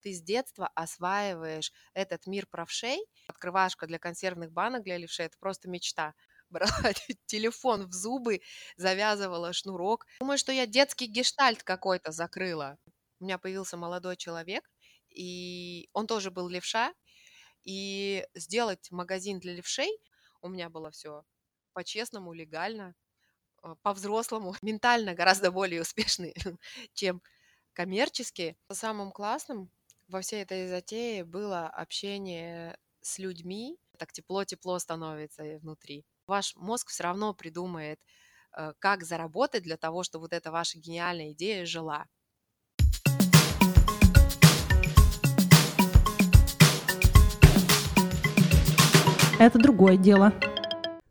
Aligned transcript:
ты 0.00 0.12
с 0.12 0.22
детства 0.22 0.68
осваиваешь 0.74 1.72
этот 1.94 2.26
мир 2.26 2.46
правшей. 2.46 2.98
Открывашка 3.28 3.86
для 3.86 3.98
консервных 3.98 4.52
банок 4.52 4.84
для 4.84 4.96
левшей– 4.96 5.26
это 5.26 5.36
просто 5.38 5.68
мечта. 5.68 6.14
Брала 6.50 6.92
телефон 7.26 7.86
в 7.86 7.92
зубы, 7.92 8.40
завязывала 8.76 9.52
шнурок. 9.52 10.06
Думаю, 10.20 10.38
что 10.38 10.52
я 10.52 10.66
детский 10.66 11.06
гештальт 11.06 11.62
какой-то 11.62 12.10
закрыла. 12.10 12.78
У 13.20 13.24
меня 13.24 13.38
появился 13.38 13.76
молодой 13.76 14.16
человек, 14.16 14.68
и 15.10 15.88
он 15.92 16.06
тоже 16.06 16.30
был 16.30 16.48
левша, 16.48 16.92
и 17.62 18.26
сделать 18.34 18.90
магазин 18.90 19.38
для 19.38 19.52
левшей 19.54 19.90
у 20.42 20.48
меня 20.48 20.68
было 20.70 20.90
все 20.90 21.24
по-честному, 21.72 22.32
легально, 22.32 22.94
э, 23.62 23.74
по-взрослому, 23.82 24.54
ментально 24.62 25.14
гораздо 25.14 25.50
более 25.50 25.82
успешный, 25.82 26.34
чем 26.94 27.22
коммерчески. 27.72 28.56
Самым 28.70 29.12
классным 29.12 29.70
во 30.10 30.22
всей 30.22 30.42
этой 30.42 30.66
затее 30.66 31.24
было 31.24 31.68
общение 31.68 32.76
с 33.00 33.18
людьми. 33.18 33.78
Так 33.96 34.12
тепло-тепло 34.12 34.78
становится 34.78 35.58
внутри. 35.58 36.04
Ваш 36.26 36.56
мозг 36.56 36.90
все 36.90 37.04
равно 37.04 37.32
придумает, 37.32 38.00
э, 38.56 38.72
как 38.80 39.04
заработать 39.04 39.62
для 39.62 39.76
того, 39.76 40.02
чтобы 40.02 40.22
вот 40.24 40.32
эта 40.32 40.50
ваша 40.50 40.78
гениальная 40.78 41.30
идея 41.30 41.64
жила. 41.64 42.06
Это 49.38 49.58
другое 49.58 49.96
дело. 49.96 50.34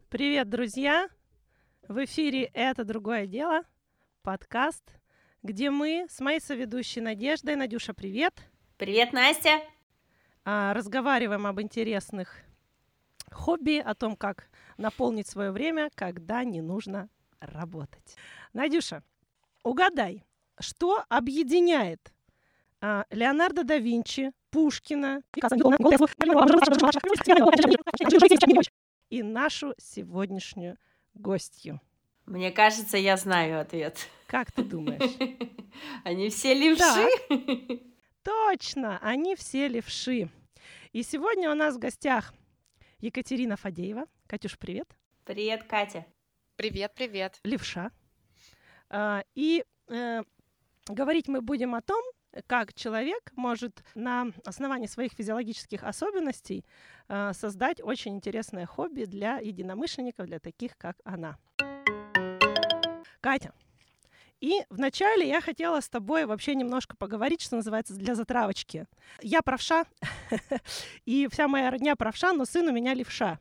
Привет, 0.09 0.49
друзья! 0.49 1.07
В 1.87 2.03
эфире 2.03 2.51
«Это 2.53 2.83
другое 2.83 3.25
дело» 3.25 3.63
подкаст, 4.21 4.83
где 5.41 5.71
мы 5.71 6.05
с 6.09 6.19
моей 6.19 6.39
соведущей 6.39 7.01
Надеждой. 7.01 7.55
Надюша, 7.55 7.93
привет! 7.93 8.48
Привет, 8.79 9.11
Настя! 9.11 9.59
А, 10.45 10.73
разговариваем 10.73 11.45
об 11.45 11.59
интересных 11.59 12.37
хобби, 13.29 13.77
о 13.77 13.93
том, 13.93 14.15
как 14.15 14.47
наполнить 14.77 15.27
свое 15.27 15.51
время, 15.51 15.89
когда 15.95 16.45
не 16.45 16.61
нужно 16.61 17.09
работать. 17.41 18.15
Надюша, 18.53 19.03
угадай, 19.63 20.23
что 20.61 21.03
объединяет 21.09 22.13
а, 22.79 23.03
Леонардо 23.09 23.65
да 23.65 23.79
Винчи, 23.79 24.31
Пушкина 24.49 25.23
и 29.09 29.23
нашу 29.23 29.73
сегодняшнюю 29.77 30.77
гостью? 31.15 31.81
Мне 32.25 32.49
кажется, 32.49 32.95
я 32.95 33.17
знаю 33.17 33.59
ответ. 33.59 34.07
Как 34.25 34.53
ты 34.53 34.63
думаешь? 34.63 35.17
Они 36.05 36.29
все 36.29 36.53
левши? 36.53 37.09
Точно, 38.23 38.99
они 39.01 39.35
все 39.35 39.67
левши. 39.67 40.29
И 40.91 41.03
сегодня 41.03 41.51
у 41.51 41.55
нас 41.55 41.75
в 41.75 41.79
гостях 41.79 42.33
Екатерина 42.99 43.55
Фадеева. 43.55 44.05
Катюш, 44.27 44.57
привет. 44.57 44.87
Привет, 45.23 45.63
Катя. 45.63 46.05
Привет, 46.55 46.93
привет. 46.95 47.39
Левша. 47.43 47.91
А, 48.89 49.23
и 49.35 49.63
э, 49.87 50.23
говорить 50.87 51.27
мы 51.27 51.41
будем 51.41 51.75
о 51.75 51.81
том, 51.81 52.03
как 52.47 52.73
человек 52.73 53.31
может 53.35 53.83
на 53.95 54.27
основании 54.45 54.87
своих 54.87 55.13
физиологических 55.13 55.83
особенностей 55.83 56.65
э, 57.07 57.31
создать 57.33 57.81
очень 57.81 58.15
интересное 58.15 58.65
хобби 58.65 59.05
для 59.05 59.37
единомышленников, 59.37 60.27
для 60.27 60.39
таких, 60.39 60.77
как 60.77 60.97
она. 61.03 61.37
Катя, 63.21 63.53
и 64.41 64.63
вначале 64.69 65.27
я 65.27 65.41
хотела 65.41 65.81
с 65.81 65.89
тобой 65.89 66.25
вообще 66.25 66.55
немножко 66.55 66.95
поговорить, 66.95 67.41
что 67.41 67.57
называется, 67.57 67.93
для 67.93 68.15
затравочки. 68.15 68.85
Я 69.21 69.41
правша, 69.41 69.85
и 71.05 71.27
вся 71.31 71.47
моя 71.47 71.71
родня 71.71 71.95
правша, 71.95 72.33
но 72.33 72.45
сын 72.45 72.67
у 72.67 72.71
меня 72.71 72.93
левша 72.93 73.39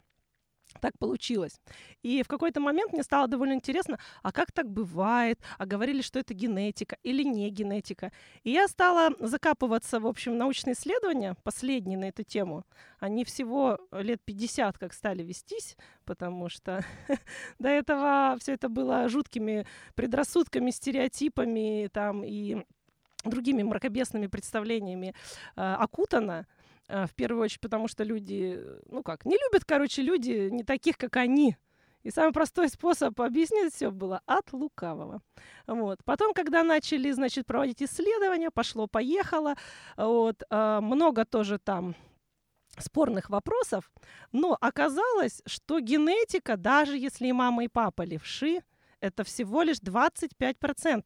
так 0.80 0.98
получилось. 0.98 1.61
И 2.02 2.22
в 2.22 2.28
какой-то 2.28 2.61
момент 2.61 2.92
мне 2.92 3.02
стало 3.02 3.28
довольно 3.28 3.54
интересно, 3.54 3.98
а 4.22 4.32
как 4.32 4.53
так 4.53 4.70
бывает? 4.70 5.41
А 5.59 5.66
говорили, 5.66 6.03
что 6.03 6.19
это 6.19 6.34
генетика 6.34 6.97
или 7.03 7.22
не 7.22 7.50
генетика. 7.50 8.12
И 8.44 8.50
я 8.50 8.69
стала 8.69 9.10
закапываться, 9.20 10.00
в 10.00 10.06
общем, 10.06 10.37
научные 10.37 10.75
исследования, 10.75 11.37
последние 11.42 11.98
на 11.98 12.06
эту 12.06 12.22
тему. 12.22 12.65
Они 13.00 13.25
всего 13.25 13.78
лет 13.92 14.20
50 14.25 14.78
как 14.78 14.92
стали 14.92 15.22
вестись, 15.22 15.76
потому 16.04 16.48
что 16.48 16.84
до 17.59 17.69
этого 17.69 18.37
все 18.41 18.53
это 18.53 18.69
было 18.69 19.09
жуткими 19.09 19.66
предрассудками, 19.94 20.71
стереотипами 20.71 21.88
там, 21.92 22.25
и 22.25 22.65
другими 23.25 23.62
мракобесными 23.62 24.26
представлениями 24.26 25.15
э, 25.56 25.60
окутано. 25.60 26.47
А, 26.88 27.06
в 27.06 27.15
первую 27.15 27.44
очередь, 27.44 27.60
потому 27.60 27.87
что 27.87 28.03
люди, 28.03 28.60
ну 28.87 29.03
как, 29.03 29.25
не 29.26 29.37
любят, 29.37 29.65
короче, 29.65 30.03
люди 30.03 30.49
не 30.50 30.65
таких, 30.65 30.97
как 30.97 31.16
они. 31.16 31.56
И 32.03 32.10
самый 32.10 32.32
простой 32.32 32.69
способ 32.69 33.21
объяснить 33.21 33.75
все 33.75 33.91
было 33.91 34.22
от 34.25 34.53
лукавого. 34.53 35.21
Вот. 35.66 35.98
Потом, 36.04 36.32
когда 36.32 36.62
начали, 36.62 37.10
значит, 37.10 37.44
проводить 37.44 37.82
исследования, 37.82 38.50
пошло-поехало, 38.50 39.56
вот, 39.97 40.43
э, 40.48 40.81
много 40.81 41.25
тоже 41.25 41.59
там 41.59 41.94
спорных 42.78 43.28
вопросов, 43.28 43.91
но 44.32 44.56
оказалось, 44.60 45.43
что 45.47 45.81
генетика, 45.81 46.56
даже 46.56 46.97
если 46.97 47.27
и 47.27 47.32
мама, 47.32 47.65
и 47.65 47.69
папа 47.69 48.03
левши, 48.03 48.62
это 49.00 49.25
всего 49.25 49.62
лишь 49.62 49.78
25%. 49.78 51.03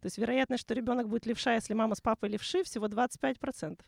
То 0.00 0.06
есть 0.06 0.18
вероятность, 0.18 0.62
что 0.62 0.74
ребенок 0.74 1.08
будет 1.08 1.26
левша, 1.26 1.54
если 1.54 1.74
мама 1.74 1.94
с 1.94 2.00
папой 2.00 2.30
левши, 2.30 2.64
всего 2.64 2.86
25%. 2.86 3.80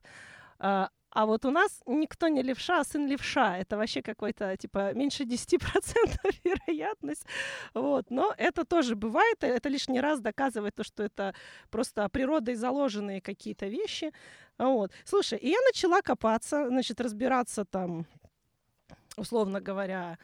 А 1.13 1.27
вот 1.27 1.45
у 1.45 1.51
нас 1.51 1.83
никто 1.87 2.29
не 2.29 2.43
левша, 2.43 2.81
а 2.81 2.85
сын 2.85 3.07
левша. 3.09 3.59
Это 3.59 3.77
вообще 3.77 4.01
какой-то, 4.01 4.57
типа, 4.57 4.95
меньше 4.95 5.25
10% 5.25 5.59
вероятность. 6.45 7.27
Вот. 7.75 8.11
Но 8.11 8.33
это 8.39 8.65
тоже 8.65 8.95
бывает. 8.95 9.43
Это 9.43 9.69
лишний 9.69 10.01
раз 10.01 10.21
доказывает 10.21 10.75
то, 10.75 10.85
что 10.85 11.03
это 11.03 11.35
просто 11.71 12.09
природой 12.09 12.55
заложенные 12.55 13.21
какие-то 13.21 13.67
вещи. 13.67 14.13
Вот. 14.59 14.93
Слушай, 15.05 15.39
и 15.39 15.49
я 15.49 15.59
начала 15.67 16.01
копаться, 16.01 16.69
значит, 16.69 17.01
разбираться 17.01 17.65
там, 17.65 18.07
условно 19.17 19.61
говоря, 19.61 20.17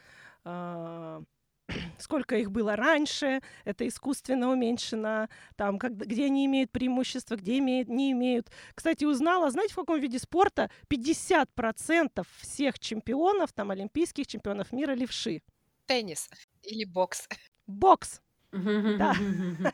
э- 0.45 1.21
сколько 1.97 2.37
их 2.37 2.51
было 2.51 2.75
раньше, 2.75 3.41
это 3.65 3.87
искусственно 3.87 4.49
уменьшено, 4.49 5.27
там, 5.55 5.77
как, 5.79 5.95
где 5.97 6.25
они 6.25 6.45
имеют 6.45 6.71
преимущество, 6.71 7.35
где 7.35 7.57
имеют, 7.59 7.89
не 7.89 8.11
имеют. 8.11 8.49
Кстати, 8.73 9.05
узнала, 9.05 9.49
знаете, 9.51 9.73
в 9.73 9.77
каком 9.77 9.99
виде 9.99 10.19
спорта 10.19 10.69
50% 10.89 12.25
всех 12.39 12.79
чемпионов, 12.79 13.53
там, 13.53 13.71
олимпийских 13.71 14.27
чемпионов 14.27 14.71
мира 14.71 14.93
левши. 14.93 15.41
Теннис 15.85 16.29
или 16.63 16.85
бокс. 16.85 17.27
Бокс. 17.65 18.21
Да. 18.51 19.13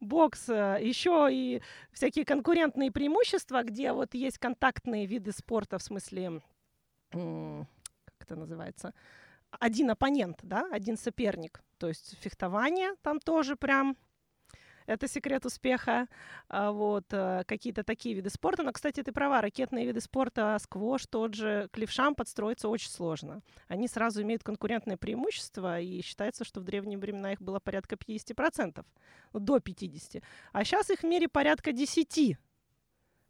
Бокс. 0.00 0.48
Э, 0.48 0.78
Еще 0.80 1.28
и 1.30 1.62
всякие 1.92 2.24
конкурентные 2.24 2.92
преимущества, 2.92 3.62
где 3.62 3.92
вот 3.92 4.14
есть 4.14 4.38
контактные 4.38 5.06
виды 5.06 5.32
спорта, 5.32 5.78
в 5.78 5.82
смысле, 5.82 6.42
как 7.10 8.14
это 8.20 8.36
называется, 8.36 8.92
один 9.50 9.90
оппонент, 9.90 10.38
да, 10.42 10.68
один 10.70 10.96
соперник. 10.96 11.62
То 11.78 11.88
есть 11.88 12.16
фехтование 12.20 12.94
там 13.02 13.20
тоже 13.20 13.56
прям 13.56 13.96
это 14.88 15.06
секрет 15.06 15.44
успеха. 15.44 16.08
А, 16.48 16.72
вот, 16.72 17.04
э, 17.10 17.44
какие-то 17.46 17.84
такие 17.84 18.14
виды 18.14 18.30
спорта. 18.30 18.62
Но, 18.62 18.72
кстати, 18.72 19.02
ты 19.02 19.12
права, 19.12 19.42
ракетные 19.42 19.84
виды 19.86 20.00
спорта, 20.00 20.56
сквош, 20.60 21.06
тот 21.06 21.34
же, 21.34 21.68
к 21.70 21.76
левшам 21.76 22.14
подстроиться 22.14 22.68
очень 22.68 22.90
сложно. 22.90 23.42
Они 23.68 23.86
сразу 23.86 24.22
имеют 24.22 24.42
конкурентное 24.42 24.96
преимущество, 24.96 25.78
и 25.78 26.00
считается, 26.00 26.44
что 26.44 26.60
в 26.60 26.64
древние 26.64 26.98
времена 26.98 27.34
их 27.34 27.42
было 27.42 27.60
порядка 27.60 27.96
50%, 27.96 28.84
до 29.34 29.58
50%. 29.58 30.22
А 30.52 30.64
сейчас 30.64 30.88
их 30.88 31.00
в 31.00 31.04
мире 31.04 31.28
порядка 31.28 31.70
10% 31.70 32.38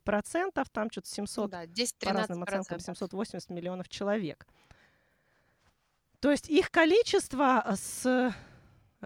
процентов, 0.05 0.71
там 0.71 0.91
что-то 0.91 1.09
700, 1.09 1.45
ну 1.45 1.51
да, 1.51 1.67
10, 1.67 1.99
по 1.99 2.13
разным 2.13 2.43
оценкам, 2.43 2.81
780 2.81 3.51
миллионов 3.51 3.91
человек. 3.91 4.47
То 6.21 6.31
есть 6.31 6.49
их 6.49 6.71
количество 6.71 7.65
с 7.77 8.35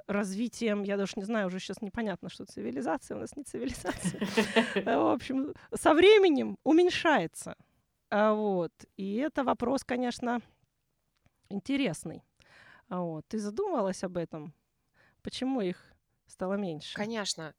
развитием, 0.06 0.82
я 0.82 0.96
даже 0.96 1.12
не 1.16 1.24
знаю, 1.24 1.48
уже 1.48 1.58
сейчас 1.58 1.82
непонятно, 1.82 2.30
что 2.30 2.46
цивилизация, 2.46 3.16
у 3.16 3.20
нас 3.20 3.36
не 3.36 3.44
цивилизация. 3.44 4.20
В 4.98 5.12
общем, 5.12 5.54
со 5.74 5.92
временем 5.92 6.58
уменьшается. 6.64 7.56
А 8.10 8.32
вот. 8.32 8.72
И 8.96 9.16
это 9.16 9.44
вопрос, 9.44 9.84
конечно, 9.84 10.40
интересный. 11.50 12.22
А 12.88 13.00
вот. 13.00 13.26
Ты 13.28 13.38
задумывалась 13.38 14.02
об 14.04 14.16
этом? 14.16 14.54
Почему 15.22 15.60
их 15.60 15.92
стало 16.26 16.54
меньше? 16.54 16.94
Конечно. 16.94 17.54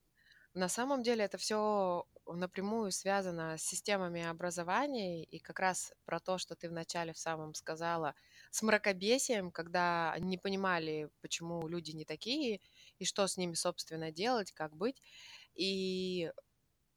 На 0.56 0.70
самом 0.70 1.04
деле 1.04 1.26
это 1.26 1.38
все 1.38 2.06
напрямую 2.26 2.92
связано 2.92 3.58
с 3.58 3.62
системами 3.62 4.24
образования 4.24 5.24
и 5.24 5.40
как 5.40 5.60
раз 5.60 5.94
про 6.06 6.20
то, 6.20 6.38
что 6.38 6.56
ты 6.56 6.70
вначале 6.70 7.14
в 7.14 7.20
самом 7.20 7.54
сказала– 7.54 8.16
с 8.54 8.62
мракобесием, 8.62 9.52
когда 9.52 10.16
не 10.20 10.38
понимали, 10.38 11.10
почему 11.22 11.68
люди 11.68 11.92
не 11.92 12.06
такие, 12.06 12.62
и 13.00 13.06
что 13.06 13.28
с 13.28 13.38
ними, 13.38 13.56
собственно, 13.56 14.12
делать, 14.12 14.52
как 14.52 14.76
быть. 14.76 15.02
И 15.56 16.32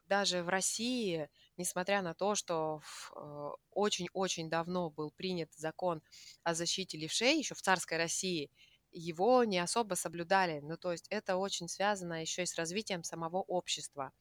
даже 0.06 0.42
в 0.42 0.48
России 0.48 1.28
несмотря 1.56 2.02
на 2.02 2.14
то, 2.14 2.34
что 2.34 2.80
э, 3.14 3.50
очень-очень 3.70 4.50
давно 4.50 4.90
был 4.90 5.10
принят 5.10 5.52
закон 5.54 6.02
о 6.42 6.54
защите 6.54 6.98
левшей 6.98 7.38
еще 7.38 7.54
в 7.54 7.62
царской 7.62 7.96
России, 7.96 8.50
его 8.92 9.44
не 9.44 9.58
особо 9.58 9.94
соблюдали. 9.94 10.60
Ну, 10.60 10.76
то 10.76 10.92
есть 10.92 11.06
это 11.10 11.36
очень 11.36 11.68
связано 11.68 12.20
еще 12.20 12.42
и 12.42 12.46
с 12.46 12.56
развитием 12.56 13.02
самого 13.04 13.38
общества. 13.38 14.12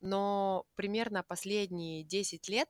Но 0.00 0.66
примерно 0.76 1.22
последние 1.22 2.04
10 2.04 2.48
лет 2.48 2.68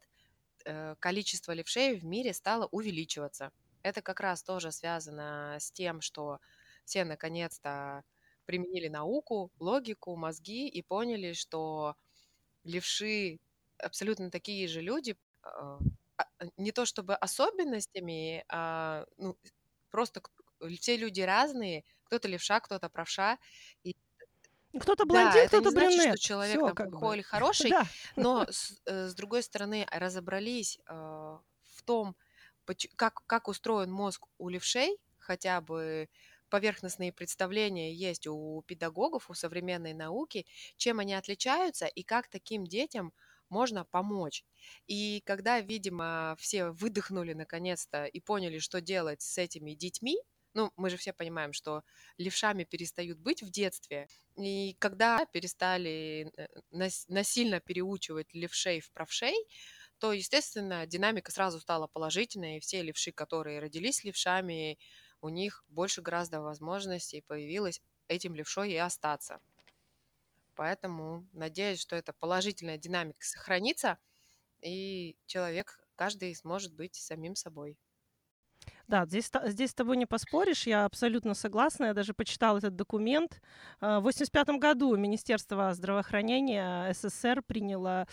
э, 0.64 0.96
количество 0.98 1.52
левшей 1.52 1.98
в 1.98 2.04
мире 2.04 2.32
стало 2.32 2.66
увеличиваться. 2.66 3.52
Это 3.82 4.02
как 4.02 4.20
раз 4.20 4.42
тоже 4.42 4.72
связано 4.72 5.56
с 5.58 5.72
тем, 5.72 6.00
что 6.00 6.38
все 6.84 7.04
наконец-то 7.04 8.02
применили 8.46 8.88
науку, 8.88 9.50
логику, 9.58 10.16
мозги 10.16 10.68
и 10.68 10.82
поняли, 10.82 11.32
что 11.32 11.94
левши 12.64 13.38
абсолютно 13.78 14.30
такие 14.30 14.68
же 14.68 14.80
люди, 14.80 15.16
а, 15.42 15.78
а, 16.16 16.24
не 16.56 16.72
то 16.72 16.84
чтобы 16.84 17.14
особенностями, 17.14 18.44
а 18.48 19.06
ну, 19.16 19.36
просто 19.90 20.22
все 20.78 20.96
люди 20.96 21.20
разные, 21.20 21.84
кто-то 22.04 22.28
левша, 22.28 22.60
кто-то 22.60 22.88
правша. 22.88 23.38
И 23.84 23.96
кто-то 24.78 25.04
блондин, 25.04 25.42
да, 25.42 25.46
кто-то 25.48 25.70
брюнет. 25.70 25.94
Значит, 25.94 26.18
что 26.18 26.28
человек 26.28 26.56
Всё, 26.56 26.74
там 26.74 26.90
плохой 26.90 27.08
бы. 27.08 27.14
или 27.16 27.22
хороший, 27.22 27.70
да. 27.70 27.86
но 28.16 28.46
с, 28.48 28.80
э, 28.86 29.08
с 29.08 29.14
другой 29.14 29.42
стороны 29.42 29.86
разобрались 29.90 30.78
э, 30.86 30.92
в 30.92 31.82
том, 31.84 32.16
как, 32.96 33.22
как 33.26 33.49
устроен 33.49 33.90
мозг 33.90 34.26
у 34.38 34.49
левшей, 34.49 34.99
хотя 35.19 35.61
бы 35.61 36.08
поверхностные 36.50 37.12
представления 37.12 37.94
есть 37.94 38.26
у 38.26 38.62
педагогов, 38.67 39.31
у 39.31 39.34
современной 39.34 39.94
науки, 39.94 40.46
чем 40.76 40.99
они 40.99 41.14
отличаются 41.14 41.87
и 41.87 42.02
как 42.02 42.28
таким 42.28 42.67
детям 42.67 43.12
можно 43.49 43.84
помочь. 43.84 44.44
И 44.87 45.22
когда, 45.25 45.61
видимо, 45.61 46.37
все 46.38 46.70
выдохнули 46.70 47.32
наконец-то 47.32 48.05
и 48.05 48.20
поняли, 48.20 48.58
что 48.58 48.81
делать 48.81 49.23
с 49.23 49.38
этими 49.38 49.73
детьми, 49.73 50.19
ну, 50.55 50.73
мы 50.76 50.90
же 50.90 50.96
все 50.96 51.12
понимаем, 51.12 51.52
что 51.52 51.82
левшами 52.19 52.64
перестают 52.64 53.19
быть 53.19 53.43
в 53.43 53.50
детстве. 53.50 54.08
И 54.37 54.75
когда 54.81 55.25
перестали 55.26 56.32
э, 56.37 56.49
насильно 57.08 57.61
переучивать 57.61 58.34
левшей 58.34 58.81
в 58.81 58.90
правшей, 58.90 59.34
то, 60.00 60.12
естественно, 60.12 60.87
динамика 60.87 61.31
сразу 61.31 61.61
стала 61.61 61.87
положительной, 61.87 62.56
и 62.56 62.61
все 62.61 62.82
левши, 62.82 63.12
которые 63.12 63.61
родились 63.61 64.02
левшами, 64.02 64.79
у 65.20 65.29
них 65.29 65.64
больше 65.69 66.02
гораздо 66.02 66.41
возможностей 66.41 67.23
появилось 67.26 67.82
этим 68.08 68.35
левшой 68.35 68.73
и 68.73 68.76
остаться. 68.76 69.41
Поэтому 70.55 71.26
надеюсь, 71.32 71.81
что 71.81 71.97
эта 71.97 72.12
положительная 72.12 72.79
динамика 72.79 73.25
сохранится, 73.25 73.99
и 74.62 75.17
человек, 75.26 75.81
каждый 75.97 76.35
сможет 76.35 76.75
быть 76.75 76.94
самим 76.97 77.37
собой. 77.37 77.79
Да, 78.88 79.06
здесь, 79.06 79.31
здесь 79.47 79.70
с 79.70 79.75
тобой 79.75 79.97
не 79.97 80.06
поспоришь, 80.06 80.67
я 80.67 80.85
абсолютно 80.85 81.35
согласна. 81.35 81.87
Я 81.87 81.94
даже 81.94 82.12
почитала 82.12 82.58
этот 82.58 82.76
документ. 82.76 83.41
А, 83.81 84.00
в 84.00 84.06
1985 84.08 84.58
году 84.58 84.97
Министерство 84.97 85.73
здравоохранения 85.75 86.93
СССР 86.93 87.43
приняло 87.43 88.06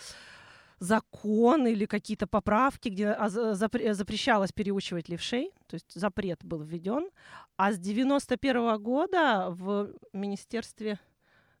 закон 0.78 1.66
или 1.66 1.86
какие-то 1.86 2.26
поправки, 2.26 2.88
где 2.88 3.16
запрещалось 3.28 4.52
переучивать 4.52 5.08
левшей, 5.08 5.52
то 5.66 5.74
есть 5.74 5.92
запрет 5.94 6.44
был 6.44 6.62
введен. 6.62 7.08
А 7.56 7.72
с 7.72 7.78
91 7.78 8.80
года 8.82 9.46
в 9.50 9.92
Министерстве 10.12 10.98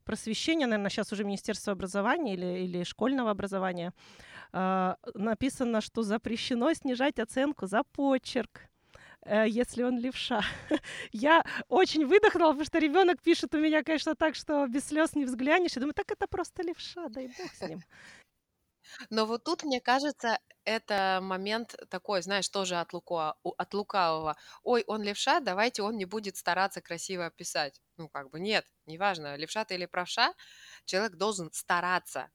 просвещения, 0.04 0.66
наверное, 0.66 0.90
сейчас 0.90 1.12
уже 1.12 1.24
Министерство 1.24 1.72
образования 1.72 2.34
или, 2.34 2.64
или 2.64 2.84
школьного 2.84 3.30
образования, 3.30 3.92
э, 4.52 4.94
написано, 5.14 5.80
что 5.82 6.02
запрещено 6.02 6.72
снижать 6.72 7.18
оценку 7.18 7.66
за 7.66 7.82
почерк 7.82 8.62
э, 9.26 9.44
если 9.48 9.82
он 9.82 9.98
левша. 9.98 10.42
Я 11.12 11.44
очень 11.68 12.06
выдохнула, 12.06 12.52
потому 12.52 12.64
что 12.64 12.78
ребенок 12.78 13.20
пишет 13.20 13.54
у 13.54 13.58
меня, 13.58 13.82
конечно, 13.82 14.14
так, 14.14 14.34
что 14.34 14.66
без 14.66 14.86
слез 14.86 15.14
не 15.14 15.26
взглянешь. 15.26 15.76
Я 15.76 15.80
думаю, 15.80 15.94
так 15.94 16.10
это 16.10 16.26
просто 16.26 16.62
левша, 16.62 17.08
дай 17.08 17.26
бог 17.26 17.52
с 17.52 17.68
ним. 17.68 17.82
Но 19.10 19.26
вот 19.26 19.44
тут, 19.44 19.64
мне 19.64 19.80
кажется, 19.80 20.38
это 20.64 21.20
момент 21.22 21.76
такой, 21.88 22.22
знаешь, 22.22 22.48
тоже 22.48 22.76
от, 22.76 22.92
лука, 22.92 23.36
от 23.42 23.74
лукавого. 23.74 24.36
Ой, 24.62 24.84
он 24.86 25.02
левша, 25.02 25.40
давайте 25.40 25.82
он 25.82 25.96
не 25.96 26.04
будет 26.04 26.36
стараться 26.36 26.80
красиво 26.80 27.26
описать. 27.26 27.80
Ну, 27.96 28.08
как 28.08 28.30
бы 28.30 28.40
нет, 28.40 28.66
неважно, 28.86 29.36
левша 29.36 29.64
ты 29.64 29.74
или 29.74 29.86
правша, 29.86 30.34
человек 30.84 31.16
должен 31.16 31.50
стараться 31.52 32.30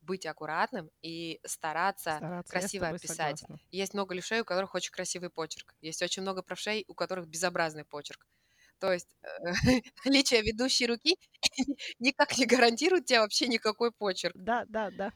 быть 0.00 0.26
аккуратным 0.26 0.90
и 1.00 1.40
стараться, 1.44 2.16
стараться 2.16 2.52
красиво 2.52 2.88
описать. 2.88 3.40
Согласна. 3.40 3.66
Есть 3.70 3.94
много 3.94 4.14
левшей, 4.14 4.40
у 4.40 4.44
которых 4.44 4.74
очень 4.74 4.92
красивый 4.92 5.30
почерк. 5.30 5.74
Есть 5.80 6.02
очень 6.02 6.22
много 6.22 6.42
правшей, 6.42 6.84
у 6.88 6.94
которых 6.94 7.28
безобразный 7.28 7.84
почерк. 7.84 8.26
То 8.78 8.92
есть 8.92 9.16
э, 9.22 9.52
наличие 10.04 10.42
ведущей 10.42 10.86
руки 10.86 11.16
никак 12.00 12.36
не 12.36 12.46
гарантирует 12.46 13.06
тебе 13.06 13.20
вообще 13.20 13.46
никакой 13.46 13.92
почерк. 13.92 14.34
Да, 14.36 14.64
да, 14.68 14.90
да. 14.90 15.12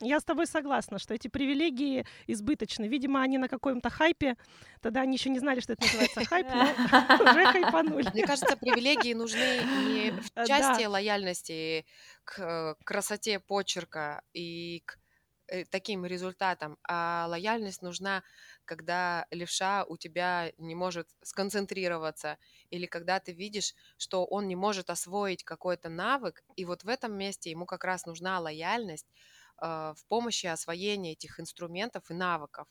Я 0.00 0.18
с 0.18 0.24
тобой 0.24 0.46
согласна, 0.46 0.98
что 0.98 1.14
эти 1.14 1.28
привилегии 1.28 2.06
избыточны. 2.26 2.86
Видимо, 2.88 3.20
они 3.22 3.36
на 3.36 3.48
каком-то 3.48 3.90
хайпе. 3.90 4.36
Тогда 4.80 5.02
они 5.02 5.16
еще 5.16 5.28
не 5.28 5.38
знали, 5.38 5.60
что 5.60 5.74
это 5.74 5.82
называется 5.82 6.24
хайп, 6.24 6.46
но 6.48 6.62
уже 7.30 7.44
хайпанули. 7.52 8.08
Мне 8.14 8.26
кажется, 8.26 8.56
привилегии 8.56 9.12
нужны 9.12 9.60
не 9.84 10.10
в 10.12 10.30
э, 10.34 10.46
части 10.46 10.86
лояльности 10.86 11.84
к 12.24 12.76
красоте 12.82 13.40
почерка 13.40 14.22
и 14.32 14.82
к 14.86 14.98
э, 15.48 15.64
таким 15.66 16.06
результатам, 16.06 16.78
а 16.82 17.26
лояльность 17.28 17.82
нужна, 17.82 18.22
когда 18.64 19.26
левша 19.30 19.84
у 19.84 19.98
тебя 19.98 20.52
не 20.56 20.74
может 20.74 21.08
сконцентрироваться, 21.22 22.38
или 22.70 22.86
когда 22.86 23.20
ты 23.20 23.32
видишь, 23.32 23.74
что 23.98 24.24
он 24.24 24.48
не 24.48 24.56
может 24.56 24.88
освоить 24.88 25.44
какой-то 25.44 25.90
навык, 25.90 26.42
и 26.56 26.64
вот 26.64 26.84
в 26.84 26.88
этом 26.88 27.12
месте 27.18 27.50
ему 27.50 27.66
как 27.66 27.84
раз 27.84 28.06
нужна 28.06 28.40
лояльность, 28.40 29.06
в 29.60 30.06
помощи 30.08 30.46
освоения 30.46 31.12
этих 31.12 31.40
инструментов 31.40 32.10
и 32.10 32.14
навыков, 32.14 32.68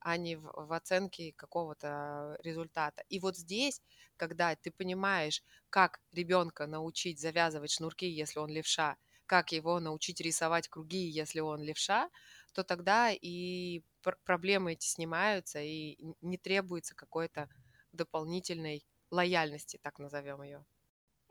а 0.00 0.16
не 0.16 0.36
в, 0.36 0.42
в 0.54 0.72
оценке 0.72 1.32
какого-то 1.36 2.36
результата. 2.42 3.04
И 3.08 3.20
вот 3.20 3.36
здесь, 3.36 3.80
когда 4.16 4.54
ты 4.56 4.70
понимаешь, 4.72 5.42
как 5.70 6.00
ребенка 6.12 6.66
научить 6.66 7.20
завязывать 7.20 7.70
шнурки, 7.72 8.06
если 8.08 8.38
он 8.40 8.50
левша, 8.50 8.96
как 9.26 9.52
его 9.52 9.80
научить 9.80 10.20
рисовать 10.20 10.68
круги, 10.68 11.06
если 11.08 11.40
он 11.40 11.62
левша, 11.62 12.10
то 12.52 12.64
тогда 12.64 13.10
и 13.12 13.82
пр- 14.02 14.18
проблемы 14.24 14.72
эти 14.72 14.86
снимаются, 14.86 15.60
и 15.60 15.96
не 16.20 16.36
требуется 16.38 16.94
какой-то 16.94 17.48
дополнительной 17.92 18.84
лояльности, 19.10 19.78
так 19.82 19.98
назовем 19.98 20.42
ее. 20.42 20.64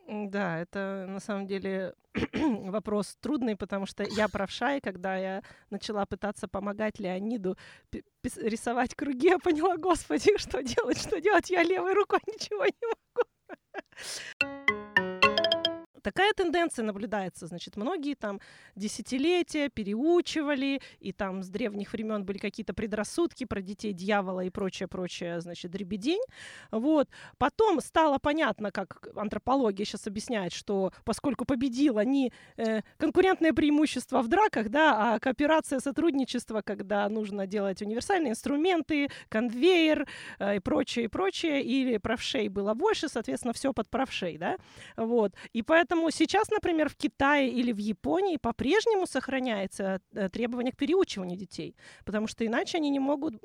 Да, 0.07 0.59
это 0.59 1.05
на 1.07 1.19
самом 1.19 1.47
деле 1.47 1.93
вопрос 2.33 3.17
трудный, 3.21 3.55
потому 3.55 3.85
что 3.85 4.03
я 4.03 4.27
правша, 4.27 4.75
и 4.75 4.81
когда 4.81 5.15
я 5.15 5.43
начала 5.69 6.05
пытаться 6.05 6.47
помогать 6.47 6.99
Леониду 6.99 7.57
рисовать 8.35 8.95
круги, 8.95 9.27
я 9.27 9.39
поняла, 9.39 9.77
господи, 9.77 10.37
что 10.37 10.61
делать, 10.61 10.99
что 10.99 11.21
делать, 11.21 11.49
я 11.49 11.63
левой 11.63 11.93
рукой 11.93 12.19
ничего 12.27 12.65
не 12.65 12.87
могу. 12.87 13.27
Такая 16.01 16.33
тенденция 16.33 16.83
наблюдается, 16.83 17.47
значит, 17.47 17.77
многие 17.77 18.15
там 18.15 18.39
десятилетия 18.75 19.69
переучивали, 19.69 20.81
и 20.99 21.11
там 21.13 21.43
с 21.43 21.49
древних 21.49 21.93
времен 21.93 22.25
были 22.25 22.37
какие-то 22.37 22.73
предрассудки 22.73 23.45
про 23.45 23.61
детей 23.61 23.93
дьявола 23.93 24.41
и 24.41 24.49
прочее, 24.49 24.87
прочее, 24.87 25.41
значит, 25.41 25.71
дребедень. 25.71 26.21
Вот. 26.71 27.07
Потом 27.37 27.79
стало 27.81 28.17
понятно, 28.17 28.71
как 28.71 29.07
антропология 29.15 29.85
сейчас 29.85 30.07
объясняет, 30.07 30.53
что 30.53 30.91
поскольку 31.05 31.45
победила 31.45 32.03
не 32.03 32.33
э, 32.57 32.81
конкурентное 32.97 33.53
преимущество 33.53 34.21
в 34.21 34.27
драках, 34.27 34.69
да, 34.69 35.13
а 35.13 35.19
кооперация, 35.19 35.79
сотрудничество, 35.79 36.61
когда 36.61 37.07
нужно 37.09 37.47
делать 37.47 37.81
универсальные 37.81 38.31
инструменты, 38.31 39.09
конвейер 39.29 40.07
э, 40.39 40.57
и 40.57 40.59
прочее, 40.59 41.05
и 41.05 41.07
прочее, 41.07 41.61
или 41.63 41.97
правшей 41.97 42.49
было 42.49 42.73
больше, 42.73 43.07
соответственно, 43.07 43.53
все 43.53 43.73
под 43.73 43.89
правшей, 43.89 44.37
да, 44.37 44.57
вот. 44.97 45.33
И 45.53 45.61
поэтому 45.61 45.90
Поэтому 45.91 46.09
сейчас, 46.09 46.49
например, 46.49 46.87
в 46.87 46.95
Китае 46.95 47.49
или 47.49 47.73
в 47.73 47.77
Японии 47.77 48.37
по-прежнему 48.37 49.05
сохраняется 49.05 49.99
э, 50.13 50.29
требование 50.29 50.71
к 50.71 50.77
переучиванию 50.77 51.37
детей, 51.37 51.75
потому 52.05 52.27
что 52.27 52.45
иначе 52.45 52.77
они 52.77 52.89
не 52.89 52.99
могут 52.99 53.43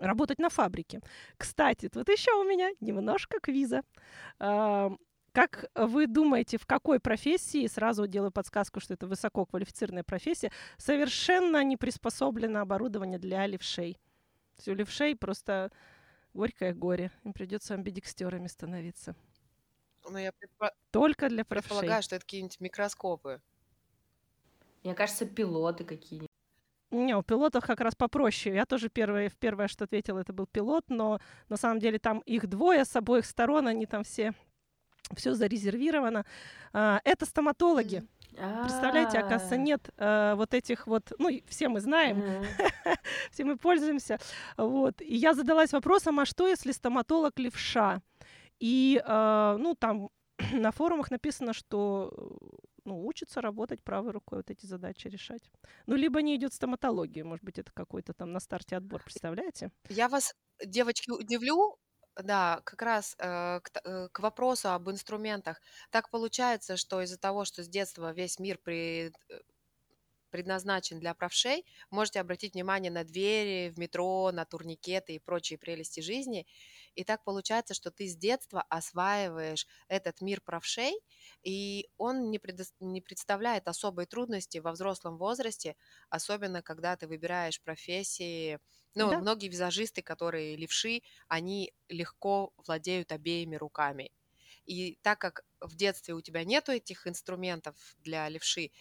работать 0.00 0.40
на 0.40 0.48
фабрике. 0.48 1.00
Кстати, 1.36 1.88
тут 1.88 2.08
еще 2.08 2.32
у 2.32 2.42
меня 2.42 2.70
немножко 2.80 3.38
квиза. 3.38 3.82
Как 4.38 5.70
вы 5.76 6.08
думаете, 6.08 6.58
в 6.58 6.66
какой 6.66 6.98
профессии, 6.98 7.68
сразу 7.68 8.08
делаю 8.08 8.32
подсказку, 8.32 8.80
что 8.80 8.94
это 8.94 9.06
высококвалифицированная 9.06 10.02
профессия, 10.02 10.50
совершенно 10.76 11.62
не 11.62 11.76
приспособлено 11.76 12.62
оборудование 12.62 13.20
для 13.20 13.46
левшей? 13.46 13.96
То 14.64 14.72
левшей 14.72 15.14
просто 15.14 15.70
горькое 16.34 16.74
горе. 16.74 17.12
Им 17.22 17.32
придется 17.32 17.74
амбидекстерами 17.74 18.48
становиться. 18.48 19.14
Ну, 20.10 20.18
я 20.18 20.32
предпо... 20.32 20.72
Только 20.90 21.28
для 21.28 21.44
правшей. 21.44 21.68
предполагаю, 21.68 22.02
что 22.02 22.16
это 22.16 22.24
какие-нибудь 22.24 22.60
микроскопы. 22.60 23.40
Мне 24.82 24.94
кажется, 24.94 25.24
пилоты 25.24 25.84
какие-нибудь. 25.84 26.28
Не, 26.90 27.16
у 27.16 27.22
пилотов 27.22 27.64
как 27.64 27.80
раз 27.80 27.94
попроще. 27.94 28.54
Я 28.54 28.66
тоже 28.66 28.88
первое, 28.88 29.30
первое, 29.38 29.68
что 29.68 29.84
ответила, 29.84 30.18
это 30.18 30.32
был 30.32 30.46
пилот, 30.46 30.84
но 30.88 31.20
на 31.48 31.56
самом 31.56 31.78
деле 31.78 32.00
там 32.00 32.18
их 32.20 32.48
двое 32.48 32.84
с 32.84 32.96
обоих 32.96 33.24
сторон, 33.24 33.68
они 33.68 33.86
там 33.86 34.02
все, 34.02 34.34
все 35.14 35.34
зарезервировано. 35.34 36.26
А, 36.72 37.00
это 37.04 37.26
стоматологи. 37.26 38.04
Представляете, 38.62 39.18
оказывается, 39.18 39.56
нет 39.56 39.90
э, 39.96 40.34
вот 40.36 40.54
этих 40.54 40.86
вот, 40.86 41.12
ну, 41.18 41.28
все 41.48 41.68
мы 41.68 41.80
знаем, 41.80 42.22
все 43.32 43.44
мы 43.44 43.56
пользуемся. 43.56 44.18
Вот. 44.56 45.00
И 45.00 45.16
я 45.16 45.34
задалась 45.34 45.72
вопросом, 45.72 46.20
а 46.20 46.24
что, 46.24 46.48
если 46.48 46.72
стоматолог 46.72 47.38
левша? 47.38 48.00
И, 48.60 49.02
э, 49.04 49.56
ну, 49.58 49.74
там 49.74 50.10
на 50.52 50.70
форумах 50.70 51.10
написано, 51.10 51.52
что 51.52 52.12
ну, 52.84 53.06
учится 53.06 53.40
работать 53.40 53.82
правой 53.82 54.12
рукой, 54.12 54.38
вот 54.38 54.50
эти 54.50 54.66
задачи 54.66 55.08
решать. 55.08 55.50
Ну, 55.86 55.96
либо 55.96 56.22
не 56.22 56.36
идет 56.36 56.52
стоматология, 56.52 57.24
может 57.24 57.44
быть, 57.44 57.58
это 57.58 57.72
какой-то 57.72 58.12
там 58.12 58.32
на 58.32 58.40
старте 58.40 58.76
отбор, 58.76 59.02
представляете? 59.02 59.70
Я 59.88 60.08
вас, 60.08 60.34
девочки, 60.64 61.10
удивлю, 61.10 61.78
да, 62.16 62.60
как 62.64 62.82
раз 62.82 63.14
э, 63.18 63.60
к, 63.60 63.70
э, 63.84 64.08
к 64.12 64.20
вопросу 64.20 64.70
об 64.70 64.90
инструментах. 64.90 65.60
Так 65.90 66.10
получается, 66.10 66.76
что 66.76 67.02
из-за 67.02 67.18
того, 67.18 67.44
что 67.44 67.62
с 67.62 67.68
детства 67.68 68.12
весь 68.12 68.38
мир 68.38 68.58
при, 68.58 69.08
э, 69.08 69.40
предназначен 70.30 71.00
для 71.00 71.14
правшей, 71.14 71.64
можете 71.90 72.20
обратить 72.20 72.54
внимание 72.54 72.90
на 72.90 73.04
двери 73.04 73.70
в 73.70 73.78
метро, 73.78 74.30
на 74.32 74.44
турникеты 74.44 75.14
и 75.14 75.18
прочие 75.18 75.58
прелести 75.58 76.00
жизни. 76.00 76.46
И 77.00 77.04
так 77.04 77.24
получается, 77.24 77.72
что 77.72 77.90
ты 77.90 78.06
с 78.06 78.14
детства 78.14 78.60
осваиваешь 78.68 79.66
этот 79.88 80.20
мир 80.20 80.42
правшей, 80.42 80.92
и 81.42 81.88
он 81.96 82.30
не, 82.30 82.38
предо... 82.38 82.64
не 82.78 83.00
представляет 83.00 83.68
особой 83.68 84.04
трудности 84.04 84.58
во 84.58 84.72
взрослом 84.72 85.16
возрасте, 85.16 85.76
особенно 86.10 86.60
когда 86.60 86.96
ты 86.96 87.08
выбираешь 87.08 87.62
профессии. 87.62 88.58
Ну, 88.94 89.08
да. 89.08 89.18
многие 89.18 89.48
визажисты, 89.48 90.02
которые 90.02 90.56
левши, 90.56 91.00
они 91.26 91.72
легко 91.88 92.52
владеют 92.66 93.12
обеими 93.12 93.56
руками. 93.56 94.12
И 94.66 94.98
так 95.00 95.18
как 95.18 95.46
в 95.62 95.74
детстве 95.76 96.12
у 96.12 96.20
тебя 96.20 96.44
нету 96.44 96.72
этих 96.72 97.06
инструментов 97.06 97.76
для 97.96 98.28
левши, 98.28 98.72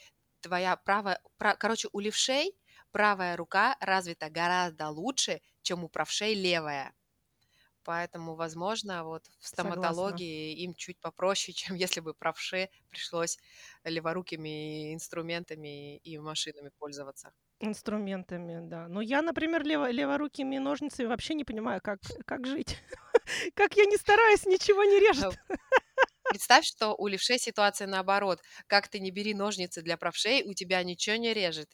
твоя 0.41 0.75
правая, 0.75 1.21
пра, 1.38 1.55
короче, 1.55 1.88
у 1.93 2.01
левшей 2.01 2.51
правая 2.91 3.38
рука 3.38 3.77
развита 3.79 4.29
гораздо 4.29 4.89
лучше, 4.89 5.41
чем 5.61 5.85
у 5.85 5.88
правшей 5.88 6.33
левая. 6.33 6.93
Поэтому, 7.83 8.36
возможно, 8.36 9.03
вот 9.03 9.25
в 9.39 9.48
стоматологии 9.48 10.51
Согласна. 10.51 10.63
им 10.63 10.74
чуть 10.75 11.00
попроще, 11.00 11.53
чем 11.55 11.75
если 11.75 12.01
бы 12.01 12.13
правше 12.13 12.69
пришлось 12.89 13.38
леворукими 13.83 14.93
инструментами 14.93 15.98
и 15.98 16.17
машинами 16.17 16.71
пользоваться. 16.77 17.31
Инструментами, 17.62 18.62
да. 18.69 18.88
Но 18.88 19.01
я, 19.01 19.21
например, 19.21 19.63
лево, 19.63 19.91
леворукими 19.91 20.57
ножницами 20.57 21.07
вообще 21.07 21.33
не 21.33 21.43
понимаю, 21.43 21.81
как, 21.83 22.00
как 22.25 22.45
жить. 22.48 22.77
Как 23.53 23.75
я 23.77 23.86
не 23.86 23.98
стараюсь, 23.98 24.45
ничего 24.45 24.83
не 24.83 25.00
режет. 25.00 25.38
Представь, 26.29 26.65
что 26.65 26.95
у 26.95 27.07
левшей 27.07 27.39
ситуация 27.39 27.88
наоборот. 27.88 28.41
Как 28.67 28.88
ты 28.88 29.00
не 29.00 29.12
бери 29.12 29.33
ножницы 29.33 29.81
для 29.81 29.98
правшей, 29.98 30.43
у 30.43 30.53
тебя 30.53 30.81
ничего 30.83 31.17
не 31.17 31.33
режет 31.33 31.69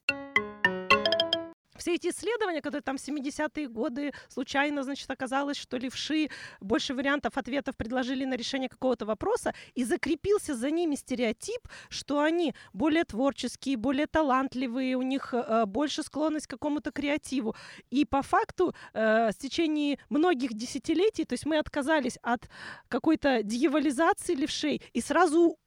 все 1.78 1.96
эти 1.96 2.08
исследования, 2.08 2.62
которые 2.62 2.82
там 2.82 2.96
70-е 2.96 3.68
годы 3.68 4.14
случайно, 4.30 4.84
значит, 4.84 5.10
оказалось, 5.10 5.58
что 5.58 5.78
левши 5.78 6.30
больше 6.62 6.94
вариантов 6.94 7.38
ответов 7.38 7.76
предложили 7.76 8.26
на 8.26 8.36
решение 8.36 8.70
какого-то 8.70 9.06
вопроса, 9.06 9.54
и 9.74 9.84
закрепился 9.84 10.56
за 10.56 10.72
ними 10.72 10.96
стереотип, 10.96 11.68
что 11.90 12.22
они 12.22 12.54
более 12.74 13.04
творческие, 13.04 13.78
более 13.78 14.08
талантливые, 14.08 14.96
у 14.96 15.02
них 15.02 15.34
э, 15.34 15.66
больше 15.66 16.04
склонность 16.04 16.48
к 16.48 16.52
какому-то 16.52 16.92
креативу. 16.92 17.56
И 17.90 18.06
по 18.06 18.22
факту 18.22 18.74
э, 18.94 19.30
в 19.32 19.38
течение 19.38 20.00
многих 20.10 20.54
десятилетий, 20.54 21.26
то 21.26 21.34
есть 21.34 21.46
мы 21.46 21.58
отказались 21.58 22.18
от 22.22 22.50
какой-то 22.88 23.44
дьяволизации 23.44 24.36
левшей 24.36 24.82
и 24.94 25.02
сразу 25.02 25.58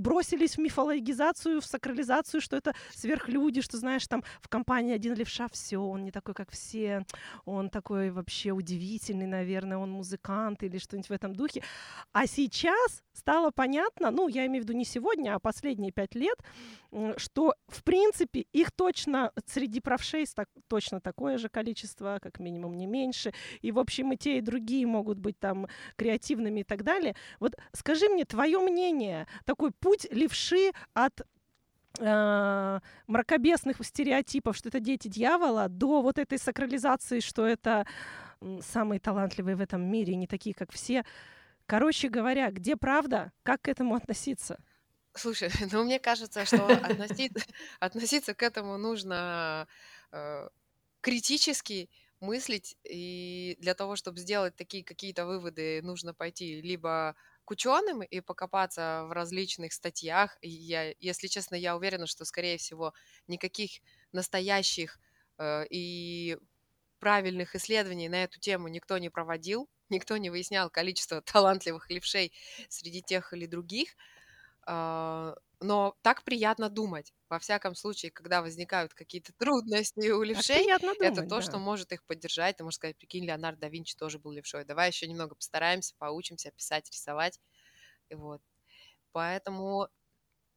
бросились 0.00 0.56
в 0.56 0.60
мифологизацию, 0.60 1.60
в 1.60 1.66
сакрализацию, 1.66 2.40
что 2.40 2.56
это 2.56 2.74
сверхлюди, 2.94 3.60
что, 3.60 3.76
знаешь, 3.76 4.06
там 4.06 4.24
в 4.40 4.48
компании 4.48 4.94
один 4.94 5.14
левша, 5.14 5.48
все, 5.52 5.78
он 5.78 6.04
не 6.04 6.10
такой, 6.10 6.34
как 6.34 6.50
все, 6.50 7.04
он 7.44 7.70
такой 7.70 8.10
вообще 8.10 8.50
удивительный, 8.50 9.26
наверное, 9.26 9.78
он 9.78 9.90
музыкант 9.90 10.62
или 10.62 10.78
что-нибудь 10.78 11.10
в 11.10 11.12
этом 11.12 11.34
духе. 11.34 11.62
А 12.12 12.26
сейчас 12.26 13.02
стало 13.12 13.50
понятно, 13.50 14.10
ну, 14.10 14.28
я 14.28 14.46
имею 14.46 14.64
в 14.64 14.68
виду 14.68 14.76
не 14.76 14.84
сегодня, 14.84 15.34
а 15.34 15.38
последние 15.38 15.92
пять 15.92 16.14
лет, 16.14 16.38
что, 17.16 17.54
в 17.68 17.84
принципе, 17.84 18.46
их 18.52 18.72
точно 18.72 19.32
среди 19.46 19.80
правшей 19.80 20.26
так, 20.34 20.48
точно 20.68 21.00
такое 21.00 21.38
же 21.38 21.48
количество, 21.48 22.18
как 22.20 22.40
минимум 22.40 22.76
не 22.76 22.86
меньше, 22.86 23.32
и, 23.60 23.72
в 23.72 23.78
общем, 23.78 24.12
и 24.12 24.16
те, 24.16 24.38
и 24.38 24.40
другие 24.40 24.86
могут 24.86 25.18
быть 25.18 25.38
там 25.38 25.68
креативными 25.96 26.60
и 26.60 26.64
так 26.64 26.82
далее. 26.82 27.14
Вот 27.38 27.56
скажи 27.72 28.08
мне 28.08 28.24
твое 28.24 28.58
мнение, 28.58 29.26
такой 29.44 29.70
путь 29.70 30.06
левши 30.10 30.72
от 30.92 31.20
э, 31.98 32.80
мракобесных 33.06 33.76
стереотипов, 33.84 34.56
что 34.56 34.68
это 34.68 34.80
дети 34.80 35.08
дьявола, 35.08 35.68
до 35.68 36.02
вот 36.02 36.18
этой 36.18 36.38
сакрализации, 36.38 37.20
что 37.20 37.46
это 37.46 37.86
самые 38.60 39.00
талантливые 39.00 39.56
в 39.56 39.60
этом 39.60 39.82
мире, 39.82 40.16
не 40.16 40.26
такие, 40.26 40.54
как 40.54 40.72
все. 40.72 41.04
Короче 41.66 42.08
говоря, 42.08 42.50
где 42.50 42.76
правда, 42.76 43.32
как 43.42 43.62
к 43.62 43.68
этому 43.68 43.94
относиться? 43.94 44.58
Слушай, 45.14 45.50
ну 45.72 45.84
мне 45.84 45.98
кажется, 45.98 46.44
что 46.44 46.76
относиться, 46.76 47.44
относиться 47.80 48.34
к 48.34 48.42
этому 48.42 48.78
нужно 48.78 49.66
э, 50.12 50.48
критически 51.00 51.90
мыслить, 52.20 52.76
и 52.84 53.56
для 53.60 53.74
того, 53.74 53.96
чтобы 53.96 54.18
сделать 54.20 54.54
такие 54.56 54.84
какие-то 54.84 55.26
выводы, 55.26 55.80
нужно 55.82 56.14
пойти 56.14 56.60
либо 56.62 57.16
к 57.44 57.50
ученым 57.52 58.02
и 58.02 58.20
покопаться 58.20 59.04
в 59.08 59.12
различных 59.12 59.72
статьях. 59.72 60.36
И 60.42 60.48
я, 60.50 60.94
если 61.00 61.28
честно, 61.28 61.54
я 61.56 61.76
уверена, 61.76 62.06
что, 62.06 62.24
скорее 62.24 62.58
всего, 62.58 62.92
никаких 63.26 63.80
настоящих 64.12 65.00
э, 65.38 65.64
и 65.70 66.38
правильных 66.98 67.54
исследований 67.56 68.08
на 68.08 68.24
эту 68.24 68.38
тему 68.38 68.68
никто 68.68 68.98
не 68.98 69.08
проводил, 69.08 69.68
никто 69.88 70.16
не 70.16 70.30
выяснял 70.30 70.70
количество 70.70 71.22
талантливых 71.22 71.90
левшей 71.90 72.32
среди 72.68 73.02
тех 73.02 73.32
или 73.32 73.46
других. 73.46 73.96
Э, 74.66 75.34
но 75.60 75.94
так 76.02 76.24
приятно 76.24 76.70
думать. 76.70 77.12
Во 77.28 77.38
всяком 77.38 77.74
случае, 77.74 78.10
когда 78.10 78.42
возникают 78.42 78.94
какие-то 78.94 79.32
трудности 79.34 80.10
у 80.10 80.22
левшей, 80.22 80.64
думать, 80.78 80.96
это 81.00 81.22
то, 81.22 81.36
да. 81.36 81.42
что 81.42 81.58
может 81.58 81.92
их 81.92 82.04
поддержать. 82.04 82.56
Ты 82.56 82.64
можешь 82.64 82.76
сказать, 82.76 82.96
прикинь, 82.96 83.24
Леонардо 83.26 83.62
да 83.62 83.68
Винчи 83.68 83.96
тоже 83.96 84.18
был 84.18 84.32
левшой. 84.32 84.64
Давай 84.64 84.88
еще 84.88 85.06
немного 85.06 85.34
постараемся, 85.34 85.94
поучимся 85.98 86.50
писать, 86.50 86.90
рисовать. 86.90 87.40
И 88.10 88.14
вот. 88.14 88.42
Поэтому 89.12 89.88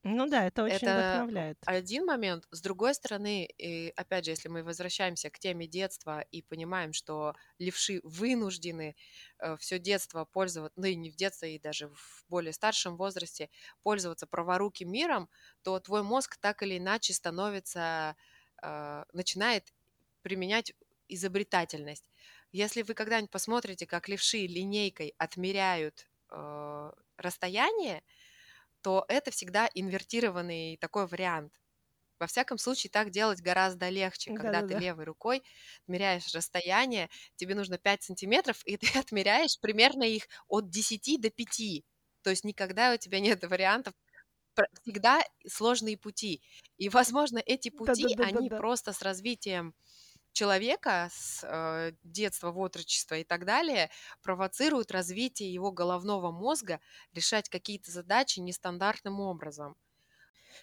ну 0.04 0.28
да, 0.28 0.46
это 0.48 0.64
очень 0.64 0.76
это 0.76 0.94
вдохновляет. 0.94 1.58
один 1.66 2.06
момент. 2.06 2.46
С 2.52 2.62
другой 2.62 2.94
стороны, 2.94 3.46
и 3.46 3.94
опять 3.96 4.26
же, 4.26 4.32
если 4.32 4.50
мы 4.50 4.62
возвращаемся 4.64 5.30
к 5.30 5.40
теме 5.40 5.66
детства 5.66 6.20
и 6.20 6.42
понимаем, 6.42 6.92
что 6.92 7.36
левши 7.58 8.02
вынуждены 8.04 8.96
э, 9.40 9.56
все 9.58 9.80
детство 9.80 10.26
пользоваться, 10.26 10.74
ну 10.76 10.88
и 10.88 10.96
не 10.96 11.10
в 11.10 11.16
детстве, 11.16 11.56
и 11.56 11.60
даже 11.60 11.88
в 11.88 12.26
более 12.28 12.52
старшем 12.52 12.98
возрасте 12.98 13.50
пользоваться 13.82 14.28
праворуким 14.28 14.92
миром, 14.92 15.30
то 15.62 15.80
твой 15.80 16.04
мозг 16.04 16.36
так 16.38 16.64
или 16.64 16.78
иначе 16.78 17.14
становится, 17.14 18.18
э, 18.62 19.04
начинает 19.14 19.74
применять 20.22 20.74
изобретательность. 21.08 22.04
Если 22.52 22.82
вы 22.82 22.94
когда-нибудь 22.94 23.32
посмотрите, 23.32 23.86
как 23.88 24.10
левши 24.10 24.40
линейкой 24.48 25.14
отмеряют 25.18 26.10
э, 26.30 26.92
расстояние, 27.18 28.04
то 28.84 29.06
это 29.10 29.32
всегда 29.32 29.70
инвертированный 29.74 30.78
такой 30.78 31.08
вариант. 31.08 31.54
Во 32.20 32.28
всяком 32.28 32.58
случае, 32.58 32.90
так 32.92 33.12
делать 33.12 33.42
гораздо 33.42 33.90
легче, 33.90 34.32
когда 34.32 34.62
Да-да-да. 34.62 34.68
ты 34.76 34.76
левой 34.76 35.06
рукой 35.06 35.44
отмеряешь 35.84 36.34
расстояние, 36.34 37.10
тебе 37.36 37.56
нужно 37.56 37.78
5 37.78 38.04
сантиметров, 38.04 38.62
и 38.66 38.78
ты 38.78 38.88
отмеряешь 39.00 39.60
примерно 39.60 40.04
их 40.04 40.28
от 40.48 40.70
10 40.70 41.18
до 41.18 41.30
5. 41.30 41.86
То 42.24 42.30
есть 42.30 42.46
никогда 42.46 42.94
у 42.94 42.98
тебя 42.98 43.20
нет 43.20 43.44
вариантов, 43.44 43.94
всегда 44.84 45.22
сложные 45.48 45.98
пути. 45.98 46.42
И, 46.78 46.90
возможно, 46.90 47.40
эти 47.46 47.70
пути, 47.70 48.16
они 48.20 48.50
просто 48.50 48.94
с 48.94 49.02
развитием 49.02 49.74
человека 50.34 51.10
с 51.12 51.44
э, 51.44 51.94
детства, 52.04 52.52
в 52.52 52.60
отрочества 52.60 53.16
и 53.16 53.24
так 53.24 53.46
далее 53.46 53.90
провоцируют 54.22 54.92
развитие 54.92 55.54
его 55.54 55.72
головного 55.72 56.32
мозга 56.32 56.82
решать 57.14 57.50
какие-то 57.50 57.92
задачи 57.92 58.40
нестандартным 58.40 59.20
образом. 59.22 59.76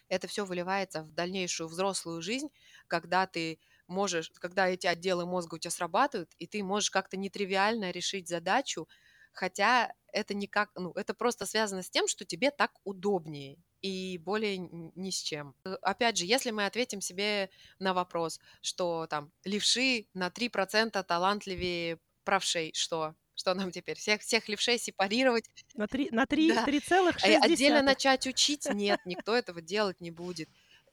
Это 0.09 0.27
все 0.29 0.45
выливается 0.45 1.03
в 1.03 1.13
дальнейшую 1.13 1.69
взрослую 1.69 2.21
жизнь, 2.23 2.49
когда 2.87 3.27
ты 3.27 3.59
можешь, 3.87 4.31
когда 4.31 4.69
эти 4.69 4.87
отделы 4.87 5.27
мозга 5.27 5.55
у 5.55 5.59
тебя 5.59 5.71
срабатывают, 5.71 6.33
и 6.39 6.47
ты 6.47 6.63
можешь 6.63 6.91
как-то 6.91 7.17
нетривиально 7.17 7.91
решить 7.91 8.29
задачу, 8.29 8.89
хотя 9.33 9.93
это 10.13 10.35
никак, 10.35 10.71
ну, 10.75 10.93
это 10.93 11.15
просто 11.15 11.47
связано 11.47 11.83
с 11.83 11.91
тем, 11.91 12.09
что 12.09 12.25
тебе 12.25 12.51
так 12.51 12.73
удобнее. 12.85 13.59
И 13.83 14.19
более 14.19 14.59
ни 14.59 15.11
с 15.11 15.21
чем. 15.21 15.55
Э, 15.65 15.75
опять 15.83 16.17
же, 16.17 16.27
если 16.27 16.51
мы 16.51 16.67
ответим 16.67 17.01
себе 17.01 17.51
на 17.79 17.95
вопрос, 17.95 18.41
что 18.61 19.07
там 19.09 19.33
левши 19.45 20.07
на 20.15 20.31
3% 20.31 21.03
талантливее 21.03 21.99
правшей, 22.25 22.73
что? 22.75 23.15
Что 23.35 23.55
нам 23.55 23.71
теперь? 23.71 23.97
Всех, 23.97 24.21
всех 24.21 24.49
левшей 24.49 24.79
сепарировать? 24.79 25.49
На 25.75 25.87
3, 25.87 26.11
на 26.13 26.27
3, 26.27 26.53
да. 26.53 26.65
3,6. 26.67 27.39
Отдельно 27.41 27.83
начать 27.83 28.27
учить? 28.27 28.67
Нет, 28.75 29.01
никто 29.07 29.35
этого 29.35 29.63
делать 29.63 30.01
не 30.01 30.11
будет. 30.11 30.49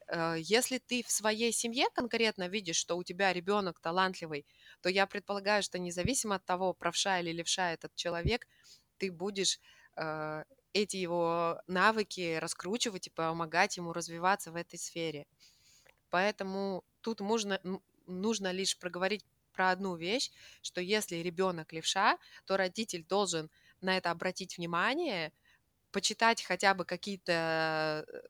Э, 0.08 0.36
если 0.38 0.78
ты 0.78 1.02
в 1.02 1.10
своей 1.10 1.52
семье 1.52 1.88
конкретно 1.92 2.48
видишь, 2.48 2.76
что 2.76 2.96
у 2.96 3.04
тебя 3.04 3.32
ребенок 3.32 3.80
талантливый, 3.80 4.46
то 4.80 4.88
я 4.88 5.06
предполагаю, 5.06 5.62
что 5.62 5.78
независимо 5.78 6.36
от 6.36 6.44
того, 6.46 6.72
правша 6.72 7.20
или 7.20 7.32
левша 7.32 7.72
этот 7.72 7.94
человек, 7.94 8.46
ты 8.96 9.12
будешь 9.12 9.60
э, 9.96 10.44
эти 10.82 10.96
его 10.96 11.60
навыки 11.66 12.36
раскручивать 12.36 13.08
и 13.08 13.10
помогать 13.10 13.76
ему 13.76 13.92
развиваться 13.92 14.52
в 14.52 14.56
этой 14.56 14.78
сфере. 14.78 15.26
Поэтому 16.10 16.84
тут 17.00 17.20
можно, 17.20 17.60
нужно 18.06 18.52
лишь 18.52 18.78
проговорить 18.78 19.24
про 19.52 19.70
одну 19.70 19.96
вещь, 19.96 20.30
что 20.62 20.80
если 20.80 21.16
ребенок 21.16 21.72
левша, 21.72 22.18
то 22.44 22.56
родитель 22.56 23.04
должен 23.04 23.50
на 23.80 23.96
это 23.96 24.10
обратить 24.10 24.56
внимание, 24.56 25.32
почитать 25.90 26.42
хотя 26.42 26.74
бы 26.74 26.84
какие-то 26.84 28.04
э, 28.06 28.20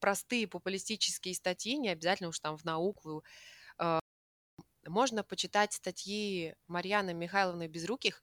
простые 0.00 0.46
популистические 0.46 1.34
статьи, 1.34 1.76
не 1.76 1.88
обязательно 1.88 2.28
уж 2.28 2.38
там 2.38 2.56
в 2.56 2.64
науку. 2.64 3.24
Э, 3.78 3.98
можно 4.86 5.24
почитать 5.24 5.72
статьи 5.72 6.54
Марьяны 6.68 7.14
Михайловны 7.14 7.66
Безруких. 7.66 8.22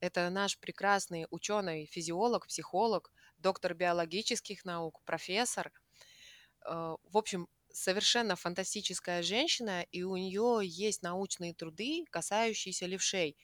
Это 0.00 0.30
наш 0.30 0.58
прекрасный 0.58 1.26
ученый, 1.30 1.86
физиолог, 1.86 2.46
психолог, 2.46 3.12
доктор 3.38 3.74
биологических 3.74 4.64
наук, 4.64 5.02
профессор. 5.04 5.70
Э, 6.64 6.96
в 7.02 7.18
общем, 7.18 7.48
совершенно 7.72 8.34
фантастическая 8.34 9.22
женщина, 9.22 9.82
и 9.92 10.02
у 10.02 10.16
нее 10.16 10.60
есть 10.64 11.02
научные 11.02 11.54
труды, 11.54 12.04
касающиеся 12.10 12.86
левшей. 12.86 13.36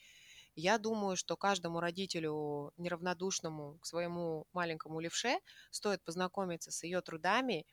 Я 0.55 0.79
думаю, 0.79 1.17
что 1.17 1.37
каждому 1.37 1.81
родителю, 1.81 2.73
неравнодушному 2.79 3.79
к 3.79 3.87
своему 3.87 4.47
маленькому 4.55 5.01
левше, 5.01 5.39
стоит 5.71 6.03
познакомиться 6.03 6.71
с 6.71 6.83
ее 6.83 7.03
трудами 7.03 7.67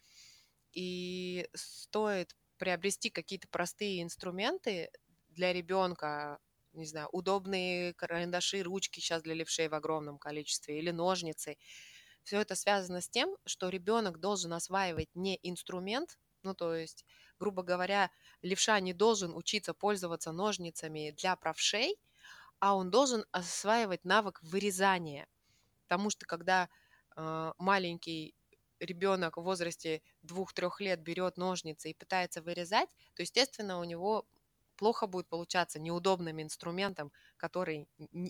и 0.73 1.47
стоит 1.53 2.35
приобрести 2.57 3.09
какие-то 3.09 3.47
простые 3.47 4.03
инструменты 4.03 4.91
для 5.29 5.53
ребенка, 5.53 6.39
не 6.73 6.85
знаю, 6.85 7.07
удобные 7.11 7.93
карандаши, 7.93 8.61
ручки 8.63 8.99
сейчас 8.99 9.21
для 9.21 9.33
левшей 9.33 9.67
в 9.67 9.73
огромном 9.75 10.17
количестве 10.17 10.79
или 10.79 10.91
ножницы. 10.91 11.57
Все 12.23 12.39
это 12.39 12.55
связано 12.55 13.01
с 13.01 13.09
тем, 13.09 13.35
что 13.45 13.69
ребенок 13.69 14.19
должен 14.19 14.53
осваивать 14.53 15.09
не 15.13 15.39
инструмент, 15.43 16.17
ну 16.41 16.53
то 16.53 16.75
есть, 16.75 17.05
грубо 17.39 17.63
говоря, 17.63 18.11
левша 18.41 18.79
не 18.79 18.93
должен 18.93 19.35
учиться 19.35 19.73
пользоваться 19.73 20.31
ножницами 20.31 21.13
для 21.17 21.35
правшей, 21.35 21.97
а 22.59 22.75
он 22.75 22.89
должен 22.89 23.25
осваивать 23.31 24.05
навык 24.05 24.39
вырезания. 24.41 25.27
Потому 25.87 26.09
что 26.09 26.25
когда 26.25 26.69
э, 27.15 27.51
маленький 27.57 28.35
ребенок 28.79 29.37
в 29.37 29.41
возрасте 29.41 30.01
двух-трех 30.21 30.79
лет 30.81 31.01
берет 31.01 31.37
ножницы 31.37 31.89
и 31.89 31.93
пытается 31.93 32.41
вырезать, 32.41 32.89
то, 33.15 33.21
естественно, 33.21 33.79
у 33.79 33.83
него 33.83 34.25
плохо 34.83 35.07
будет 35.07 35.29
получаться 35.29 35.79
неудобным 35.79 36.41
инструментом, 36.41 37.13
который 37.37 37.87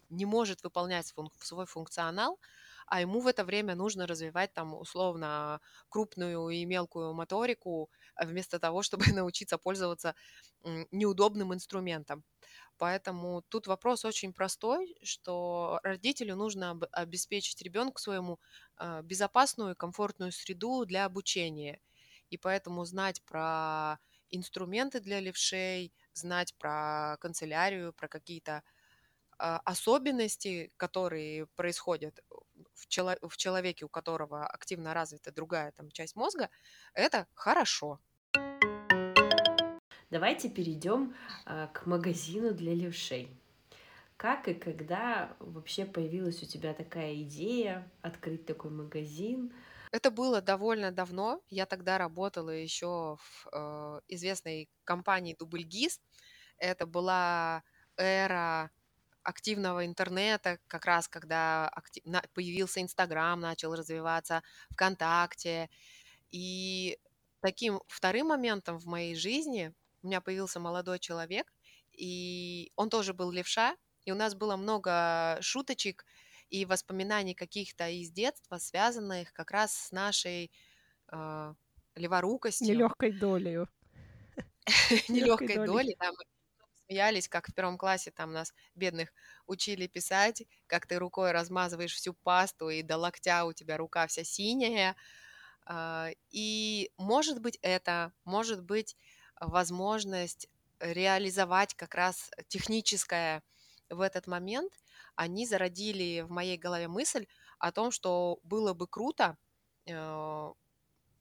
не 0.10 0.26
может 0.26 0.64
выполнять 0.64 1.12
свой 1.40 1.66
функционал, 1.66 2.40
а 2.86 3.02
ему 3.02 3.22
в 3.22 3.28
это 3.28 3.44
время 3.44 3.74
нужно 3.74 4.06
развивать 4.06 4.54
там 4.54 4.76
условно 4.76 5.60
крупную 5.90 6.50
и 6.50 6.64
мелкую 6.66 7.14
моторику, 7.16 7.90
а 8.16 8.26
вместо 8.26 8.60
того, 8.60 8.84
чтобы 8.84 9.06
научиться 9.26 9.58
пользоваться 9.58 10.14
неудобным 10.92 11.56
инструментом. 11.56 12.24
Поэтому 12.78 13.42
тут 13.50 13.66
вопрос 13.66 14.06
очень 14.06 14.32
простой, 14.32 14.96
что 15.02 15.80
родителю 15.82 16.36
нужно 16.36 16.80
обеспечить 16.92 17.64
ребенку 17.64 18.00
своему 18.00 18.40
а, 18.78 19.02
безопасную 19.02 19.72
и 19.72 19.76
комфортную 19.76 20.32
среду 20.32 20.86
для 20.86 21.06
обучения. 21.06 21.82
И 22.30 22.38
поэтому 22.38 22.86
знать 22.86 23.24
про 23.24 23.98
инструменты 24.30 25.00
для 25.00 25.20
левшей, 25.20 25.94
знать 26.14 26.56
про 26.56 27.18
канцелярию, 27.20 27.94
про 27.94 28.08
какие-то 28.08 28.64
а, 29.38 29.60
особенности, 29.66 30.72
которые 30.78 31.48
происходят 31.56 32.20
в, 32.74 32.88
чело- 32.88 33.18
в 33.28 33.38
человеке, 33.38 33.86
у 33.86 33.90
которого 33.90 34.46
активно 34.46 34.94
развита 34.94 35.32
другая 35.32 35.72
там 35.72 35.92
часть 35.92 36.16
мозга, 36.16 36.50
это 36.94 37.28
хорошо. 37.34 38.00
Давайте 40.10 40.50
перейдем 40.50 41.16
а, 41.46 41.68
к 41.68 41.86
магазину 41.86 42.54
для 42.54 42.74
левшей. 42.74 43.36
Как 44.16 44.48
и 44.48 44.54
когда 44.54 45.36
вообще 45.40 45.86
появилась 45.86 46.42
у 46.44 46.46
тебя 46.46 46.74
такая 46.74 47.16
идея 47.24 47.92
открыть 48.02 48.46
такой 48.46 48.72
магазин? 48.72 49.52
Это 49.94 50.10
было 50.10 50.42
довольно 50.42 50.92
давно. 50.92 51.40
Я 51.52 51.68
тогда 51.68 52.00
работала 52.00 52.50
еще 52.50 53.18
в 53.18 53.48
э, 53.52 54.02
известной 54.08 54.68
компании 54.86 55.36
Дубльгиз. 55.38 56.02
Это 56.58 56.88
была 56.88 57.64
эра 57.96 58.72
активного 59.22 59.86
интернета, 59.86 60.58
как 60.68 60.86
раз 60.86 61.08
когда 61.08 61.70
актив... 61.70 62.04
появился 62.34 62.82
Инстаграм, 62.82 63.40
начал 63.40 63.76
развиваться 63.76 64.42
ВКонтакте. 64.72 65.70
И 66.32 66.98
таким 67.42 67.80
вторым 67.88 68.30
моментом 68.30 68.80
в 68.80 68.86
моей 68.88 69.14
жизни 69.14 69.76
у 70.02 70.08
меня 70.08 70.22
появился 70.22 70.60
молодой 70.60 70.98
человек, 70.98 71.54
и 71.92 72.72
он 72.76 72.90
тоже 72.90 73.14
был 73.14 73.30
левша, 73.30 73.78
и 74.06 74.12
у 74.12 74.16
нас 74.16 74.34
было 74.34 74.56
много 74.56 75.38
шуточек 75.42 76.04
и 76.54 76.66
воспоминаний 76.66 77.34
каких-то 77.34 77.90
из 77.90 78.12
детства, 78.12 78.60
связанных 78.60 79.34
как 79.34 79.50
раз 79.50 79.74
с 79.74 79.92
нашей 79.92 80.52
э, 81.12 81.54
леворукостью. 81.96 82.68
Нелегкой 82.68 83.12
долей. 83.20 83.66
Нелегкой 85.10 85.66
долей, 85.66 85.96
да, 86.00 86.12
мы 86.12 86.18
смеялись, 86.86 87.28
как 87.28 87.50
в 87.50 87.56
первом 87.56 87.80
классе 87.80 88.12
там 88.12 88.34
нас, 88.34 88.54
бедных, 88.76 89.12
учили 89.48 89.88
писать, 89.88 90.44
как 90.68 90.86
ты 90.86 91.00
рукой 91.00 91.32
размазываешь 91.32 91.96
всю 91.96 92.14
пасту, 92.14 92.70
и 92.70 92.84
до 92.84 92.98
локтя 92.98 93.46
у 93.46 93.54
тебя 93.54 93.78
рука 93.78 94.06
вся 94.06 94.24
синяя. 94.24 94.96
А, 95.66 96.10
и 96.30 96.92
может 96.98 97.42
быть 97.42 97.58
это, 97.64 98.14
может 98.26 98.62
быть 98.62 98.96
возможность 99.42 100.50
реализовать 100.80 101.74
как 101.74 101.96
раз 101.96 102.30
техническое 102.48 103.42
в 103.90 104.02
этот 104.02 104.28
момент, 104.28 104.72
они 105.16 105.46
зародили 105.46 106.22
в 106.22 106.30
моей 106.30 106.58
голове 106.58 106.88
мысль 106.88 107.28
о 107.60 107.72
том, 107.72 107.92
что 107.92 108.40
было 108.44 108.74
бы 108.74 108.88
круто 108.88 109.38
э, 109.86 110.54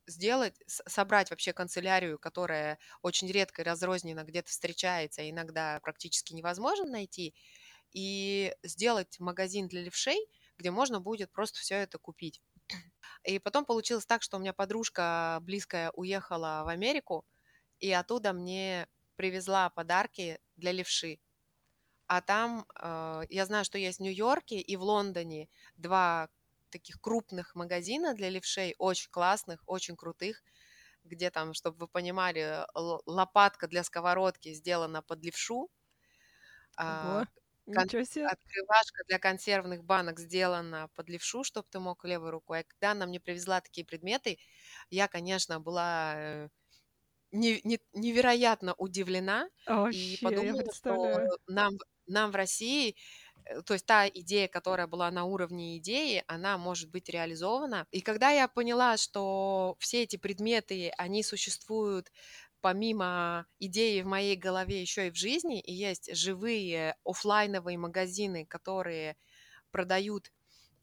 сделать, 0.06 0.54
собрать 0.66 1.30
вообще 1.30 1.52
канцелярию, 1.52 2.18
которая 2.18 2.78
очень 3.02 3.30
редко 3.30 3.62
и 3.62 3.64
разрозненно 3.64 4.24
где-то 4.24 4.50
встречается, 4.50 5.28
иногда 5.28 5.80
практически 5.80 6.34
невозможно 6.34 6.86
найти, 6.86 7.34
и 7.92 8.54
сделать 8.62 9.20
магазин 9.20 9.68
для 9.68 9.82
левшей, 9.82 10.18
где 10.58 10.70
можно 10.70 11.00
будет 11.00 11.30
просто 11.32 11.60
все 11.60 11.76
это 11.76 11.98
купить. 11.98 12.40
И 13.24 13.38
потом 13.38 13.64
получилось 13.64 14.06
так, 14.06 14.22
что 14.22 14.36
у 14.36 14.40
меня 14.40 14.52
подружка 14.52 15.38
близкая 15.42 15.90
уехала 15.92 16.62
в 16.64 16.68
Америку, 16.68 17.24
и 17.78 17.92
оттуда 17.92 18.32
мне 18.32 18.88
привезла 19.16 19.70
подарки 19.70 20.40
для 20.56 20.72
левши. 20.72 21.20
А 22.14 22.20
там, 22.20 22.66
э, 22.80 23.22
я 23.30 23.46
знаю, 23.46 23.64
что 23.64 23.78
есть 23.78 23.98
в 23.98 24.02
Нью-Йорке 24.02 24.60
и 24.60 24.76
в 24.76 24.82
Лондоне 24.82 25.48
два 25.76 26.28
таких 26.70 27.00
крупных 27.00 27.54
магазина 27.54 28.14
для 28.14 28.28
левшей, 28.30 28.74
очень 28.78 29.10
классных, 29.10 29.62
очень 29.66 29.96
крутых, 29.96 30.42
где 31.04 31.30
там, 31.30 31.54
чтобы 31.54 31.78
вы 31.78 31.88
понимали, 31.88 32.66
лопатка 33.06 33.68
для 33.68 33.84
сковородки 33.84 34.52
сделана 34.54 35.02
под 35.02 35.24
левшу. 35.24 35.70
Ого. 36.86 37.24
Кон- 37.74 37.92
Открывашка 38.24 39.02
для 39.08 39.18
консервных 39.18 39.84
банок 39.84 40.20
сделана 40.20 40.88
под 40.94 41.08
левшу, 41.08 41.42
чтобы 41.44 41.66
ты 41.70 41.80
мог 41.80 42.04
левой 42.04 42.30
рукой. 42.30 42.60
А 42.60 42.64
когда 42.64 42.92
она 42.92 43.06
мне 43.06 43.18
привезла 43.20 43.60
такие 43.60 43.84
предметы, 43.84 44.38
я, 44.90 45.08
конечно, 45.08 45.58
была 45.60 46.14
э, 46.16 46.48
не, 47.32 47.60
не, 47.64 47.80
невероятно 47.94 48.74
удивлена 48.74 49.48
Вообще, 49.66 50.14
и 50.14 50.18
подумала, 50.18 50.72
что 50.72 51.20
нам, 51.48 51.74
нам 52.06 52.30
в 52.30 52.36
России 52.36 52.96
Э, 53.44 53.62
то 53.62 53.74
есть 53.74 53.86
та 53.86 54.08
идея, 54.08 54.48
которая 54.48 54.86
была 54.86 55.10
на 55.10 55.24
уровне 55.24 55.78
идеи, 55.78 56.24
она 56.26 56.58
может 56.58 56.90
быть 56.90 57.08
реализована. 57.08 57.86
И 57.90 58.00
когда 58.00 58.30
я 58.30 58.48
поняла, 58.48 58.96
что 58.96 59.76
все 59.78 60.02
эти 60.02 60.16
предметы, 60.16 60.92
они 60.98 61.22
существуют 61.22 62.12
помимо 62.60 63.46
идеи 63.58 64.02
в 64.02 64.06
моей 64.06 64.36
голове 64.36 64.80
еще 64.80 65.08
и 65.08 65.10
в 65.10 65.16
жизни, 65.16 65.60
и 65.60 65.72
есть 65.72 66.14
живые 66.14 66.96
офлайновые 67.04 67.76
магазины, 67.76 68.46
которые 68.46 69.16
продают 69.72 70.32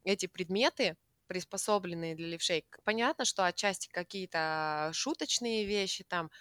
эти 0.03 0.25
предметы, 0.27 0.97
приспособленные 1.27 2.15
для 2.15 2.27
левшей. 2.29 2.65
Понятно, 2.83 3.25
что 3.25 3.45
отчасти 3.45 3.89
какие-то 3.89 4.91
шуточные 4.93 5.65
вещи 5.65 6.03
там, 6.03 6.31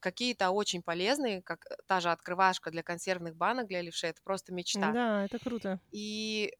какие-то 0.00 0.50
очень 0.50 0.82
полезные, 0.82 1.42
как 1.42 1.66
та 1.86 2.00
же 2.00 2.10
открывашка 2.10 2.70
для 2.70 2.82
консервных 2.82 3.36
банок 3.36 3.68
для 3.68 3.82
левшей, 3.82 4.10
это 4.10 4.20
просто 4.22 4.52
мечта. 4.52 4.92
Да, 4.92 5.24
это 5.24 5.38
круто. 5.38 5.80
И 5.90 6.52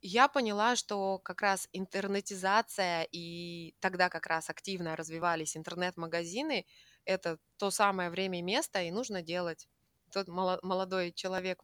я 0.00 0.28
поняла, 0.28 0.76
что 0.76 1.18
как 1.18 1.42
раз 1.42 1.68
интернетизация 1.72 3.08
и 3.10 3.74
тогда 3.80 4.08
как 4.08 4.26
раз 4.26 4.50
активно 4.50 4.96
развивались 4.96 5.56
интернет-магазины, 5.56 6.66
это 7.04 7.38
то 7.56 7.70
самое 7.70 8.10
время 8.10 8.38
и 8.38 8.42
место, 8.42 8.82
и 8.82 8.90
нужно 8.90 9.22
делать. 9.22 9.68
Тот 10.12 10.28
молодой 10.28 11.12
человек, 11.12 11.62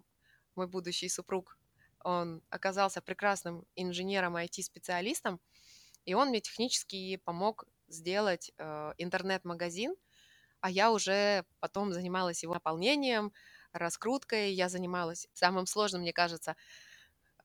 мой 0.56 0.66
будущий 0.66 1.08
супруг, 1.08 1.58
он 2.02 2.42
оказался 2.50 3.00
прекрасным 3.00 3.64
инженером 3.76 4.36
IT-специалистом, 4.36 5.40
и 6.04 6.14
он 6.14 6.28
мне 6.28 6.40
технически 6.40 7.16
помог 7.16 7.64
сделать 7.88 8.52
э, 8.58 8.92
интернет-магазин, 8.98 9.94
а 10.64 10.70
я 10.70 10.90
уже 10.92 11.44
потом 11.60 11.92
занималась 11.92 12.42
его 12.42 12.54
наполнением, 12.54 13.34
раскруткой, 13.74 14.54
я 14.54 14.70
занималась 14.70 15.28
самым 15.34 15.66
сложным, 15.66 16.00
мне 16.00 16.14
кажется, 16.14 16.56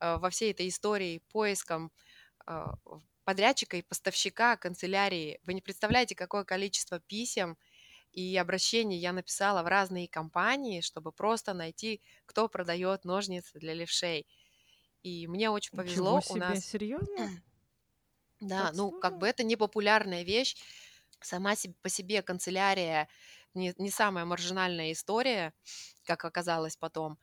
э, 0.00 0.16
во 0.16 0.30
всей 0.30 0.52
этой 0.52 0.68
истории 0.68 1.22
поиском 1.30 1.92
э, 2.46 2.64
подрядчика 3.24 3.76
и 3.76 3.82
поставщика 3.82 4.56
канцелярии. 4.56 5.38
Вы 5.42 5.52
не 5.52 5.60
представляете, 5.60 6.14
какое 6.14 6.44
количество 6.44 6.98
писем 6.98 7.58
и 8.10 8.34
обращений 8.38 8.96
я 8.96 9.12
написала 9.12 9.62
в 9.62 9.66
разные 9.66 10.08
компании, 10.08 10.80
чтобы 10.80 11.12
просто 11.12 11.52
найти, 11.52 12.00
кто 12.24 12.48
продает 12.48 13.04
ножницы 13.04 13.58
для 13.58 13.74
левшей. 13.74 14.26
И 15.02 15.26
мне 15.26 15.50
очень 15.50 15.76
повезло. 15.76 16.16
Ничего 16.16 16.36
себе, 16.36 16.46
у 16.46 16.48
нас... 16.48 16.64
серьезно? 16.64 17.28
Да, 18.40 18.68
Так 18.68 18.74
ну 18.76 18.90
как 18.90 19.18
бы 19.18 19.28
это 19.28 19.42
не 19.42 19.56
популярная 19.56 20.22
вещь. 20.22 20.56
Сама 21.20 21.54
по 21.82 21.88
себе 21.88 22.22
канцелярия 22.22 23.08
не, 23.54 23.74
не 23.78 23.90
самая 23.90 24.24
маржинальная 24.24 24.92
история, 24.92 25.52
как 26.04 26.24
оказалось 26.24 26.76
потом. 26.76 27.18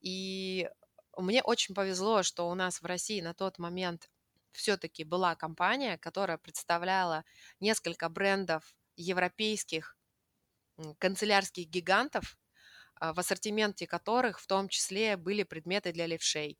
И 0.00 0.68
мне 1.16 1.42
очень 1.42 1.74
повезло, 1.74 2.22
что 2.22 2.48
у 2.50 2.54
нас 2.54 2.80
в 2.80 2.86
России 2.86 3.20
на 3.20 3.34
тот 3.34 3.58
момент 3.58 4.10
все-таки 4.52 5.04
была 5.04 5.34
компания, 5.34 5.98
которая 5.98 6.38
представляла 6.38 7.24
несколько 7.60 8.08
брендов 8.08 8.74
европейских 8.96 9.96
канцелярских 10.98 11.68
гигантов, 11.68 12.38
а, 12.94 13.12
в 13.12 13.18
ассортименте 13.20 13.86
которых 13.86 14.40
в 14.40 14.46
том 14.46 14.68
числе 14.68 15.16
были 15.16 15.42
предметы 15.42 15.92
для 15.92 16.06
левшей. 16.06 16.58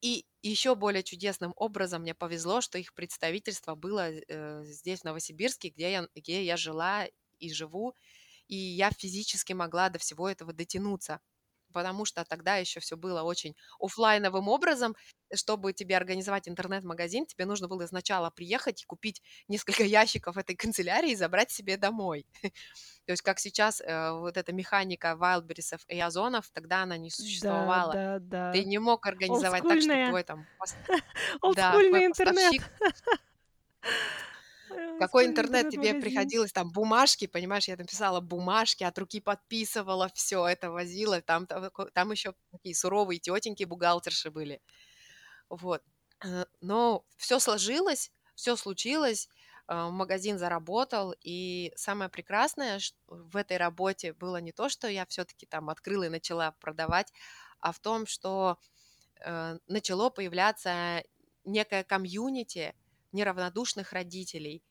И 0.00 0.26
еще 0.42 0.74
более 0.74 1.02
чудесным 1.02 1.52
образом 1.56 2.02
мне 2.02 2.14
повезло, 2.14 2.60
что 2.60 2.78
их 2.78 2.94
представительство 2.94 3.74
было 3.74 4.10
э, 4.10 4.64
здесь, 4.64 5.00
в 5.00 5.04
Новосибирске, 5.04 5.70
где 5.70 5.90
я, 5.92 6.08
где 6.14 6.44
я 6.44 6.56
жила 6.56 7.06
и 7.38 7.52
живу, 7.52 7.94
и 8.48 8.56
я 8.56 8.90
физически 8.90 9.52
могла 9.54 9.88
до 9.90 9.98
всего 9.98 10.28
этого 10.28 10.52
дотянуться 10.52 11.20
потому 11.72 12.04
что 12.04 12.24
тогда 12.24 12.56
еще 12.56 12.80
все 12.80 12.96
было 12.96 13.22
очень 13.22 13.54
офлайновым 13.78 14.48
образом. 14.48 14.94
Чтобы 15.34 15.72
тебе 15.72 15.96
организовать 15.96 16.48
интернет-магазин, 16.48 17.26
тебе 17.26 17.46
нужно 17.46 17.66
было 17.68 17.84
сначала 17.86 18.30
приехать 18.30 18.82
и 18.82 18.86
купить 18.86 19.22
несколько 19.48 19.82
ящиков 19.84 20.36
этой 20.36 20.54
канцелярии 20.56 21.10
и 21.12 21.16
забрать 21.16 21.50
себе 21.50 21.76
домой. 21.76 22.26
То 23.06 23.12
есть 23.12 23.22
как 23.22 23.38
сейчас 23.38 23.80
э, 23.80 24.12
вот 24.12 24.36
эта 24.36 24.52
механика 24.52 25.16
Wildberries 25.20 25.78
и 25.88 26.00
Озонов, 26.00 26.50
тогда 26.52 26.82
она 26.82 26.96
не 26.96 27.10
Да, 27.10 27.16
существовала. 27.16 27.92
да, 28.20 28.52
Ты 28.52 28.64
не 28.64 28.78
мог 28.78 29.06
организовать 29.06 29.62
так, 29.66 29.80
что 29.80 29.88
Олдскульная, 29.88 30.08
твой 30.10 30.22
там 30.24 30.46
пос- 30.58 30.76
да, 31.56 31.72
твой 31.88 32.06
интернет. 32.06 32.52
поставщик 32.52 32.62
какой 34.98 35.26
интернет 35.26 35.68
тебе 35.68 35.94
интернет-магазин. 35.94 35.94
приходилось, 35.94 36.52
там 36.52 36.70
бумажки, 36.72 37.26
понимаешь, 37.26 37.68
я 37.68 37.76
написала 37.76 38.20
бумажки, 38.20 38.84
от 38.84 38.98
руки 38.98 39.20
подписывала, 39.20 40.10
все 40.14 40.46
это 40.46 40.70
возила, 40.70 41.20
там, 41.22 41.46
там, 41.46 41.70
там 41.94 42.10
еще 42.12 42.34
такие 42.52 42.74
суровые 42.74 43.20
тетеньки 43.20 43.64
бухгалтерши 43.64 44.30
были, 44.30 44.60
вот. 45.48 45.82
Э, 46.24 46.46
Но 46.60 47.04
все 47.16 47.38
сложилось, 47.38 48.10
все 48.34 48.56
случилось, 48.56 49.28
э, 49.68 49.74
магазин 49.90 50.38
заработал, 50.38 51.14
и 51.20 51.72
самое 51.76 52.10
прекрасное 52.10 52.80
в 53.08 53.36
этой 53.36 53.56
работе 53.58 54.12
было 54.14 54.38
не 54.38 54.52
то, 54.52 54.68
что 54.68 54.88
я 54.88 55.06
все-таки 55.06 55.46
там 55.46 55.70
открыла 55.70 56.04
и 56.04 56.08
начала 56.08 56.52
продавать, 56.60 57.12
а 57.60 57.72
в 57.72 57.80
том, 57.80 58.06
что 58.06 58.58
э, 59.20 59.58
начало 59.68 60.10
появляться 60.10 61.02
некое 61.44 61.84
комьюнити 61.84 62.74
неравнодушных 63.16 63.92
родителей. 63.92 64.62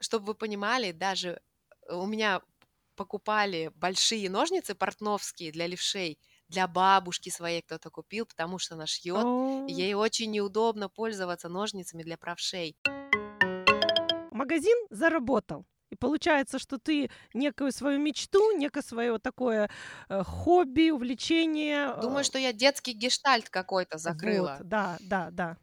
Чтобы 0.00 0.26
вы 0.26 0.34
понимали, 0.34 0.92
даже 0.92 1.40
э, 1.88 1.94
у 1.94 2.06
меня 2.06 2.42
покупали 2.96 3.70
большие 3.74 4.28
ножницы 4.28 4.74
портновские 4.74 5.52
для 5.52 5.66
левшей, 5.66 6.18
для 6.48 6.68
бабушки 6.68 7.30
своей 7.30 7.62
кто-то 7.62 7.90
купил, 7.90 8.26
потому 8.26 8.58
что 8.58 8.74
она 8.74 8.86
шьет, 8.86 9.24
ей 9.68 9.94
очень 9.94 10.30
неудобно 10.30 10.88
пользоваться 10.88 11.48
ножницами 11.48 12.02
для 12.02 12.18
правшей. 12.18 12.76
магазин 14.30 14.76
заработал. 14.90 15.64
И 15.92 15.94
получается, 15.94 16.58
что 16.58 16.78
ты 16.78 17.10
некую 17.34 17.70
свою 17.70 17.98
мечту, 17.98 18.56
некое 18.56 18.82
свое 18.82 19.18
такое 19.18 19.70
э, 20.08 20.22
хобби, 20.22 20.90
увлечение. 20.90 21.94
Думаю, 22.00 22.20
э, 22.20 22.24
что 22.24 22.38
я 22.38 22.52
детский 22.52 22.92
гештальт 22.94 23.50
какой-то 23.50 23.96
вот, 23.96 24.02
закрыла. 24.02 24.58
да, 24.62 24.96
да, 25.00 25.28
да. 25.30 25.58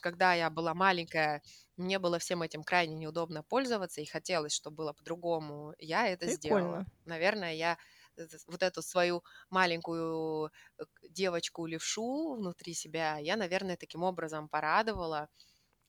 Когда 0.00 0.34
я 0.34 0.50
была 0.50 0.74
маленькая, 0.74 1.42
мне 1.76 1.98
было 1.98 2.18
всем 2.18 2.42
этим 2.42 2.62
крайне 2.64 2.94
неудобно 2.96 3.42
пользоваться, 3.42 4.00
и 4.00 4.06
хотелось, 4.06 4.52
чтобы 4.52 4.76
было 4.76 4.92
по-другому. 4.92 5.74
Я 5.78 6.08
это 6.08 6.26
сделала. 6.28 6.80
Прикольно. 6.80 6.86
Наверное, 7.04 7.54
я 7.54 7.78
э, 8.16 8.26
вот 8.46 8.62
эту 8.62 8.82
свою 8.82 9.22
маленькую 9.50 10.50
э, 10.78 10.84
девочку-левшу 11.10 12.34
внутри 12.36 12.74
себя, 12.74 13.18
я, 13.18 13.36
наверное, 13.36 13.76
таким 13.76 14.02
образом 14.02 14.48
порадовала 14.48 15.28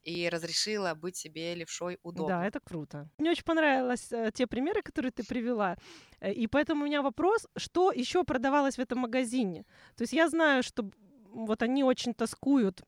и 0.01 0.29
разрешила 0.29 0.93
быть 0.95 1.15
себе 1.15 1.55
левшой 1.55 1.93
Да, 1.95 1.99
удобно. 2.09 2.43
это 2.45 2.59
круто. 2.59 3.09
Мне 3.17 3.31
очень 3.31 3.43
понравились 3.45 4.11
э, 4.11 4.31
те 4.33 4.47
примеры, 4.47 4.81
которые 4.81 5.11
ты 5.11 5.23
привела. 5.23 5.77
И 6.21 6.47
поэтому 6.47 6.83
у 6.83 6.85
меня 6.87 7.01
вопрос, 7.01 7.47
что 7.57 7.91
еще 7.91 8.23
продавалось 8.23 8.75
в 8.75 8.79
этом 8.79 8.99
магазине? 8.99 9.65
То 9.95 10.03
есть 10.03 10.13
я 10.13 10.29
знаю, 10.29 10.63
что 10.63 10.89
вот 11.29 11.61
они 11.63 11.83
очень 11.83 12.13
тоскуют 12.13 12.83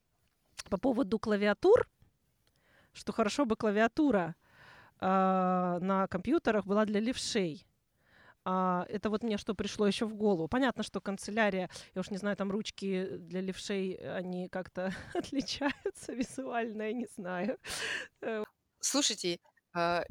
по 0.69 0.77
поводу 0.77 1.19
клавиатур, 1.19 1.87
что 2.93 3.11
хорошо 3.11 3.45
бы 3.45 3.55
клавиатура 3.55 4.35
а, 4.99 5.79
на 5.79 6.07
компьютерах 6.07 6.65
была 6.65 6.85
для 6.85 6.99
левшей. 6.99 7.65
А, 8.43 8.85
это 8.89 9.09
вот 9.09 9.23
мне 9.23 9.37
что 9.37 9.55
пришло 9.55 9.87
еще 9.87 10.05
в 10.05 10.15
голову. 10.15 10.47
Понятно, 10.47 10.83
что 10.83 11.01
канцелярия, 11.01 11.69
я 11.93 12.01
уж 12.01 12.11
не 12.11 12.17
знаю, 12.17 12.37
там 12.37 12.51
ручки 12.51 13.17
для 13.17 13.41
левшей, 13.41 13.93
они 13.95 14.49
как-то 14.49 14.93
отличаются 15.13 16.13
визуально, 16.13 16.83
я 16.83 16.93
не 16.93 17.07
знаю. 17.15 17.57
Слушайте, 18.79 19.39
э, 19.75 20.03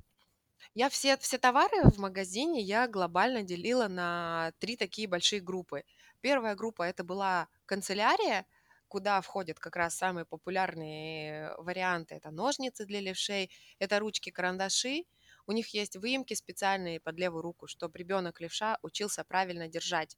я 0.75 0.89
все, 0.89 1.17
все 1.19 1.39
товары 1.39 1.85
в 1.91 1.99
магазине 1.99 2.61
я 2.61 2.89
глобально 2.89 3.43
делила 3.43 3.87
на 3.87 4.53
три 4.59 4.77
такие 4.77 5.07
большие 5.07 5.41
группы. 5.41 5.85
Первая 6.21 6.57
группа 6.57 6.83
это 6.83 7.05
была 7.05 7.49
канцелярия, 7.67 8.47
куда 8.95 9.21
входят 9.21 9.59
как 9.59 9.75
раз 9.75 9.97
самые 9.97 10.25
популярные 10.25 11.53
варианты. 11.59 12.15
Это 12.15 12.31
ножницы 12.31 12.87
для 12.87 13.01
левшей, 13.01 13.51
это 13.81 13.99
ручки, 13.99 14.31
карандаши. 14.31 15.03
У 15.49 15.53
них 15.53 15.75
есть 15.75 15.97
выемки 15.97 16.35
специальные 16.35 17.01
под 17.01 17.19
левую 17.19 17.43
руку, 17.43 17.67
чтобы 17.67 17.99
ребенок 17.99 18.41
левша 18.41 18.79
учился 18.83 19.25
правильно 19.25 19.67
держать. 19.67 20.17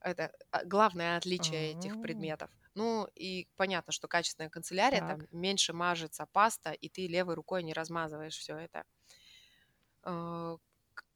Это 0.00 0.32
а, 0.50 0.64
главное 0.64 1.16
отличие 1.16 1.70
этих 1.70 1.96
А. 1.96 2.00
предметов. 2.00 2.50
Ну 2.74 3.06
и 3.14 3.48
понятно, 3.56 3.92
что 3.92 4.08
качественная 4.08 4.50
канцелярия, 4.50 5.00
Так. 5.00 5.02
там 5.02 5.26
меньше 5.30 5.72
мажется 5.72 6.26
паста, 6.26 6.72
и 6.72 6.88
ты 6.88 7.06
левой 7.06 7.34
рукой 7.34 7.62
не 7.62 7.72
размазываешь 7.72 8.36
все 8.36 8.56
это. 8.56 8.84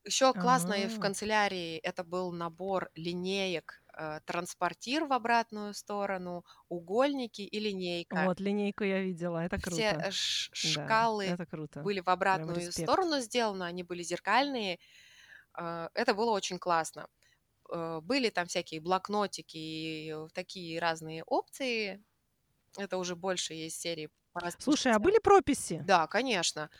Еще 0.05 0.33
классное 0.35 0.89
в 0.89 0.99
А. 0.99 1.01
канцелярии 1.01 1.79
это 1.79 2.05
был 2.05 2.33
набор 2.33 2.91
линеек, 2.95 3.83
транспортир 4.27 5.05
в 5.07 5.13
обратную 5.13 5.75
сторону, 5.75 6.45
угольники 6.69 7.43
и 7.43 7.59
линейка. 7.61 8.31
Вот, 8.31 8.41
линейку 8.41 8.85
я 8.85 9.01
видела, 9.03 9.45
это 9.45 9.59
Все 9.59 9.97
круто. 9.99 10.05
э, 10.05 10.11
ш- 10.11 10.51
Да, 10.63 11.09
шкалы 11.09 11.23
это 11.23 11.47
круто. 11.47 11.89
были 11.89 12.01
в 12.01 12.09
обратную 12.09 12.73
сторону 12.73 13.21
сделаны, 13.21 13.65
они 13.65 13.83
были 13.83 14.03
зеркальные. 14.03 14.79
Э, 15.59 15.89
Это 15.95 16.15
было 16.15 16.33
очень 16.33 16.59
классно. 16.59 17.09
Э, 17.73 18.01
Были 18.03 18.31
там 18.31 18.47
всякие 18.49 18.81
блокнотики 18.83 19.57
и 19.59 20.13
э, 20.13 20.29
такие 20.35 20.81
разные 20.81 21.25
опции. 21.25 22.05
Это 22.79 22.99
уже 22.99 23.17
больше 23.17 23.55
есть 23.55 23.81
серии 23.81 24.11
Слушай, 24.59 24.93
а 24.93 24.99
были 24.99 25.19
прописи? 25.19 25.87
Да, 25.87 26.07
конечно. 26.07 26.71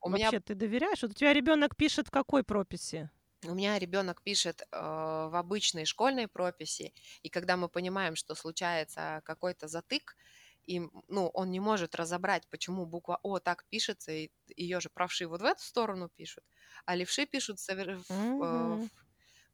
У 0.00 0.08
меня, 0.10 0.32
Вообще, 0.32 0.40
ты 0.40 0.54
доверяешь? 0.54 1.00
Вот 1.02 1.12
у 1.12 1.14
тебя 1.14 1.32
ребенок 1.32 1.74
пишет 1.76 2.08
в 2.08 2.10
какой 2.10 2.42
прописи? 2.44 3.10
У 3.46 3.54
меня 3.54 3.78
ребенок 3.78 4.22
пишет 4.22 4.62
э, 4.62 4.66
в 4.80 5.34
обычной 5.36 5.84
школьной 5.86 6.28
прописи, 6.28 6.92
и 7.22 7.28
когда 7.30 7.56
мы 7.56 7.68
понимаем, 7.68 8.16
что 8.16 8.34
случается 8.34 9.22
какой-то 9.24 9.68
затык, 9.68 10.16
и, 10.64 10.80
ну, 11.08 11.28
он 11.28 11.50
не 11.50 11.60
может 11.60 11.94
разобрать, 11.94 12.46
почему 12.50 12.86
буква 12.86 13.18
О 13.22 13.38
так 13.40 13.66
пишется, 13.68 14.12
и 14.12 14.30
ее 14.56 14.80
же 14.80 14.90
правши 14.90 15.26
вот 15.26 15.40
в 15.40 15.44
эту 15.44 15.62
сторону 15.62 16.08
пишут, 16.10 16.44
а 16.84 16.94
левши 16.94 17.26
пишут 17.26 17.58
совер- 17.58 17.96
в- 17.98 18.04
Мгм. 18.08 18.44
э, 18.44 18.78
в- 18.78 19.04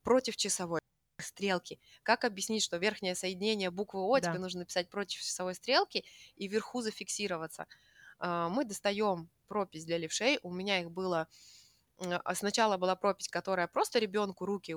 против 0.02 0.36
часовой 0.36 0.80
стрелки. 1.20 1.80
Как 2.02 2.24
объяснить, 2.24 2.62
что 2.62 2.76
верхнее 2.76 3.14
соединение 3.14 3.70
буквы 3.70 4.00
О 4.02 4.18
Да. 4.18 4.20
тебе 4.20 4.38
нужно 4.38 4.60
написать 4.60 4.90
против 4.90 5.20
часовой 5.20 5.54
стрелки 5.54 6.04
и 6.36 6.48
вверху 6.48 6.82
зафиксироваться? 6.82 7.66
А, 8.18 8.48
Мы 8.48 8.64
достаем 8.64 9.30
пропись 9.48 9.84
для 9.84 9.98
левшей. 9.98 10.38
У 10.42 10.52
меня 10.52 10.80
их 10.80 10.90
было... 10.90 11.28
а 11.98 12.34
Сначала 12.34 12.76
была 12.76 12.96
пропись, 12.96 13.28
которая 13.28 13.68
просто 13.68 13.98
ребенку 13.98 14.44
руки 14.46 14.74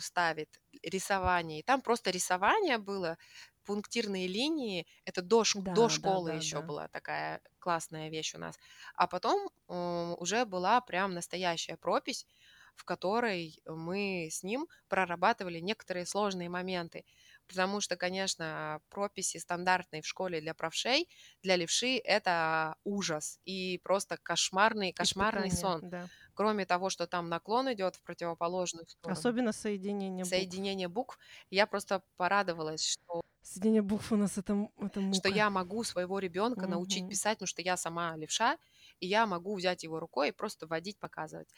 ставит, 0.00 0.60
рисование. 0.82 1.60
И 1.60 1.62
там 1.62 1.80
просто 1.82 2.10
рисование 2.10 2.78
было, 2.78 3.16
пунктирные 3.64 4.26
линии. 4.26 4.86
Это 5.04 5.22
до, 5.22 5.42
шк- 5.42 5.64
Да, 5.66 5.74
до 5.74 5.88
да, 6.06 6.18
школы 6.18 6.30
да, 6.30 6.42
еще 6.42 6.60
да. 6.60 6.62
была 6.62 6.88
такая 6.88 7.40
классная 7.58 8.10
вещь 8.10 8.34
у 8.34 8.38
нас. 8.38 8.58
А 8.94 9.06
потом 9.06 9.48
уже 9.68 10.44
была 10.44 10.80
прям 10.80 11.14
настоящая 11.14 11.76
пропись, 11.76 12.26
в 12.74 12.84
которой 12.84 13.60
мы 13.66 14.28
с 14.30 14.42
ним 14.42 14.66
прорабатывали 14.88 15.58
некоторые 15.60 16.06
сложные 16.06 16.48
моменты. 16.48 17.04
Потому 17.46 17.80
что, 17.80 17.96
конечно, 17.96 18.80
прописи 18.88 19.38
стандартные 19.38 20.02
в 20.02 20.06
школе 20.06 20.40
для 20.40 20.54
правшей, 20.54 21.08
для 21.42 21.56
левши 21.56 21.98
это 21.98 22.76
ужас 22.84 23.38
и 23.44 23.78
просто 23.82 24.16
кошмарный, 24.22 24.92
кошмарный 24.92 25.50
Испытание, 25.50 25.50
сон. 25.50 25.84
да. 25.90 26.10
Кроме 26.40 26.64
того, 26.66 26.90
что 26.90 27.06
там 27.06 27.28
наклон 27.28 27.72
идет 27.74 27.96
в 27.96 28.02
противоположную 28.02 28.86
сторону, 28.88 29.28
Особенно 29.28 29.52
соединение 29.52 30.24
букв. 30.24 30.64
соединение 30.68 30.88
букв, 30.88 31.18
я 31.50 31.66
просто 31.66 32.02
порадовалась, 32.16 32.84
что, 32.86 33.22
Соединение 33.42 33.82
букв 33.82 34.12
у 34.12 34.16
нас 34.16 34.38
это, 34.38 34.68
это 34.78 35.00
мука. 35.02 35.12
что 35.12 35.28
я 35.28 35.50
могу 35.50 35.82
своего 35.84 36.18
ребенка 36.18 36.66
научить 36.66 37.06
Мгм. 37.06 37.08
писать, 37.08 37.38
потому 37.38 37.48
что 37.48 37.62
я 37.62 37.76
сама 37.76 38.16
левша, 38.16 38.58
и 39.00 39.06
я 39.06 39.26
могу 39.26 39.56
взять 39.56 39.82
его 39.82 39.98
рукой 40.00 40.28
и 40.28 40.32
просто 40.32 40.66
водить, 40.66 40.98
показывать. 40.98 41.48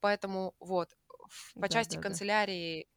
Поэтому 0.00 0.54
вот 0.60 0.96
по 1.58 1.68
Да, 1.68 1.70
части 1.70 1.96
да, 1.96 2.02
да. 2.02 2.18
канцелярии 2.18 2.88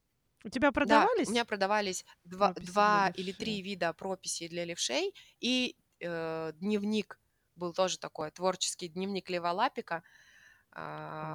У 0.45 0.49
тебя 0.49 0.71
Да, 0.83 1.09
продавались? 1.11 1.25
у 1.25 1.31
меня 1.31 1.45
продавались 1.45 2.05
два, 2.23 2.53
прописи 2.53 2.59
два 2.59 3.09
или 3.15 3.31
три 3.33 3.61
вида 3.61 3.93
прописей 3.93 4.47
для 4.49 4.65
левшей, 4.65 5.13
и 5.39 5.77
э, 5.99 6.51
дневник 6.55 7.19
был 7.55 7.73
тоже 7.73 7.97
такой, 7.99 8.31
творческий 8.31 8.89
дневник 8.89 9.29
Лева 9.29 9.49
Лапика. 9.51 9.95
А, 9.95 10.01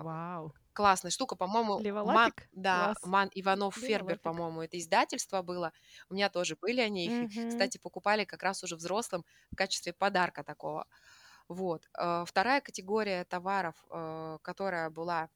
Вау. 0.05 0.53
классная 0.73 1.11
штука, 1.11 1.37
по-моему, 1.37 1.85
Ман, 2.05 2.33
да, 2.53 2.93
Класс. 2.93 3.03
Ман 3.03 3.31
Иванов 3.35 3.77
Фербер, 3.77 4.19
по-моему, 4.19 4.63
это 4.63 4.79
издательство 4.79 5.43
было. 5.43 5.73
У 6.09 6.15
меня 6.15 6.31
тоже 6.31 6.57
были 6.57 6.81
они, 6.81 7.07
их, 7.07 7.21
Мгм. 7.21 7.49
кстати, 7.49 7.79
покупали 7.79 8.25
как 8.25 8.43
раз 8.43 8.63
уже 8.65 8.77
взрослым 8.77 9.25
в 9.53 9.57
качестве 9.57 9.93
подарка 9.93 10.43
такого. 10.45 10.87
Вот. 11.49 11.89
Э, 11.99 12.25
Вторая 12.27 12.61
категория 12.61 13.25
товаров, 13.25 13.75
э, 13.91 14.39
которая 14.43 14.91
была 14.91 15.31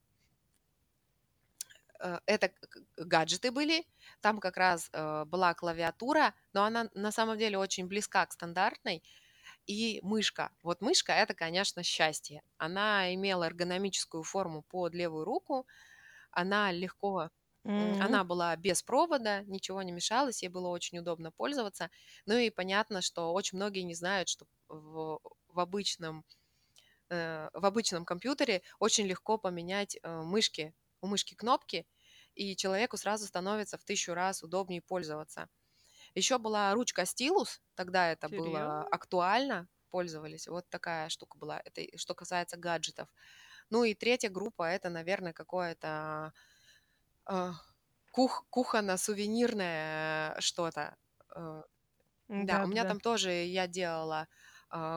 это 2.27 2.51
гаджеты 2.97 3.51
были, 3.51 3.87
там 4.21 4.39
как 4.41 4.57
раз 4.57 4.91
была 4.91 5.55
клавиатура, 5.55 6.35
но 6.53 6.65
она 6.65 6.91
на 6.95 7.13
самом 7.13 7.39
деле 7.39 7.57
очень 7.59 7.87
близка 7.87 8.27
к 8.27 8.33
стандартной, 8.33 9.03
и 9.67 10.01
мышка. 10.03 10.53
Вот 10.63 10.81
мышка 10.81 11.13
это, 11.13 11.35
конечно, 11.35 11.83
счастье. 11.83 12.43
Она 12.59 13.13
имела 13.15 13.45
эргономическую 13.45 14.23
форму 14.23 14.63
под 14.63 14.95
левую 14.95 15.25
руку, 15.25 15.67
она 16.33 16.73
легко, 16.73 17.31
М. 17.67 17.95
она 17.99 18.25
была 18.25 18.57
без 18.57 18.83
провода, 18.83 19.43
ничего 19.45 19.83
не 19.83 19.93
мешалось, 19.93 20.43
ей 20.43 20.49
было 20.49 20.69
очень 20.69 20.99
удобно 20.99 21.33
пользоваться. 21.33 21.91
Ну 22.27 22.37
и 22.39 22.51
понятно, 22.51 23.03
что 23.03 23.33
очень 23.33 23.59
многие 23.59 23.83
не 23.83 23.95
знают, 23.95 24.29
что 24.29 24.47
в, 24.69 25.21
в 25.49 25.61
обычном 25.61 26.25
э, 27.11 27.49
в 27.53 27.65
обычном 27.67 28.05
компьютере 28.05 28.63
очень 28.79 29.07
легко 29.07 29.39
поменять 29.39 29.97
э, 30.03 30.23
мышки, 30.23 30.75
у 31.01 31.07
мышки 31.07 31.35
кнопки, 31.35 31.87
и 32.35 32.57
человеку 32.57 32.97
сразу 32.97 33.27
становится 33.27 33.79
в 33.79 33.85
тысячу 33.85 34.15
раз 34.15 34.43
удобнее 34.43 34.83
пользоваться. 34.83 35.49
Еще 36.15 36.39
была 36.39 36.73
ручка 36.75 37.05
стилус, 37.07 37.63
тогда 37.75 38.11
это 38.13 38.29
было 38.29 38.85
Серьезно? 38.85 38.89
актуально, 38.91 39.69
пользовались. 39.91 40.49
Вот 40.49 40.69
такая 40.71 41.09
штука 41.09 41.39
была. 41.39 41.61
Это 41.65 41.83
что 41.99 42.15
касается 42.15 42.57
гаджетов. 42.57 43.13
Ну 43.71 43.85
и 43.85 43.95
третья 43.95 44.31
группа 44.31 44.65
это, 44.65 44.91
наверное, 44.91 45.33
какое-то 45.33 46.33
э, 47.31 47.53
кух, 48.13 48.47
кухонно-сувенирное 48.51 50.41
что-то. 50.41 50.97
Э, 51.35 51.63
да, 52.41 52.61
Да, 52.61 52.65
у 52.65 52.69
меня 52.69 52.85
да. 52.85 52.87
там 52.87 53.01
тоже 53.01 53.31
я 53.33 53.67
делала 53.67 54.29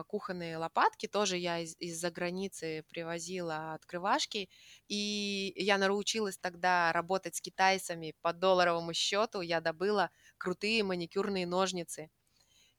кухонные 0.08 0.56
лопатки, 0.56 1.06
тоже 1.06 1.36
я 1.36 1.60
из- 1.60 1.76
из-за 1.78 2.10
границы 2.10 2.84
привозила 2.88 3.74
открывашки, 3.74 4.48
и 4.88 5.52
я 5.56 5.78
научилась 5.78 6.38
тогда 6.38 6.92
работать 6.92 7.36
с 7.36 7.40
китайцами 7.40 8.14
по 8.22 8.32
долларовому 8.32 8.92
счету, 8.94 9.40
я 9.40 9.60
добыла 9.60 10.10
крутые 10.38 10.82
маникюрные 10.84 11.46
ножницы. 11.46 12.10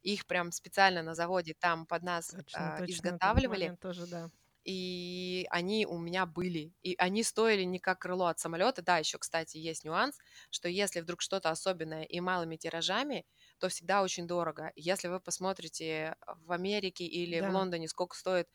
Их 0.04 0.28
прям 0.28 0.52
специально 0.52 1.04
на 1.04 1.16
заводе 1.16 1.56
там 1.60 1.86
под 1.88 2.04
нас 2.04 2.36
Точно, 2.36 2.46
а, 2.54 2.82
точно. 2.82 3.20
Изготавливали, 3.28 3.74
тоже, 3.78 4.08
да. 4.08 4.32
и 4.66 5.48
они 5.50 5.86
у 5.86 5.98
меня 5.98 6.26
были. 6.26 6.74
И 6.84 6.96
они 6.98 7.24
стоили 7.24 7.64
не 7.64 7.80
как 7.80 8.00
крыло 8.02 8.28
от 8.28 8.40
самолета. 8.40 8.82
Да, 8.82 8.98
еще, 9.00 9.18
кстати, 9.18 9.58
есть 9.58 9.84
нюанс, 9.86 10.18
что 10.52 10.68
если 10.70 11.02
вдруг 11.02 11.22
что-то 11.22 11.50
особенное 11.50 12.04
и 12.04 12.20
малыми 12.20 12.58
тиражами, 12.58 13.26
то 13.60 13.70
всегда 13.70 14.04
очень 14.04 14.28
дорого. 14.28 14.72
Если 14.76 15.08
вы 15.10 15.20
посмотрите 15.20 16.16
в 16.28 16.52
Америке 16.52 17.06
или 17.06 17.42
в 17.42 17.48
Да. 17.48 17.50
Лондоне, 17.50 17.88
сколько 17.88 18.18
стоит 18.18 18.50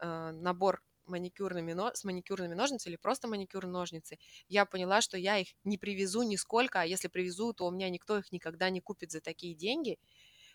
э, 0.00 0.30
набор 0.32 0.82
маникюрными, 1.06 1.72
но- 1.72 1.92
с 1.94 2.04
маникюрными 2.04 2.54
ножницами 2.54 2.92
или 2.92 2.96
просто 2.96 3.28
маникюрные 3.28 3.72
ножницы, 3.72 4.18
я 4.48 4.66
поняла, 4.66 5.00
что 5.00 5.18
я 5.18 5.38
их 5.38 5.48
не 5.64 5.78
привезу 5.78 6.22
нисколько, 6.22 6.80
а 6.80 6.84
если 6.86 7.08
привезу, 7.08 7.52
то 7.54 7.66
у 7.66 7.70
меня 7.72 7.90
никто 7.90 8.18
их 8.18 8.32
никогда 8.32 8.70
не 8.70 8.80
купит 8.80 9.10
за 9.12 9.20
такие 9.20 9.54
деньги. 9.54 9.98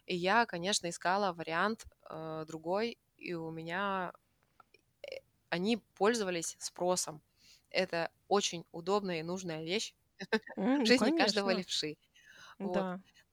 И 0.05 0.15
я, 0.15 0.45
конечно, 0.45 0.89
искала 0.89 1.33
вариант 1.33 1.85
э, 2.09 2.45
другой, 2.47 2.99
и 3.17 3.33
у 3.33 3.51
меня 3.51 4.13
э, 5.03 5.17
они 5.49 5.77
пользовались 5.95 6.55
спросом. 6.59 7.21
Это 7.69 8.11
очень 8.27 8.65
удобная 8.71 9.19
и 9.19 9.23
нужная 9.23 9.63
вещь 9.63 9.95
М, 10.57 10.83
в 10.83 10.85
ну, 10.85 10.87
жизни 10.87 11.11
каждого 11.11 11.51
левши. 11.51 11.97
Вот. 12.61 12.87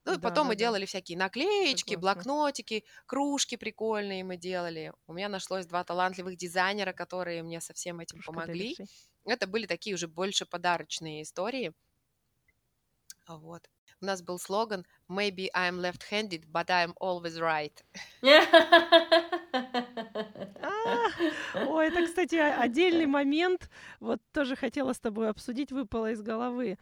Ну 0.04 0.12
и 0.14 0.16
Да, 0.16 0.18
потом 0.18 0.44
да, 0.44 0.48
мы 0.48 0.54
да. 0.54 0.56
делали 0.56 0.84
всякие 0.86 1.16
наклеечки, 1.18 1.94
Согласна. 1.94 2.22
блокнотики, 2.22 2.84
кружки 3.06 3.56
прикольные 3.56 4.24
мы 4.24 4.36
делали. 4.36 4.92
У 5.06 5.12
меня 5.14 5.28
нашлось 5.28 5.66
два 5.66 5.84
талантливых 5.84 6.36
дизайнера, 6.36 6.92
которые 6.92 7.42
мне 7.42 7.60
со 7.60 7.72
всем 7.74 8.00
этим 8.00 8.18
Кружка 8.18 8.32
помогли. 8.32 8.76
Это 9.24 9.46
были 9.46 9.66
такие 9.66 9.94
уже 9.94 10.08
больше 10.08 10.46
подарочные 10.46 11.22
истории. 11.22 11.72
Вот. 13.26 13.68
У 14.00 14.06
нас 14.06 14.22
был 14.22 14.38
слоган 14.38 14.84
«Maybe 15.08 15.48
I'm 15.56 15.80
left-handed, 15.80 16.44
but 16.50 16.66
I'm 16.68 16.94
always 17.00 17.38
right». 17.38 17.72
А, 20.62 21.66
Ой, 21.66 21.88
это, 21.88 22.04
кстати, 22.06 22.34
отдельный 22.36 23.06
момент. 23.06 23.70
Вот 24.00 24.20
тоже 24.32 24.56
хотела 24.56 24.92
с 24.92 25.00
тобой 25.00 25.30
обсудить, 25.30 25.72
выпало 25.72 26.10
из 26.12 26.22
головы. 26.22 26.78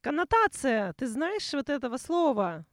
Коннотация, 0.00 0.92
ты 0.92 1.06
знаешь 1.06 1.52
вот 1.52 1.68
этого 1.68 1.96
слова? 1.96 2.64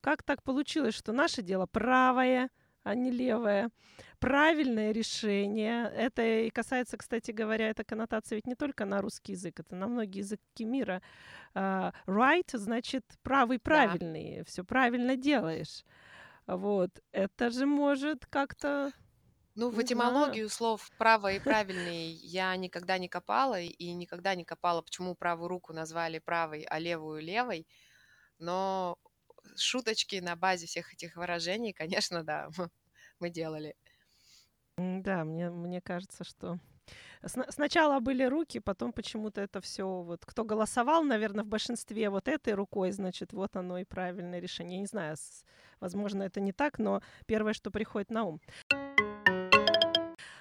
Как 0.00 0.22
так 0.22 0.42
получилось, 0.42 0.94
что 0.94 1.12
наше 1.12 1.42
дело 1.42 1.66
правое, 1.66 2.50
а 2.82 2.94
не 2.94 3.10
левое? 3.10 3.70
Правильное 4.18 4.92
решение. 4.92 5.90
Это 5.94 6.22
и 6.22 6.50
касается, 6.50 6.96
кстати 6.96 7.32
говоря, 7.32 7.68
эта 7.68 7.84
коннотация 7.84 8.36
ведь 8.36 8.46
не 8.46 8.54
только 8.54 8.84
на 8.86 9.02
русский 9.02 9.32
язык, 9.32 9.60
это 9.60 9.76
на 9.76 9.86
многие 9.88 10.18
языки 10.18 10.64
мира. 10.64 11.02
А, 11.54 11.92
Right 12.06 12.56
значит 12.56 13.04
правый, 13.22 13.58
правильный, 13.58 14.42
все 14.46 14.64
правильно 14.64 15.16
делаешь. 15.16 15.84
Вот. 16.46 16.90
Это 17.12 17.50
же 17.50 17.66
может 17.66 18.24
как-то 18.26 18.92
Ну, 19.58 19.70
в 19.70 19.74
Не 19.74 19.86
знаю. 19.86 19.86
этимологию 19.86 20.48
слов 20.48 20.88
«право» 20.98 21.32
и 21.32 21.40
«правильный» 21.40 22.12
я 22.12 22.54
никогда 22.54 22.96
не 22.96 23.08
копала, 23.08 23.60
и 23.60 23.92
никогда 23.92 24.36
не 24.36 24.44
копала, 24.44 24.82
почему 24.82 25.16
правую 25.16 25.48
руку 25.48 25.72
назвали 25.72 26.20
правой, 26.20 26.62
а 26.62 26.78
левую— 26.78 27.20
левой. 27.22 27.66
Но 28.38 28.98
шуточки 29.56 30.16
на 30.16 30.36
базе 30.36 30.66
всех 30.66 30.94
этих 30.94 31.16
выражений, 31.16 31.72
конечно, 31.72 32.22
да, 32.22 32.50
мы 33.18 33.30
делали. 33.30 33.74
Да, 34.76 35.24
мне, 35.24 35.50
мне 35.50 35.80
кажется, 35.80 36.22
что 36.22 36.58
сна- 37.24 37.46
сначала 37.50 38.00
были 38.00 38.24
руки, 38.24 38.60
потом 38.60 38.92
почему-то 38.92 39.40
это 39.40 39.60
все 39.60 40.02
вот 40.02 40.24
кто 40.24 40.44
голосовал, 40.44 41.02
наверное, 41.02 41.44
в 41.44 41.48
большинстве 41.48 42.10
вот 42.10 42.28
этой 42.28 42.54
рукой, 42.54 42.92
значит, 42.92 43.32
вот 43.32 43.56
оно 43.56 43.78
и 43.78 43.84
правильное 43.84 44.40
решение. 44.40 44.76
Я 44.76 44.80
не 44.82 44.86
знаю, 44.86 45.16
возможно, 45.80 46.22
это 46.22 46.40
не 46.40 46.52
так, 46.52 46.78
но 46.78 47.02
первое, 47.26 47.54
что 47.54 47.70
приходит 47.72 48.10
на 48.10 48.24
ум. 48.24 48.40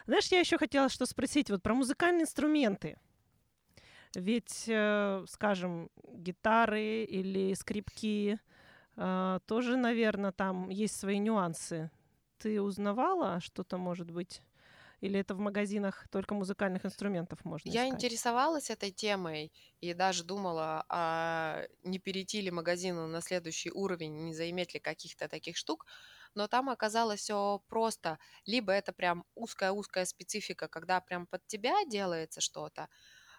Знаешь, 0.07 0.27
я 0.31 0.39
еще 0.39 0.57
хотела 0.57 0.89
что 0.89 1.05
спросить 1.05 1.49
вот 1.51 1.61
про 1.61 1.73
музыкальные 1.75 2.23
инструменты. 2.23 2.97
Ведь, 4.15 4.65
э, 4.67 5.23
скажем, 5.27 5.89
гитары 6.13 7.03
или 7.03 7.53
скрипки, 7.53 8.39
а, 8.97 9.39
тоже, 9.47 9.77
наверное, 9.77 10.31
там 10.33 10.69
есть 10.69 10.97
свои 10.99 11.19
нюансы. 11.19 11.91
Ты 12.39 12.61
узнавала 12.61 13.39
что-то, 13.41 13.77
может 13.77 14.11
быть? 14.11 14.43
Или 15.01 15.19
это 15.19 15.35
в 15.35 15.39
магазинах 15.39 16.07
только 16.09 16.35
музыкальных 16.35 16.85
инструментов 16.85 17.45
можно 17.45 17.73
Я 17.73 17.87
искать? 17.87 17.89
интересовалась 17.89 18.69
этой 18.69 18.91
темой 18.91 19.51
и 19.81 19.93
даже 19.93 20.23
думала, 20.23 20.85
а 20.89 21.65
не 21.83 21.99
перейти 21.99 22.39
ли 22.41 22.49
магазину 22.49 23.07
на 23.07 23.21
следующий 23.21 23.71
уровень, 23.71 24.23
не 24.25 24.33
заиметь 24.33 24.73
ли 24.73 24.79
каких-то 24.79 25.27
таких 25.27 25.57
штук. 25.57 25.85
Но 26.37 26.47
там 26.47 26.69
оказалось 26.69 27.21
все 27.21 27.61
просто. 27.67 28.19
Либо 28.45 28.71
это 28.73 28.93
прям 28.93 29.25
узкая-узкая 29.35 30.05
специфика, 30.05 30.67
когда 30.67 31.01
прям 31.01 31.27
под 31.27 31.45
тебя 31.47 31.83
делается 31.85 32.41
что-то, 32.41 32.89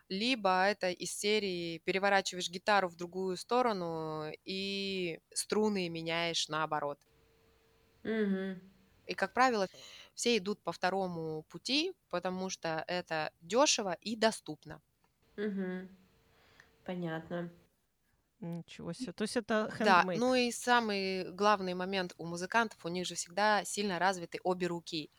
либо 0.09 0.65
это 0.67 0.91
из 0.91 1.13
серии 1.17 1.79
переворачиваешь 1.79 2.51
гитару 2.51 2.89
в 2.89 2.97
другую 2.97 3.37
сторону 3.37 4.31
и 4.45 5.21
струны 5.35 5.89
меняешь 5.91 6.49
наоборот. 6.49 6.99
Мгм. 8.05 8.61
И, 9.07 9.15
как 9.15 9.33
правило, 9.33 9.67
все 10.15 10.37
идут 10.39 10.63
по 10.63 10.71
второму 10.73 11.43
пути, 11.49 11.95
потому 12.09 12.49
что 12.51 12.85
это 12.87 13.33
дешево 13.41 13.95
и 13.95 14.15
доступно. 14.17 14.83
Мгм. 15.37 15.89
Понятно. 16.85 17.51
Ничего 18.41 18.93
себе. 18.93 19.13
То 19.13 19.23
есть 19.23 19.37
это 19.37 19.69
Да, 19.79 20.09
handmade. 20.09 20.15
ну 20.15 20.35
и 20.35 20.51
самый 20.51 21.31
главный 21.33 21.75
момент 21.75 22.15
у 22.17 22.25
музыкантов, 22.27 22.85
у 22.85 22.89
них 22.89 23.07
же 23.07 23.15
всегда 23.15 23.65
сильно 23.65 23.99
развиты 23.99 24.41
обе 24.43 24.67
руки. 24.67 25.11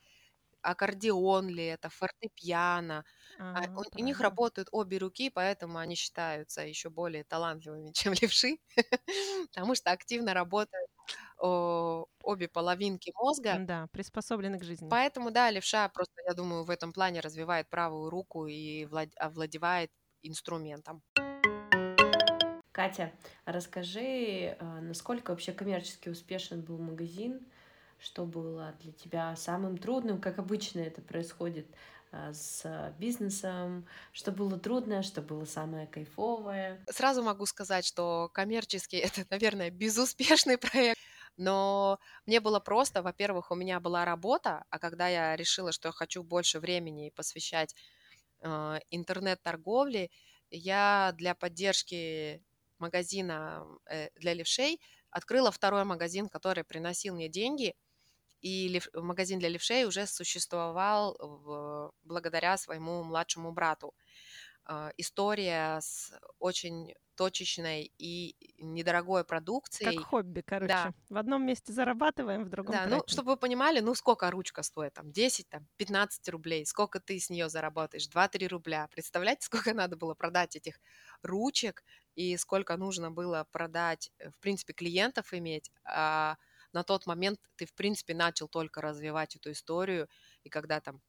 Аккордеон 0.61 1.49
ли 1.49 1.65
это, 1.65 1.89
фортепиано. 1.89 3.05
А 3.53 3.61
А, 3.61 3.69
у, 3.75 3.83
у 4.01 4.03
них 4.03 4.21
работают 4.21 4.69
обе 4.71 4.97
руки, 4.99 5.29
поэтому 5.31 5.79
они 5.79 5.95
считаются 5.95 6.61
еще 6.63 6.89
более 6.91 7.23
талантливыми, 7.25 7.91
чем 7.93 8.13
левши, 8.13 8.59
потому 9.53 9.75
что 9.75 9.91
активно 9.91 10.33
работают 10.35 10.89
о, 11.39 12.07
обе 12.23 12.47
половинки 12.49 13.11
мозга. 13.15 13.61
Да, 13.67 13.87
приспособлены 13.87 14.59
к 14.59 14.63
жизни. 14.63 14.97
Поэтому, 14.97 15.31
да, 15.31 15.51
левша 15.51 15.87
просто, 15.89 16.21
я 16.27 16.33
думаю, 16.33 16.63
в 16.63 16.69
этом 16.69 16.93
плане 16.93 17.19
развивает 17.21 17.69
правую 17.69 18.09
руку 18.09 18.47
и 18.47 18.85
влад- 18.85 19.15
овладевает 19.17 19.91
инструментом. 20.21 21.03
Катя, 22.71 23.11
расскажи, 23.45 24.55
а, 24.59 24.79
насколько 24.81 25.31
вообще 25.31 25.51
коммерчески 25.53 26.09
успешен 26.09 26.61
был 26.61 26.77
магазин, 26.77 27.41
что 27.97 28.25
было 28.25 28.73
для 28.79 28.91
тебя 28.93 29.35
самым 29.35 29.77
трудным, 29.77 30.21
как 30.21 30.37
обычно 30.39 30.79
это 30.79 31.01
происходит 31.01 31.67
а, 32.11 32.31
с 32.33 32.93
бизнесом, 32.99 33.87
что 34.11 34.31
было 34.31 34.59
трудное, 34.59 35.01
что 35.01 35.21
было 35.21 35.45
самое 35.45 35.87
кайфовое. 35.87 36.87
Сразу 36.89 37.23
могу 37.23 37.45
сказать, 37.45 37.85
что 37.85 38.29
коммерчески 38.33 38.95
это, 38.95 39.25
наверное, 39.29 39.71
безуспешный 39.71 40.57
проект. 40.57 40.99
Но 41.37 41.99
мне 42.25 42.39
было 42.39 42.59
просто, 42.59 43.01
во-первых, 43.01 43.51
у 43.51 43.55
меня 43.55 43.79
была 43.79 44.05
работа, 44.05 44.63
а 44.69 44.79
когда 44.79 45.07
я 45.07 45.35
решила, 45.35 45.71
что 45.71 45.87
я 45.89 45.91
хочу 45.93 46.21
больше 46.23 46.59
времени 46.59 47.11
посвящать 47.15 47.75
э, 48.41 48.79
интернет-торговле, 48.89 50.09
я 50.51 51.13
для 51.17 51.35
поддержки 51.35 52.43
магазина 52.79 53.65
э, 53.89 54.09
для 54.15 54.33
левшей 54.33 54.79
открыла 55.11 55.51
второй 55.51 55.83
магазин, 55.85 56.29
который 56.29 56.63
приносил 56.63 57.15
мне 57.15 57.29
деньги. 57.29 57.75
И 58.41 58.69
лев- 58.69 58.89
магазин 58.93 59.39
для 59.39 59.49
левшей 59.49 59.85
уже 59.85 60.07
существовал 60.07 61.17
в- 61.19 61.91
благодаря 62.03 62.57
своему 62.57 63.03
младшему 63.03 63.51
брату. 63.51 63.93
Э, 64.65 64.91
история 64.97 65.79
с 65.81 66.11
очень 66.39 66.93
точечной 67.15 67.91
и 67.97 68.35
недорогой 68.59 69.25
продукцией. 69.25 69.97
Как 69.97 70.05
хобби, 70.05 70.39
короче. 70.41 70.69
Да. 70.73 70.93
В 71.09 71.17
одном 71.17 71.45
месте 71.45 71.73
зарабатываем, 71.73 72.45
в 72.45 72.49
другом 72.49 72.71
Да, 72.73 72.83
ну, 72.85 72.89
тратим. 72.91 73.07
чтобы 73.09 73.31
вы 73.31 73.37
понимали, 73.37 73.81
ну, 73.81 73.93
сколько 73.93 74.31
ручка 74.31 74.63
стоит, 74.63 74.93
там, 74.93 75.11
10, 75.11 75.49
там, 75.49 75.67
15 75.75 76.29
рублей, 76.29 76.65
сколько 76.65 77.01
ты 77.01 77.19
с 77.19 77.29
нее 77.29 77.49
заработаешь, 77.49 78.07
2-3 78.07 78.47
рубля. 78.47 78.87
Представляете, 78.91 79.41
сколько 79.47 79.73
надо 79.73 79.97
было 79.97 80.13
продать 80.13 80.55
этих 80.55 80.79
ручек 81.23 81.83
и 82.19 82.37
сколько 82.37 82.75
нужно 82.77 83.11
было 83.11 83.47
продать, 83.51 84.11
э, 84.19 84.29
в 84.31 84.37
принципе, 84.39 84.73
клиентов 84.73 85.33
иметь, 85.33 85.71
а 85.85 86.35
на 86.73 86.83
тот 86.83 87.05
момент 87.07 87.39
ты, 87.55 87.65
в 87.65 87.73
принципе, 87.73 88.13
начал 88.13 88.47
только 88.49 88.81
развивать 88.81 89.35
эту 89.37 89.51
историю, 89.51 90.07
и 90.43 90.49
когда 90.49 90.81
там 90.81 91.01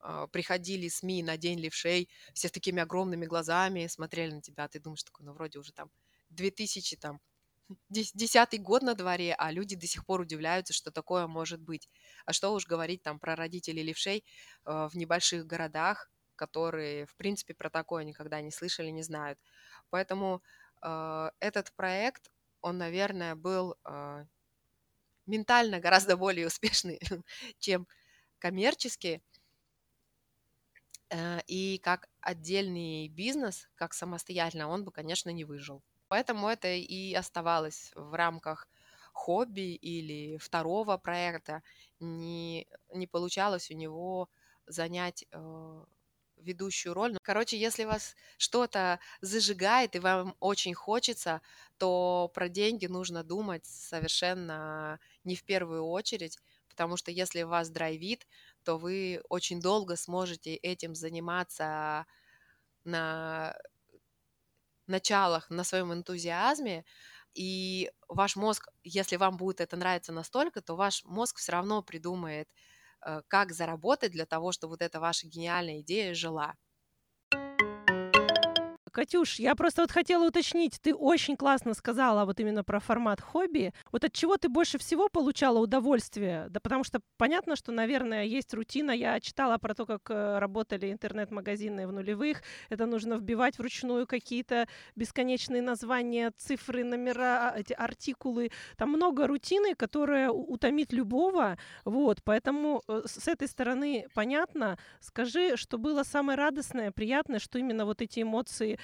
а, 0.00 0.26
приходили 0.28 0.88
СМИ 0.88 1.22
на 1.22 1.36
День 1.36 1.60
левшей, 1.60 2.08
все 2.34 2.48
с 2.48 2.52
такими 2.52 2.82
огромными 2.82 3.26
глазами 3.26 3.86
смотрели 3.88 4.32
на 4.32 4.42
тебя, 4.42 4.64
а 4.64 4.68
ты 4.68 4.80
думаешь, 4.80 5.02
такой, 5.04 5.26
ну, 5.26 5.32
вроде 5.32 5.58
уже 5.58 5.72
там 5.72 5.90
2000 6.30 6.96
там 6.96 7.20
дес- 7.90 8.12
десятый 8.14 8.58
год 8.58 8.82
на 8.82 8.94
дворе, 8.94 9.34
а 9.38 9.50
люди 9.52 9.76
до 9.76 9.86
сих 9.86 10.06
пор 10.06 10.20
удивляются, 10.20 10.72
что 10.72 10.90
такое 10.90 11.26
может 11.26 11.60
быть. 11.60 11.88
А 12.26 12.32
что 12.32 12.52
уж 12.54 12.66
говорить 12.66 13.02
там 13.02 13.18
про 13.20 13.36
родителей 13.36 13.82
левшей 13.82 14.24
э, 14.64 14.88
в 14.90 14.96
небольших 14.96 15.46
городах, 15.46 16.10
которые, 16.38 17.06
в 17.06 17.16
принципе, 17.16 17.54
про 17.54 17.70
такое 17.70 18.04
никогда 18.04 18.40
не 18.42 18.52
слышали, 18.52 18.90
не 18.90 19.02
знают. 19.02 19.40
Поэтому 19.90 20.42
э, 20.82 21.30
этот 21.40 21.72
проект, 21.74 22.32
он, 22.62 22.78
наверное, 22.78 23.36
был 23.36 23.76
э, 23.84 24.26
ментально 25.26 25.80
гораздо 25.80 26.16
более 26.16 26.46
успешный, 26.46 27.00
чем 27.58 27.86
коммерческий. 28.38 29.22
Э, 31.10 31.40
И 31.46 31.78
как 31.78 32.08
отдельный 32.20 33.08
бизнес, 33.08 33.68
как 33.74 33.94
самостоятельно, 33.94 34.68
он 34.68 34.84
бы, 34.84 34.92
конечно, 34.92 35.30
не 35.30 35.44
выжил. 35.44 35.82
Поэтому 36.08 36.48
это 36.48 36.68
и 36.68 37.14
оставалось 37.14 37.92
в 37.94 38.14
рамках 38.14 38.68
хобби 39.12 39.74
или 39.74 40.38
второго 40.38 40.96
проекта. 40.98 41.62
Не, 42.00 42.66
не 42.94 43.06
получалось 43.06 43.70
у 43.70 43.74
него 43.74 44.28
занять 44.66 45.24
э, 45.32 45.84
ведущую 46.40 46.94
роль. 46.94 47.12
Ну, 47.12 47.18
Короче, 47.22 47.58
если 47.58 47.84
вас 47.84 48.14
что-то 48.38 49.00
зажигает 49.20 49.96
и 49.96 49.98
вам 49.98 50.36
очень 50.40 50.74
хочется, 50.74 51.42
то 51.78 52.30
про 52.34 52.48
деньги 52.48 52.86
нужно 52.86 53.24
думать 53.24 53.66
совершенно 53.66 55.00
не 55.24 55.36
в 55.36 55.44
первую 55.44 55.84
очередь, 55.86 56.38
потому 56.68 56.96
что 56.96 57.10
если 57.10 57.42
вас 57.42 57.70
драйвит, 57.70 58.26
то 58.64 58.78
вы 58.78 59.20
очень 59.28 59.60
долго 59.60 59.96
сможете 59.96 60.54
этим 60.56 60.94
заниматься 60.94 62.06
на 62.84 63.56
началах, 64.86 65.50
на 65.50 65.64
своем 65.64 65.92
энтузиазме, 65.92 66.84
и 67.34 67.90
ваш 68.08 68.36
мозг, 68.36 68.68
если 68.82 69.16
вам 69.16 69.36
будет 69.36 69.60
это 69.60 69.76
нравиться 69.76 70.12
настолько, 70.12 70.60
то 70.62 70.76
ваш 70.76 71.04
мозг 71.04 71.38
все 71.38 71.52
равно 71.52 71.82
придумает, 71.82 72.48
как 73.28 73.52
заработать 73.52 74.12
для 74.12 74.26
того, 74.26 74.52
чтобы 74.52 74.72
вот 74.72 74.82
эта 74.82 75.00
ваша 75.00 75.26
гениальная 75.28 75.80
идея 75.80 76.14
жила. 76.14 76.54
Катюш, 78.90 79.38
я 79.38 79.54
просто 79.54 79.82
вот 79.82 79.90
хотела 79.90 80.26
уточнить, 80.26 80.78
ты 80.80 80.94
очень 80.94 81.36
классно 81.36 81.74
сказала 81.74 82.24
вот 82.24 82.40
именно 82.40 82.64
про 82.64 82.80
формат 82.80 83.20
хобби. 83.20 83.72
Вот 83.92 84.04
от 84.04 84.12
чего 84.12 84.36
ты 84.36 84.48
больше 84.48 84.78
всего 84.78 85.08
получала 85.08 85.58
удовольствие? 85.58 86.46
Да 86.50 86.60
потому 86.60 86.84
что 86.84 87.00
понятно, 87.16 87.56
что, 87.56 87.72
наверное, 87.72 88.24
есть 88.24 88.52
рутина. 88.54 88.90
Я 88.90 89.20
читала 89.20 89.58
про 89.58 89.74
то, 89.74 89.86
как 89.86 90.10
э, 90.10 90.38
работали 90.38 90.92
интернет-магазины 90.92 91.86
в 91.86 91.92
нулевых. 91.92 92.42
Это 92.68 92.86
нужно 92.86 93.14
вбивать 93.14 93.58
вручную 93.58 94.06
какие-то 94.06 94.66
бесконечные 94.96 95.62
названия, 95.62 96.32
цифры, 96.36 96.84
номера, 96.84 97.54
эти 97.56 97.72
артикулы. 97.72 98.50
Там 98.76 98.90
много 98.90 99.26
рутины, 99.26 99.74
которая 99.74 100.30
утомит 100.30 100.92
любого. 100.92 101.58
Вот, 101.84 102.22
поэтому 102.24 102.82
э, 102.88 103.02
с 103.06 103.28
этой 103.28 103.48
стороны 103.48 104.06
понятно. 104.14 104.78
Скажи, 105.00 105.56
что 105.56 105.78
было 105.78 106.02
самое 106.02 106.38
радостное, 106.38 106.92
приятное, 106.92 107.38
что 107.38 107.58
именно 107.58 107.84
вот 107.84 108.02
эти 108.02 108.22
эмоции 108.22 108.78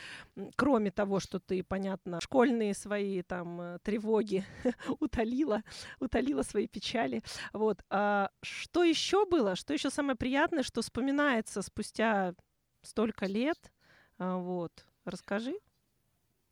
кроме 0.57 0.91
того, 0.91 1.21
что 1.21 1.39
ты, 1.41 1.63
понятно, 1.63 2.21
школьные 2.21 2.75
свои 2.75 3.23
там 3.23 3.61
э, 3.61 3.79
тревоги 3.83 4.45
утолила, 5.01 5.63
утолила 6.01 6.43
свои 6.43 6.67
печали. 6.67 7.23
Вот. 7.53 7.83
А 7.91 8.31
что 8.43 8.85
еще 8.85 9.27
было? 9.27 9.57
Что 9.57 9.73
еще 9.75 9.91
самое 9.91 10.17
приятное, 10.17 10.63
что 10.63 10.83
вспоминается 10.83 11.63
спустя 11.63 12.35
столько 12.83 13.27
лет? 13.27 13.73
А, 14.19 14.37
Вот. 14.37 14.87
Расскажи. 15.05 15.55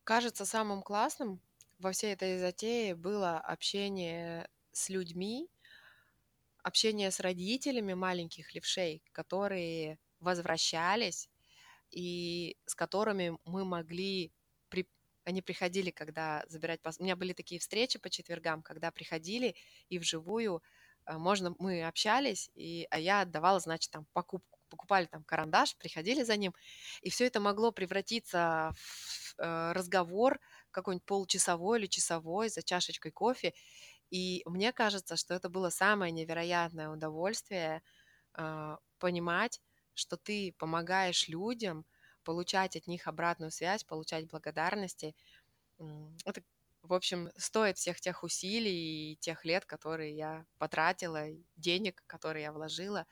Кажется, 0.04 0.44
самым 0.44 0.82
классным 0.82 1.40
во 1.78 1.92
всей 1.92 2.12
этой 2.12 2.38
затее 2.38 2.94
было 2.94 3.38
общение 3.38 4.48
с 4.72 4.88
людьми, 4.88 5.48
общение 6.62 7.10
с 7.10 7.20
родителями 7.20 7.94
маленьких 7.94 8.54
левшей, 8.54 9.02
которые 9.12 9.98
возвращались 10.20 11.28
и 11.92 12.56
с 12.66 12.74
которыми 12.74 13.38
мы 13.44 13.64
могли... 13.64 14.32
При... 14.68 14.88
Они 15.24 15.42
приходили, 15.42 15.90
когда 15.90 16.44
забирать... 16.48 16.80
пас- 16.82 16.98
У 16.98 17.04
меня 17.04 17.16
были 17.16 17.32
такие 17.32 17.60
встречи 17.60 17.98
по 17.98 18.10
четвергам, 18.10 18.62
когда 18.62 18.90
приходили 18.90 19.54
и 19.88 19.98
вживую 19.98 20.62
э, 21.06 21.18
можно, 21.18 21.54
мы 21.58 21.86
общались, 21.86 22.50
и, 22.54 22.86
а 22.90 22.98
я 22.98 23.20
отдавала, 23.20 23.60
значит, 23.60 23.90
там 23.90 24.06
покупку. 24.12 24.58
Покупали 24.68 25.04
там 25.04 25.22
карандаш, 25.24 25.76
приходили 25.76 26.22
за 26.22 26.34
ним, 26.38 26.54
и 27.02 27.10
все 27.10 27.26
это 27.26 27.40
могло 27.40 27.72
превратиться 27.72 28.72
в 28.74 29.34
э, 29.36 29.72
разговор 29.72 30.40
какой-нибудь 30.70 31.04
получасовой 31.04 31.78
или 31.78 31.86
часовой 31.86 32.48
за 32.48 32.62
чашечкой 32.62 33.12
кофе. 33.12 33.52
И 34.08 34.42
мне 34.46 34.72
кажется, 34.72 35.16
что 35.16 35.34
это 35.34 35.50
было 35.50 35.68
самое 35.68 36.10
невероятное 36.10 36.88
удовольствие 36.88 37.82
э, 38.34 38.76
понимать, 38.98 39.60
что 40.02 40.18
ты 40.18 40.54
помогаешь 40.58 41.28
людям, 41.28 41.86
получать 42.24 42.76
от 42.76 42.86
них 42.88 43.08
обратную 43.08 43.50
связь, 43.50 43.84
получать 43.84 44.28
благодарности. 44.28 45.14
Это, 46.24 46.42
в 46.82 46.92
общем, 46.94 47.30
стоит 47.36 47.78
всех 47.78 48.00
тех 48.00 48.22
усилий 48.22 49.12
и 49.12 49.16
тех 49.16 49.44
лет, 49.44 49.64
которые 49.66 50.14
я 50.16 50.46
потратила, 50.58 51.26
денег, 51.56 52.02
которые 52.06 52.44
я 52.44 52.52
вложила. 52.52 53.06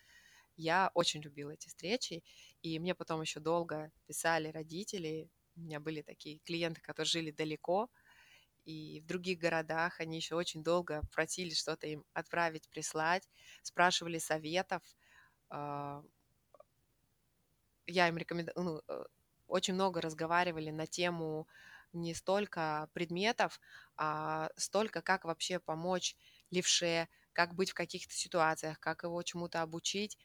Я 0.57 0.91
очень 0.95 1.23
любила 1.23 1.53
эти 1.53 1.69
встречи, 1.69 2.23
и 2.63 2.79
мне 2.79 2.95
потом 2.95 3.23
еще 3.23 3.41
долго 3.41 3.93
писали 4.07 4.49
родители. 4.49 5.31
У 5.57 5.61
меня 5.61 5.81
были 5.81 6.03
такие 6.03 6.39
клиенты, 6.41 6.81
которые 6.81 7.09
жили 7.11 7.31
далеко, 7.31 7.91
и 8.65 9.01
в 9.01 9.07
других 9.07 9.39
городах 9.39 10.01
они 10.01 10.17
еще 10.17 10.35
очень 10.37 10.63
долго 10.63 11.03
просили 11.13 11.55
что-то 11.55 11.87
им 11.87 12.05
отправить, 12.13 12.69
прислать, 12.69 13.29
спрашивали 13.63 14.19
советов. 14.19 14.83
Я 17.91 18.09
им 18.09 18.17
рекомендую, 18.19 18.55
ну, 18.65 18.83
э, 18.89 19.05
очень 19.47 19.75
много 19.75 20.01
разговаривали 20.01 20.71
на 20.71 20.87
тему 20.87 21.49
не 21.93 22.15
столько 22.15 22.89
предметов, 22.93 23.61
а 23.97 24.49
столько 24.57 25.03
как 25.03 25.25
вообще 25.25 25.59
помочь 25.59 26.17
левше, 26.51 27.09
как 27.33 27.55
быть 27.55 27.71
в 27.71 27.75
каких-то 27.75 28.15
ситуациях, 28.15 28.79
как 28.81 29.03
его 29.03 29.23
чему-то 29.23 29.63
обучить. 29.63 30.17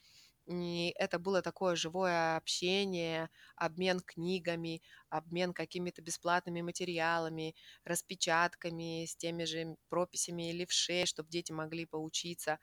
И 0.47 0.93
это 0.99 1.17
было 1.17 1.41
такое 1.41 1.75
живое 1.75 2.37
общение, 2.37 3.29
обмен 3.55 3.99
книгами, 3.99 4.83
обмен 5.09 5.53
какими-то 5.53 6.03
бесплатными 6.03 6.61
материалами, 6.61 7.55
распечатками 7.83 9.05
с 9.05 9.15
теми 9.15 9.45
же 9.45 9.75
прописями 9.89 10.51
левшей, 10.51 11.07
чтобы 11.07 11.29
дети 11.29 11.51
могли 11.51 11.85
поучиться. 11.87 12.59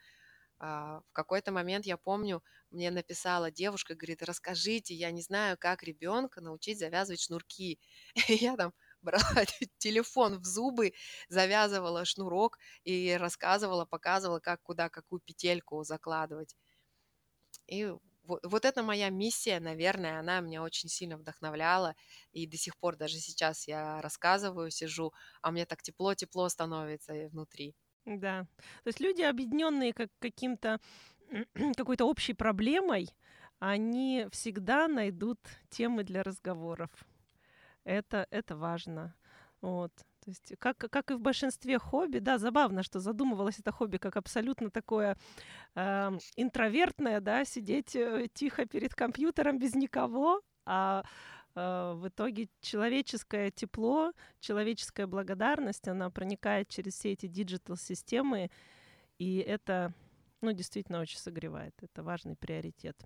А, 0.65 1.01
в 1.09 1.13
какой-то 1.13 1.51
момент, 1.53 1.87
я 1.87 1.97
помню, 1.97 2.43
мне 2.71 2.91
написала 2.93 3.51
девушка, 3.51 3.95
говорит, 3.97 4.23
расскажите, 4.23 4.95
я 4.95 5.11
не 5.11 5.21
знаю, 5.23 5.57
как 5.59 5.83
ребенка 5.83 6.41
научить 6.41 6.79
завязывать 6.79 7.21
шнурки. 7.21 7.81
И 8.29 8.35
я 8.35 8.57
там 8.57 8.73
брала 9.03 9.25
телефон 9.79 10.39
в 10.39 10.45
зубы, 10.45 10.93
завязывала 11.29 12.05
шнурок 12.05 12.59
и 12.85 13.17
рассказывала, 13.19 13.85
показывала, 13.87 14.39
как 14.41 14.63
куда 14.63 14.89
какую 14.89 15.21
петельку 15.21 15.83
закладывать. 15.85 16.55
И 17.67 17.87
вот, 18.25 18.41
вот 18.45 18.65
это 18.65 18.83
моя 18.85 19.11
миссия, 19.11 19.59
наверное, 19.61 20.19
она 20.21 20.41
меня 20.41 20.63
очень 20.63 20.89
сильно 20.89 21.17
вдохновляла. 21.17 21.95
И 22.33 22.47
до 22.47 22.57
сих 22.57 22.77
пор, 22.79 22.97
даже 22.97 23.19
сейчас 23.19 23.67
я 23.67 24.01
рассказываю, 24.01 24.71
сижу, 24.71 25.13
а 25.43 25.51
мне 25.51 25.67
так 25.67 25.83
тепло-тепло 25.83 26.49
становится 26.49 27.13
внутри. 27.31 27.75
Да. 28.05 28.47
То 28.83 28.89
есть 28.89 29.01
люди, 29.01 29.23
объединенные 29.23 29.93
как 29.93 30.11
каким-то 30.19 30.81
какой-то 31.77 32.05
общей 32.05 32.35
проблемой, 32.35 33.09
они 33.59 34.27
всегда 34.33 34.89
найдут 34.89 35.39
темы 35.71 36.03
для 36.03 36.23
разговоров. 36.23 36.91
Это, 37.85 38.27
это 38.31 38.57
важно. 38.57 39.15
Вот. 39.61 39.93
То 40.25 40.31
есть, 40.31 40.55
как, 40.59 40.79
как 40.79 41.11
и 41.11 41.15
в 41.15 41.21
большинстве 41.21 41.79
хобби, 41.79 42.19
да, 42.19 42.39
забавно, 42.39 42.83
что 42.83 43.01
задумывалось 43.01 43.59
это 43.59 43.73
хобби 43.73 43.97
как 43.97 44.17
абсолютно 44.17 44.71
такое 44.71 45.17
э, 45.75 46.11
интровертное, 46.37 47.21
да, 47.21 47.45
сидеть 47.45 47.97
э, 47.97 48.29
тихо 48.33 48.67
перед 48.67 48.95
компьютером 48.95 49.59
без 49.59 49.75
никого, 49.75 50.41
а 50.65 51.05
в 51.55 52.05
итоге 52.07 52.49
человеческое 52.61 53.51
тепло, 53.51 54.13
человеческая 54.41 55.07
благодарность, 55.07 55.87
она 55.89 56.11
проникает 56.11 56.69
через 56.69 56.95
все 56.95 57.13
эти 57.13 57.27
диджитал-системы, 57.27 58.51
и 59.19 59.39
это, 59.39 59.93
ну, 60.41 60.53
действительно 60.53 61.01
очень 61.01 61.19
согревает. 61.19 61.75
Это 61.83 62.03
важный 62.03 62.37
приоритет. 62.37 62.97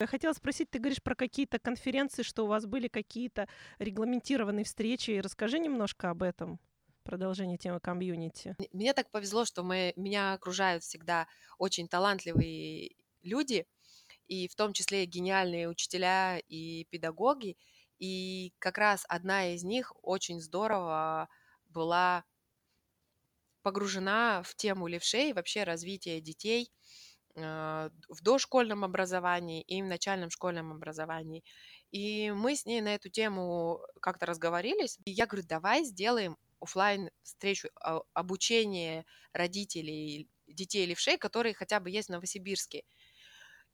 Я 0.00 0.06
хотела 0.06 0.32
спросить, 0.32 0.70
ты 0.70 0.78
говоришь 0.78 1.02
про 1.02 1.14
какие-то 1.14 1.58
конференции, 1.58 2.22
что 2.22 2.44
у 2.44 2.48
вас 2.48 2.64
были 2.64 2.88
какие-то 2.88 3.48
регламентированные 3.78 4.64
встречи. 4.64 5.20
Расскажи 5.22 5.58
немножко 5.58 6.08
об 6.08 6.22
этом 6.22 6.58
продолжение 7.02 7.58
темы 7.58 7.80
комьюнити. 7.80 8.56
Мне 8.72 8.94
так 8.94 9.10
повезло, 9.10 9.44
что 9.44 9.62
мы, 9.62 9.92
меня 9.96 10.32
окружают 10.32 10.84
всегда 10.84 11.26
очень 11.58 11.88
талантливые 11.88 12.96
люди, 13.22 13.66
и 14.30 14.46
в 14.46 14.54
том 14.54 14.72
числе 14.72 15.06
гениальные 15.06 15.68
учителя 15.68 16.38
и 16.38 16.84
педагоги. 16.90 17.56
И 17.98 18.54
как 18.60 18.78
раз 18.78 19.04
одна 19.08 19.52
из 19.54 19.64
них 19.64 19.92
очень 20.02 20.40
здорово 20.40 21.28
была 21.68 22.24
погружена 23.62 24.42
в 24.44 24.54
тему 24.54 24.86
левшей, 24.86 25.32
вообще 25.32 25.64
развития 25.64 26.20
детей 26.20 26.70
а, 27.36 27.90
в 28.08 28.22
дошкольном 28.22 28.84
образовании 28.84 29.62
и 29.62 29.82
в 29.82 29.86
начальном 29.86 30.30
школьном 30.30 30.72
образовании. 30.72 31.42
И 31.90 32.30
мы 32.30 32.54
с 32.54 32.66
ней 32.66 32.80
на 32.82 32.94
эту 32.94 33.10
тему 33.10 33.80
как-то 34.00 34.26
разговорились. 34.26 34.96
И 35.04 35.10
я 35.10 35.26
говорю, 35.26 35.44
давай 35.44 35.82
сделаем 35.82 36.38
офлайн 36.60 37.10
встречу 37.24 37.68
а, 37.80 38.00
обучения 38.12 39.04
родителей 39.32 40.28
детей 40.46 40.86
левшей, 40.86 41.18
которые 41.18 41.52
хотя 41.52 41.80
бы 41.80 41.90
есть 41.90 42.08
в 42.08 42.12
Новосибирске. 42.12 42.84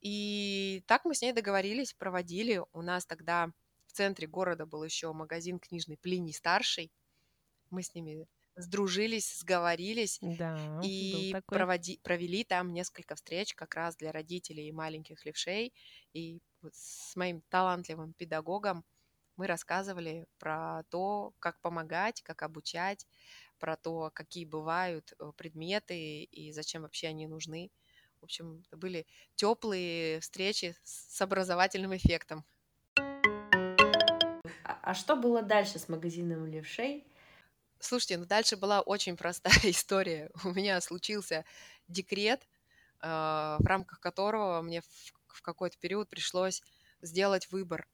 И 0.00 0.82
так 0.86 1.04
мы 1.04 1.14
с 1.14 1.22
ней 1.22 1.32
договорились, 1.32 1.94
проводили. 1.94 2.62
У 2.72 2.82
нас 2.82 3.06
тогда 3.06 3.50
в 3.86 3.92
центре 3.92 4.26
города 4.26 4.66
был 4.66 4.84
еще 4.84 5.12
магазин 5.12 5.58
книжный 5.58 5.96
Плиний 5.96 6.32
Старший. 6.32 6.92
Мы 7.70 7.82
с 7.82 7.94
ними 7.94 8.26
сдружились, 8.56 9.38
сговорились 9.38 10.18
да, 10.22 10.80
и 10.82 11.34
проводи, 11.46 12.00
провели 12.02 12.42
там 12.44 12.72
несколько 12.72 13.14
встреч 13.14 13.54
как 13.54 13.74
раз 13.74 13.96
для 13.96 14.12
родителей 14.12 14.72
маленьких 14.72 15.24
левшей. 15.24 15.74
И 16.12 16.40
вот 16.62 16.74
с 16.74 17.14
моим 17.16 17.42
талантливым 17.50 18.14
педагогом 18.14 18.84
мы 19.36 19.46
рассказывали 19.46 20.26
про 20.38 20.82
то, 20.88 21.34
как 21.38 21.60
помогать, 21.60 22.22
как 22.22 22.42
обучать, 22.42 23.06
про 23.58 23.76
то, 23.76 24.10
какие 24.14 24.46
бывают 24.46 25.12
э, 25.18 25.32
предметы 25.36 26.22
и 26.24 26.52
зачем 26.52 26.82
вообще 26.82 27.08
они 27.08 27.26
нужны. 27.26 27.70
В 28.26 28.28
общем, 28.28 28.64
это 28.66 28.76
были 28.76 29.06
теплые 29.36 30.18
встречи 30.18 30.74
с 30.82 31.22
образовательным 31.22 31.94
эффектом. 31.94 32.44
А, 32.96 34.80
а 34.82 34.94
что 34.94 35.14
было 35.14 35.42
дальше 35.42 35.78
с 35.78 35.88
магазином 35.88 36.44
левшей? 36.44 37.06
Слушайте, 37.78 38.18
ну 38.18 38.24
дальше 38.24 38.56
была 38.56 38.80
очень 38.80 39.16
простая 39.16 39.54
история. 39.62 40.32
У 40.42 40.48
меня 40.48 40.80
случился 40.80 41.44
декрет, 41.86 42.48
э, 43.00 43.06
в 43.60 43.64
рамках 43.64 44.00
которого 44.00 44.60
мне 44.60 44.80
в, 45.28 45.40
какой-то 45.40 45.78
период 45.78 46.08
пришлось 46.08 46.64
сделать 47.02 47.48
выбор. 47.52 47.86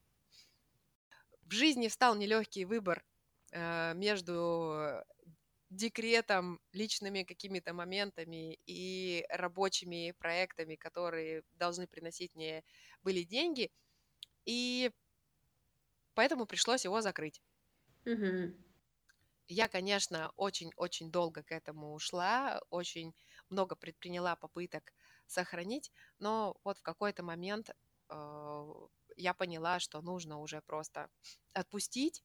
В 1.43 1.53
жизни 1.53 1.89
встал 1.89 2.15
нелегкий 2.15 2.65
выбор 2.65 3.05
э, 3.51 3.93
между 3.97 5.05
декретом, 5.77 6.61
личными 6.73 7.23
какими-то 7.23 7.73
моментами 7.73 8.59
и 8.67 9.25
рабочими 9.31 10.15
проектами, 10.19 10.77
которые 10.77 11.43
должны 11.55 11.87
приносить 11.87 12.35
мне 12.35 12.65
были 13.03 13.23
деньги. 13.23 13.71
И 14.45 14.91
поэтому 16.15 16.47
пришлось 16.47 16.85
его 16.85 17.01
закрыть. 17.01 17.43
Угу. 18.05 18.55
Я, 19.49 19.69
конечно, 19.69 20.33
очень-очень 20.37 21.11
долго 21.11 21.43
к 21.43 21.53
этому 21.53 21.95
ушла, 21.95 22.61
очень 22.71 23.15
много 23.49 23.77
предприняла 23.77 24.37
попыток 24.37 24.93
сохранить, 25.27 25.91
но 26.19 26.57
вот 26.65 26.79
в 26.79 26.83
какой-то 26.83 27.23
момент 27.23 27.71
э, 28.09 28.73
я 29.17 29.35
поняла, 29.35 29.79
что 29.79 30.01
нужно 30.01 30.39
уже 30.39 30.61
просто 30.63 31.11
отпустить 31.53 32.25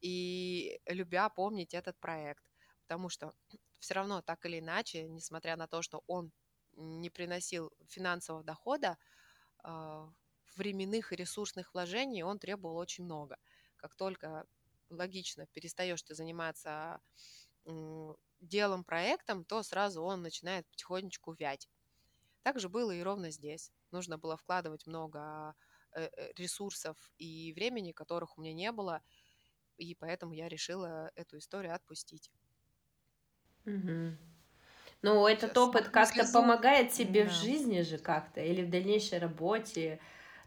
и 0.00 0.80
любя 0.86 1.28
помнить 1.28 1.74
этот 1.74 1.98
проект 1.98 2.49
потому 2.90 3.08
что 3.08 3.34
все 3.78 3.94
равно 3.94 4.20
так 4.20 4.44
или 4.46 4.58
иначе, 4.58 5.06
несмотря 5.06 5.54
на 5.56 5.68
то, 5.68 5.80
что 5.80 6.02
он 6.08 6.32
не 6.72 7.08
приносил 7.08 7.70
финансового 7.86 8.42
дохода, 8.42 8.98
а, 9.62 10.08
временных 10.56 11.12
и 11.12 11.16
ресурсных 11.16 11.72
вложений 11.72 12.24
он 12.24 12.40
требовал 12.40 12.76
очень 12.76 13.04
много. 13.04 13.36
Как 13.76 13.94
только 13.94 14.44
логично 14.90 15.46
перестаешь 15.46 16.02
ты 16.02 16.16
заниматься 16.16 17.00
делом, 18.40 18.84
проектом, 18.84 19.44
то 19.44 19.62
сразу 19.62 20.02
он 20.02 20.22
начинает 20.22 20.66
потихонечку 20.68 21.32
вять. 21.34 21.68
Так 22.42 22.60
же 22.60 22.68
было 22.68 22.92
и 22.92 23.02
ровно 23.02 23.30
здесь. 23.30 23.72
Нужно 23.92 24.18
было 24.18 24.36
вкладывать 24.36 24.86
много 24.86 25.54
э, 25.92 26.08
э, 26.16 26.32
ресурсов 26.36 27.12
и 27.18 27.52
времени, 27.54 27.92
которых 27.92 28.38
у 28.38 28.42
меня 28.42 28.54
не 28.54 28.72
было, 28.72 29.02
и 29.78 29.94
поэтому 29.94 30.34
я 30.34 30.48
решила 30.48 31.12
эту 31.16 31.38
историю 31.38 31.74
отпустить. 31.74 32.30
Угу. 33.66 34.16
Ну, 35.02 35.26
этот 35.26 35.56
Сейчас 35.56 35.58
опыт 35.58 35.88
как-то 35.90 36.24
слезу. 36.24 36.32
помогает 36.32 36.92
тебе 36.92 37.24
да. 37.24 37.28
в 37.28 37.30
жизни 37.32 37.82
же 37.82 37.98
как-то 37.98 38.40
или 38.42 38.62
в 38.62 38.70
дальнейшей 38.70 39.18
работе, 39.18 40.00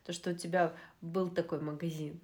то, 0.06 0.14
что 0.14 0.32
у 0.32 0.36
тебя 0.36 0.78
был 1.02 1.30
такой 1.32 1.62
магазин. 1.62 2.22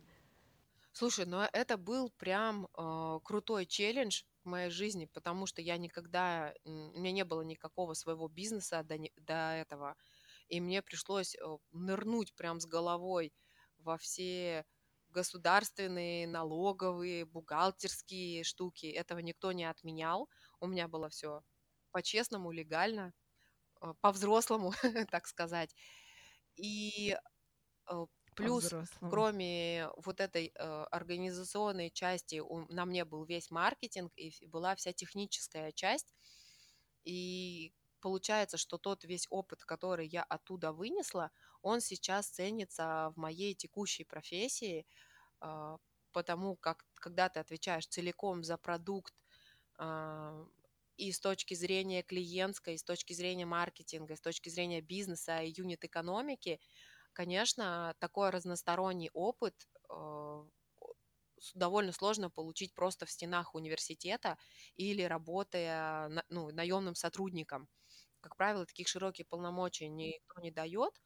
Слушай, 0.92 1.26
ну 1.26 1.40
это 1.54 1.78
был 1.78 2.10
прям 2.18 2.68
э, 2.78 3.20
крутой 3.24 3.66
челлендж 3.66 4.24
в 4.44 4.50
моей 4.50 4.70
жизни, 4.70 5.06
потому 5.06 5.46
что 5.46 5.62
я 5.62 5.78
никогда, 5.78 6.54
у 6.66 6.70
меня 7.00 7.12
не 7.12 7.24
было 7.26 7.42
никакого 7.42 7.94
своего 7.94 8.28
бизнеса 8.28 8.84
до, 8.84 8.98
до 9.18 9.52
этого, 9.54 9.96
и 10.48 10.60
мне 10.62 10.82
пришлось 10.82 11.36
э, 11.36 11.40
нырнуть 11.72 12.34
прям 12.36 12.60
с 12.60 12.66
головой 12.66 13.34
во 13.78 13.98
все 13.98 14.66
государственные, 15.10 16.28
налоговые, 16.28 17.26
бухгалтерские 17.26 18.44
штуки. 18.44 18.88
Этого 18.88 19.20
никто 19.20 19.52
не 19.52 19.66
отменял. 19.66 20.30
У 20.60 20.68
меня 20.68 20.88
было 20.88 21.10
все 21.10 21.44
по-честному, 21.92 22.52
легально, 22.52 23.14
э, 23.82 23.94
по-взрослому, 24.02 24.74
так 25.12 25.28
сказать. 25.28 25.76
И 26.56 27.18
э, 27.92 28.06
плюс, 28.36 28.76
кроме 29.04 29.90
вот 29.98 30.20
этой 30.22 30.52
э, 30.56 30.86
организационной 30.92 31.92
части, 31.92 32.40
у- 32.40 32.66
на 32.74 32.86
мне 32.86 33.06
был 33.06 33.26
весь 33.26 33.52
маркетинг 33.52 34.14
и 34.18 34.34
была 34.48 34.76
вся 34.76 34.94
техническая 34.94 35.72
часть. 35.72 36.14
И 37.04 37.74
получается, 38.02 38.58
что 38.58 38.78
тот 38.78 39.04
весь 39.04 39.28
опыт, 39.30 39.64
который 39.66 40.08
я 40.08 40.24
оттуда 40.24 40.72
вынесла, 40.74 41.32
он 41.62 41.82
сейчас 41.82 42.28
ценится 42.30 43.12
в 43.16 43.18
моей 43.20 43.56
текущей 43.56 44.04
профессии, 44.04 44.86
а, 45.42 45.78
потому 46.14 46.56
как 46.58 46.86
когда 46.96 47.30
ты 47.30 47.40
отвечаешь 47.40 47.88
целиком 47.88 48.44
за 48.44 48.58
продукт 48.58 49.14
а, 49.18 49.29
и 50.98 51.12
с 51.12 51.20
точки 51.20 51.54
зрения 51.54 52.04
клиентской, 52.04 52.76
и 52.76 52.78
с 52.78 52.84
точки 52.84 53.14
зрения 53.14 53.46
маркетинга, 53.46 54.14
и 54.14 54.18
с 54.18 54.22
точки 54.22 54.50
зрения 54.50 54.82
бизнеса 54.82 55.42
и 55.42 55.54
юнит-экономики, 55.56 56.60
конечно, 57.14 57.96
такой 58.00 58.30
разносторонний 58.32 59.10
опыт 59.14 59.68
с- 61.40 61.54
довольно 61.54 61.92
сложно 61.92 62.30
получить 62.30 62.74
просто 62.74 63.06
в 63.06 63.12
стенах 63.12 63.56
университета 63.56 64.38
или 64.76 65.04
работая 65.04 66.10
ну, 66.30 66.52
наемным 66.52 66.96
сотрудником. 66.96 67.70
Как 68.22 68.36
правило, 68.36 68.66
таких 68.66 68.88
широких 68.88 69.28
полномочий 69.28 69.88
никто 69.90 70.42
не 70.42 70.52
дает, 70.52 71.02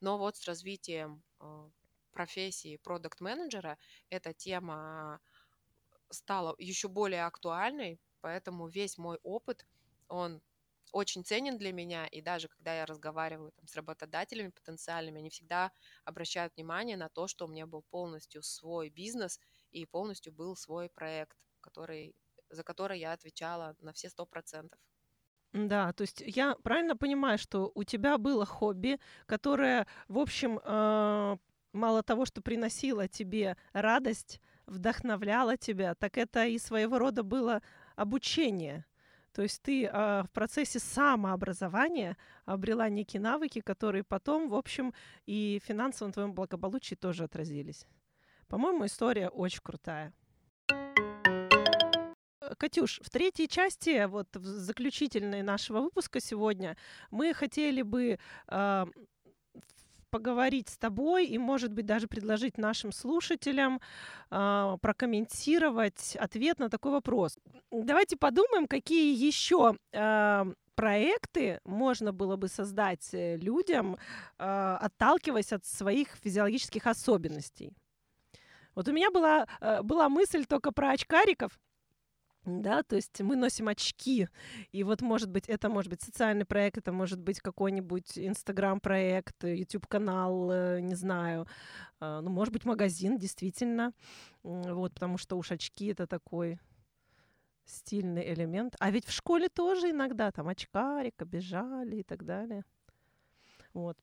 но 0.00 0.18
вот 0.18 0.36
с 0.36 0.44
развитием 0.46 1.22
э, 1.40 1.70
профессии 2.12 2.76
продукт-менеджера 2.78 3.78
эта 4.10 4.34
тема 4.34 5.20
стала 6.10 6.54
еще 6.58 6.88
более 6.88 7.24
актуальной, 7.26 8.00
поэтому 8.20 8.68
весь 8.68 8.98
мой 8.98 9.18
опыт, 9.22 9.66
он 10.08 10.42
очень 10.92 11.24
ценен 11.24 11.58
для 11.58 11.72
меня, 11.72 12.06
и 12.06 12.22
даже 12.22 12.48
когда 12.48 12.74
я 12.78 12.86
разговариваю 12.86 13.52
там, 13.52 13.66
с 13.66 13.76
работодателями 13.76 14.50
потенциальными, 14.50 15.18
они 15.20 15.30
всегда 15.30 15.72
обращают 16.04 16.56
внимание 16.56 16.96
на 16.96 17.08
то, 17.10 17.28
что 17.28 17.44
у 17.46 17.48
меня 17.48 17.66
был 17.66 17.82
полностью 17.82 18.42
свой 18.42 18.88
бизнес 18.88 19.38
и 19.70 19.84
полностью 19.86 20.32
был 20.32 20.56
свой 20.56 20.88
проект, 20.88 21.36
который, 21.60 22.16
за 22.48 22.64
который 22.64 22.98
я 23.00 23.12
отвечала 23.12 23.76
на 23.80 23.92
все 23.92 24.08
сто 24.08 24.24
процентов. 24.26 24.80
Да, 25.52 25.92
то 25.94 26.02
есть 26.02 26.22
я 26.24 26.54
правильно 26.62 26.96
понимаю, 26.96 27.38
что 27.38 27.72
у 27.74 27.82
тебя 27.84 28.18
было 28.18 28.44
хобби, 28.44 29.00
которое, 29.26 29.86
в 30.06 30.18
общем, 30.18 30.60
э, 30.62 31.36
мало 31.72 32.02
того, 32.02 32.26
что 32.26 32.42
приносило 32.42 33.08
тебе 33.08 33.56
радость, 33.72 34.40
вдохновляло 34.66 35.56
тебя, 35.56 35.94
так 35.94 36.18
это 36.18 36.44
и 36.46 36.58
своего 36.58 36.98
рода 36.98 37.22
было 37.22 37.62
обучение. 37.98 38.84
То 39.32 39.42
есть 39.42 39.62
ты 39.62 39.84
э, 39.84 40.22
в 40.22 40.30
процессе 40.32 40.78
самообразования 40.78 42.16
обрела 42.44 42.88
некие 42.88 43.20
навыки, 43.20 43.60
которые 43.60 44.02
потом, 44.02 44.48
в 44.48 44.54
общем, 44.54 44.94
и 45.26 45.60
в 45.62 45.66
финансовом 45.66 46.12
твоем 46.12 46.32
благополучии 46.32 46.94
тоже 46.94 47.24
отразились. 47.24 47.86
По-моему, 48.48 48.86
история 48.86 49.28
очень 49.28 49.60
крутая. 49.62 50.12
Э, 52.48 52.54
Катюш, 52.56 53.00
в 53.02 53.10
третьей 53.10 53.48
части, 53.48 54.06
вот 54.06 54.34
в 54.34 54.44
заключительной 54.44 55.42
нашего 55.42 55.80
выпуска 55.80 56.20
сегодня, 56.20 56.76
мы 57.10 57.34
хотели 57.34 57.82
бы 57.82 58.18
а, 58.46 58.86
поговорить 60.10 60.68
с 60.68 60.78
тобой 60.78 61.26
и, 61.26 61.38
может 61.38 61.72
быть, 61.72 61.86
даже 61.86 62.06
предложить 62.08 62.58
нашим 62.58 62.92
слушателям 62.92 63.80
а, 64.30 64.76
прокомментировать 64.78 66.16
ответ 66.16 66.58
на 66.58 66.68
такой 66.68 66.92
вопрос. 66.92 67.38
Давайте 67.70 68.16
подумаем, 68.16 68.66
какие 68.66 69.14
еще 69.14 69.76
а, 69.94 70.46
проекты 70.74 71.60
можно 71.64 72.12
было 72.12 72.36
бы 72.36 72.46
создать 72.46 73.08
э, 73.12 73.36
людям, 73.36 73.96
а, 74.38 74.78
отталкиваясь 74.80 75.52
от 75.52 75.66
своих 75.66 76.10
физиологических 76.22 76.86
особенностей. 76.86 77.72
Вот 78.76 78.86
у 78.86 78.92
меня 78.92 79.10
была, 79.10 79.48
э, 79.60 79.82
была 79.82 80.08
мысль 80.08 80.44
только 80.44 80.70
про 80.70 80.90
очкариков, 80.90 81.58
да, 82.48 82.82
то 82.82 82.96
есть 82.96 83.20
мы 83.20 83.36
носим 83.36 83.68
очки, 83.68 84.28
и 84.72 84.82
вот, 84.82 85.02
может 85.02 85.30
быть, 85.30 85.48
это 85.48 85.68
может 85.68 85.90
быть 85.90 86.02
социальный 86.02 86.44
проект, 86.44 86.78
это 86.78 86.92
может 86.92 87.20
быть 87.20 87.40
какой-нибудь 87.40 88.18
Инстаграм-проект, 88.18 89.44
YouTube-канал, 89.44 90.50
э, 90.50 90.80
не 90.80 90.94
знаю, 90.94 91.46
а, 92.00 92.20
ну, 92.20 92.30
может 92.30 92.52
быть, 92.52 92.64
магазин, 92.64 93.18
действительно, 93.18 93.92
вот, 94.42 94.94
потому 94.94 95.18
что 95.18 95.36
уж 95.36 95.52
очки— 95.52 95.86
это 95.88 96.06
такой 96.06 96.58
стильный 97.64 98.32
элемент. 98.32 98.74
А 98.80 98.90
ведь 98.90 99.06
в 99.06 99.12
школе 99.12 99.48
тоже 99.48 99.90
иногда 99.90 100.30
там 100.32 100.48
очкарик, 100.48 101.20
обижали 101.20 101.96
и 101.96 102.02
так 102.02 102.24
далее. 102.24 102.64
Вот. 103.74 103.98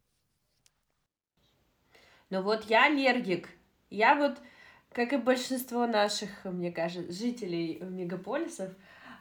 Ну 2.29 2.41
вот 2.41 2.65
я 2.65 2.85
аллергик. 2.85 3.49
Я 3.89 4.15
вот, 4.15 4.41
как 4.95 5.11
и 5.11 5.17
большинство 5.17 5.85
наших, 5.85 6.29
мне 6.45 6.71
кажется, 6.71 7.11
жителей 7.11 7.79
мегаполисов, 7.81 8.71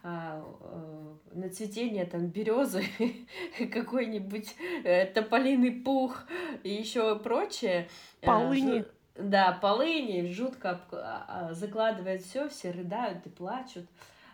а, 0.04 0.40
э, 0.60 1.14
на 1.32 1.48
цветение 1.50 2.04
там 2.04 2.28
березы, 2.28 2.84
какой-нибудь 3.72 4.54
э, 4.84 5.06
тополиный 5.06 5.72
пух 5.72 6.26
и 6.62 6.70
еще 6.70 7.18
прочее. 7.18 7.88
э, 8.20 8.26
Полыни. 8.26 8.84
Да, 9.16 9.58
полыни, 9.60 10.32
жутко 10.32 10.80
а, 10.92 11.24
а, 11.26 11.54
закладывает 11.54 12.22
все, 12.22 12.48
все 12.48 12.70
рыдают 12.70 13.26
и 13.26 13.28
плачут. 13.30 13.86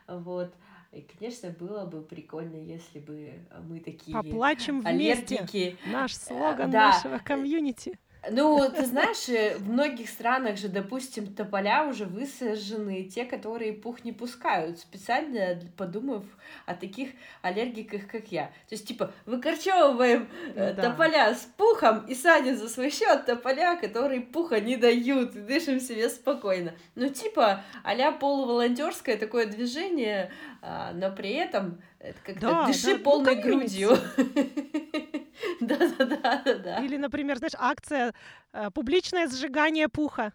Вот. 0.06 0.52
И, 0.92 1.00
конечно, 1.00 1.50
было 1.50 1.86
бы 1.86 2.02
прикольно, 2.02 2.56
если 2.56 2.98
бы 2.98 3.32
мы 3.66 3.80
такие 3.80 4.14
Поплачем 4.14 4.80
вместе. 4.82 5.36
аллергики. 5.36 5.78
Наш 5.86 6.14
слоган 6.16 6.70
да. 6.70 6.88
нашего 6.88 7.18
комьюнити. 7.18 7.98
Ну, 8.30 8.68
ты 8.70 8.84
знаешь, 8.84 9.28
э, 9.30 9.56
в 9.56 9.70
многих 9.70 10.10
странах 10.10 10.58
же, 10.58 10.68
допустим, 10.68 11.32
тополя 11.34 11.86
уже 11.86 12.04
высажены, 12.04 13.04
те, 13.04 13.24
которые 13.24 13.72
пух 13.72 14.04
не 14.04 14.12
пускают, 14.12 14.78
специально 14.78 15.58
подумав 15.78 16.24
о 16.66 16.74
таких 16.74 17.10
аллергиках, 17.40 18.06
как 18.06 18.30
я. 18.30 18.46
То 18.68 18.74
есть, 18.74 18.86
типа, 18.86 19.12
выкорчевываем 19.24 20.28
э, 20.54 20.74
Да. 20.74 20.90
тополя 20.90 21.34
с 21.34 21.48
пухом 21.56 22.04
и 22.06 22.14
садим 22.14 22.56
за 22.56 22.68
свой 22.68 22.90
счет 22.90 23.24
тополя, 23.24 23.76
которые 23.76 24.20
пуха 24.20 24.60
не 24.60 24.76
дают, 24.76 25.34
и 25.34 25.40
дышим 25.40 25.80
себе 25.80 26.10
спокойно. 26.10 26.74
Ну, 26.96 27.08
типа, 27.08 27.64
а-ля 27.84 28.12
полуволонтерское 28.12 29.16
такое 29.16 29.46
движение, 29.46 30.30
а, 30.60 30.92
но 30.92 31.10
при 31.10 31.30
этом 31.30 31.80
это 31.98 32.18
как-то 32.22 32.40
Да, 32.40 32.66
дыши 32.66 32.86
да, 32.88 32.92
ну, 32.98 33.02
полной 33.02 33.36
комьюнити. 33.40 33.78
грудью. 33.78 33.98
Да-да-да-да-да. 35.60 36.78
Или, 36.78 36.96
например, 36.96 37.38
знаешь, 37.38 37.54
акция 37.58 38.14
э, 38.52 38.70
«Публичное 38.70 39.28
сжигание 39.28 39.88
пуха». 39.88 40.32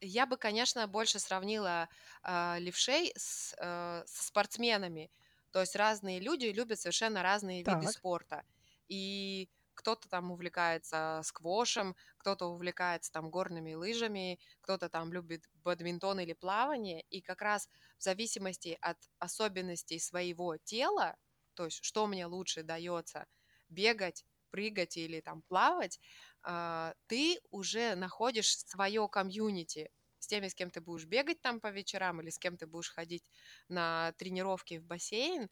Я 0.00 0.26
бы, 0.26 0.36
конечно, 0.36 0.86
больше 0.86 1.18
сравнила 1.18 1.88
а, 2.22 2.58
левшей 2.58 3.12
с, 3.16 3.54
э, 3.58 4.02
со 4.06 4.24
спортсменами. 4.24 5.10
То 5.50 5.60
есть 5.60 5.76
разные 5.76 6.20
люди 6.20 6.46
любят 6.46 6.78
совершенно 6.80 7.22
разные 7.22 7.62
виды 7.62 7.86
Так. 7.86 7.88
спорта. 7.88 8.44
И 8.88 9.50
кто-то 9.74 10.08
там 10.08 10.30
увлекается 10.30 11.20
сквошем, 11.24 11.96
кто-то 12.18 12.46
увлекается 12.46 13.12
там 13.12 13.30
горными 13.30 13.72
лыжами, 13.74 14.40
кто-то 14.60 14.88
там 14.88 15.12
любит 15.12 15.48
бадминтон 15.54 16.20
или 16.20 16.32
плавание. 16.34 17.00
И 17.10 17.22
как 17.22 17.40
раз 17.40 17.68
в 17.98 18.02
зависимости 18.02 18.76
от 18.80 18.98
особенностей 19.18 19.98
своего 20.00 20.56
тела, 20.58 21.16
то 21.54 21.64
есть 21.66 21.82
что 21.82 22.06
мне 22.06 22.26
лучше 22.26 22.62
дается, 22.62 23.26
бегать, 23.68 24.24
прыгать 24.54 24.96
или 24.96 25.20
там 25.20 25.42
плавать, 25.42 26.00
а, 26.42 26.94
ты 27.06 27.40
уже 27.50 27.94
находишь 27.96 28.56
свое 28.58 29.08
комьюнити 29.08 29.90
с 30.18 30.26
теми, 30.26 30.48
с 30.48 30.54
кем 30.54 30.70
ты 30.70 30.80
будешь 30.80 31.06
бегать 31.06 31.40
там 31.42 31.60
по 31.60 31.70
вечерам 31.70 32.20
или 32.22 32.30
с 32.30 32.38
кем 32.38 32.56
ты 32.56 32.66
будешь 32.66 32.90
ходить 32.92 33.24
на 33.68 34.12
тренировки 34.18 34.78
в 34.78 34.84
бассейн. 34.84 35.48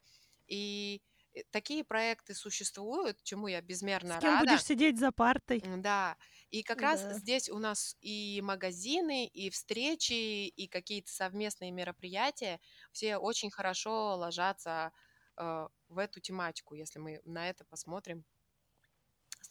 И 0.47 1.01
э, 1.33 1.41
такие 1.51 1.83
проекты 1.83 2.33
существуют, 2.33 3.21
чему 3.23 3.47
я 3.47 3.61
безмерно 3.61 4.15
С 4.15 4.21
кем 4.21 4.37
рада. 4.37 4.37
будешь 4.37 4.63
сидеть 4.63 4.97
за 4.97 5.11
партой. 5.11 5.65
Да, 5.65 6.17
и 6.49 6.61
как 6.61 6.81
раз 6.81 7.05
Да. 7.05 7.09
здесь 7.09 7.49
у 7.49 7.57
нас 7.57 7.95
и 8.01 8.41
магазины, 8.43 9.25
и 9.27 9.49
встречи, 9.49 10.47
и 10.47 10.67
какие-то 10.67 11.09
совместные 11.11 11.71
мероприятия, 11.71 12.59
все 12.91 13.15
очень 13.17 13.49
хорошо 13.49 14.15
ложатся 14.17 14.91
э, 15.37 15.67
в 15.87 15.97
эту 15.97 16.19
тематику, 16.19 16.75
если 16.75 16.99
мы 16.99 17.21
на 17.23 17.49
это 17.49 17.63
посмотрим 17.63 18.25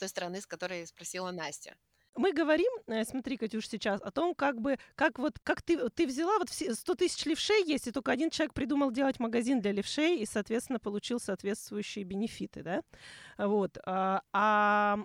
той 0.02 0.08
стороны, 0.08 0.40
с 0.40 0.46
которой 0.46 0.84
спросила 0.84 1.30
Настя. 1.30 1.76
Мы 2.16 2.32
говорим, 2.32 2.70
э, 2.88 3.04
смотри, 3.04 3.36
Катюш, 3.36 3.68
сейчас 3.68 4.00
о 4.02 4.10
том, 4.10 4.34
как 4.34 4.60
бы, 4.60 4.78
как 4.96 5.18
вот, 5.18 5.38
как 5.42 5.62
ты, 5.62 5.88
ты 5.90 6.06
взяла, 6.06 6.38
вот 6.38 6.50
все, 6.50 6.74
100 6.74 6.94
тысяч 6.96 7.24
левшей 7.24 7.64
есть, 7.64 7.86
и 7.86 7.92
только 7.92 8.12
один 8.12 8.30
человек 8.30 8.52
придумал 8.52 8.90
делать 8.90 9.20
магазин 9.20 9.60
для 9.60 9.72
левшей, 9.72 10.18
и, 10.18 10.26
соответственно, 10.26 10.80
получил 10.80 11.20
соответствующие 11.20 12.04
бенефиты, 12.04 12.62
да, 12.62 12.82
вот. 13.38 13.78
А, 13.86 14.22
а 14.32 14.98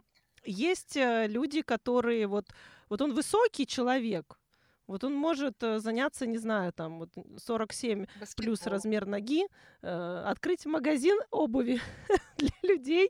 есть 0.44 0.98
э, 0.98 1.28
люди, 1.28 1.62
которые 1.62 2.26
вот, 2.28 2.48
вот 2.90 3.02
он 3.02 3.14
высокий 3.14 3.68
человек, 3.68 4.40
вот 4.88 5.04
он 5.04 5.14
может 5.14 5.62
э, 5.64 5.80
заняться, 5.80 6.26
не 6.26 6.38
знаю, 6.38 6.72
там 6.72 7.00
вот 7.00 7.10
47 7.38 8.06
Баскетбол. 8.20 8.28
плюс 8.36 8.66
размер 8.66 9.06
ноги, 9.06 9.46
э, 9.82 10.24
открыть 10.26 10.66
магазин 10.66 11.20
обуви 11.30 11.82
для 12.38 12.50
людей, 12.64 13.10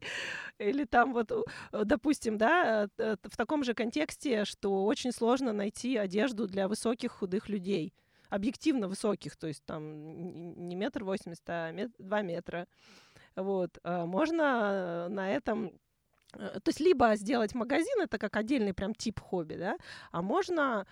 или 0.57 0.85
там 0.85 1.13
вот, 1.13 1.31
допустим, 1.71 2.37
да, 2.37 2.89
э, 2.97 3.15
в 3.21 3.37
таком 3.37 3.63
же 3.63 3.75
контексте, 3.75 4.45
что 4.45 4.85
очень 4.85 5.11
сложно 5.11 5.53
найти 5.53 5.97
одежду 5.97 6.47
для 6.47 6.67
высоких 6.67 7.11
худых 7.11 7.47
людей, 7.47 7.93
объективно 8.29 8.87
высоких, 8.87 9.37
то 9.37 9.47
есть 9.47 9.63
там 9.63 10.67
не 10.67 10.75
метр 10.75 11.03
восемьдесят, 11.03 11.47
а 11.47 11.71
мет, 11.71 11.91
два 11.99 12.21
метра. 12.23 12.67
Вот, 13.35 13.77
можно 13.83 15.07
на 15.09 15.29
этом 15.29 15.71
то 16.31 16.61
есть 16.65 16.79
либо 16.79 17.15
сделать 17.15 17.55
магазин, 17.55 18.01
это 18.01 18.17
как 18.17 18.35
отдельный 18.35 18.73
прям 18.73 18.93
тип 18.93 19.19
хобби, 19.19 19.55
да, 19.55 19.77
а 20.11 20.21
можно 20.21 20.85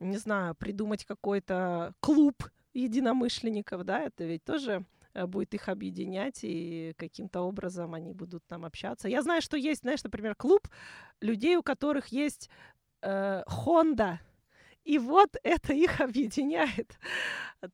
не 0.00 0.16
знаю, 0.16 0.54
придумать 0.54 1.04
какой-то 1.04 1.94
клуб 2.00 2.44
единомышленников, 2.74 3.84
да, 3.84 4.00
это 4.00 4.24
ведь 4.24 4.44
тоже 4.44 4.84
э, 5.14 5.26
будет 5.26 5.54
их 5.54 5.68
объединять, 5.68 6.40
и 6.42 6.94
каким-то 6.96 7.40
образом 7.42 7.94
они 7.94 8.12
будут 8.12 8.44
там 8.46 8.64
общаться. 8.64 9.08
Я 9.08 9.22
знаю, 9.22 9.42
что 9.42 9.56
есть, 9.56 9.82
знаешь, 9.82 10.02
например, 10.04 10.34
клуб 10.34 10.68
людей, 11.20 11.56
у 11.56 11.62
которых 11.62 12.08
есть 12.08 12.48
э, 13.02 13.42
Honda, 13.46 14.18
и 14.84 14.98
вот 14.98 15.36
это 15.42 15.74
их 15.74 16.00
объединяет. 16.00 16.98